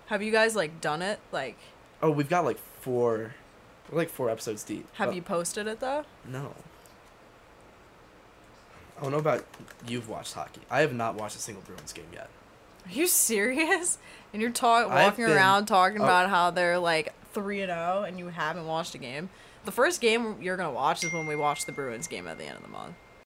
Have 0.07 0.21
you 0.21 0.31
guys 0.31 0.55
like 0.55 0.81
done 0.81 1.01
it? 1.01 1.19
Like, 1.31 1.57
oh, 2.01 2.11
we've 2.11 2.29
got 2.29 2.45
like 2.45 2.59
four, 2.81 3.35
we're 3.89 3.97
like 3.97 4.09
four 4.09 4.29
episodes 4.29 4.63
deep. 4.63 4.87
have 4.95 5.09
but 5.09 5.15
you 5.15 5.21
posted 5.21 5.67
it 5.67 5.79
though? 5.79 6.05
No. 6.27 6.53
I 8.97 9.03
don't 9.03 9.11
know 9.13 9.17
about 9.17 9.45
you've 9.87 10.07
watched 10.09 10.33
hockey. 10.33 10.61
I 10.69 10.81
have 10.81 10.93
not 10.93 11.15
watched 11.15 11.35
a 11.35 11.39
single 11.39 11.63
Bruins 11.63 11.91
game 11.91 12.05
yet. 12.13 12.29
Are 12.85 12.91
you 12.91 13.07
serious? 13.07 13.97
And 14.31 14.41
you're 14.41 14.51
talking, 14.51 14.93
walking 14.93 15.25
been- 15.25 15.35
around 15.35 15.65
talking 15.65 16.01
oh. 16.01 16.03
about 16.03 16.29
how 16.29 16.51
they're 16.51 16.79
like 16.79 17.13
three 17.33 17.61
and 17.61 17.69
zero, 17.69 18.03
and 18.03 18.19
you 18.19 18.27
haven't 18.27 18.67
watched 18.67 18.95
a 18.95 18.97
game. 18.97 19.29
The 19.65 19.71
first 19.71 20.01
game 20.01 20.37
you're 20.41 20.57
gonna 20.57 20.71
watch 20.71 21.03
is 21.03 21.11
when 21.13 21.27
we 21.27 21.35
watch 21.35 21.65
the 21.65 21.71
Bruins 21.71 22.07
game 22.07 22.27
at 22.27 22.37
the 22.37 22.45
end 22.45 22.57
of 22.57 22.63
the 22.63 22.69
month. 22.69 22.95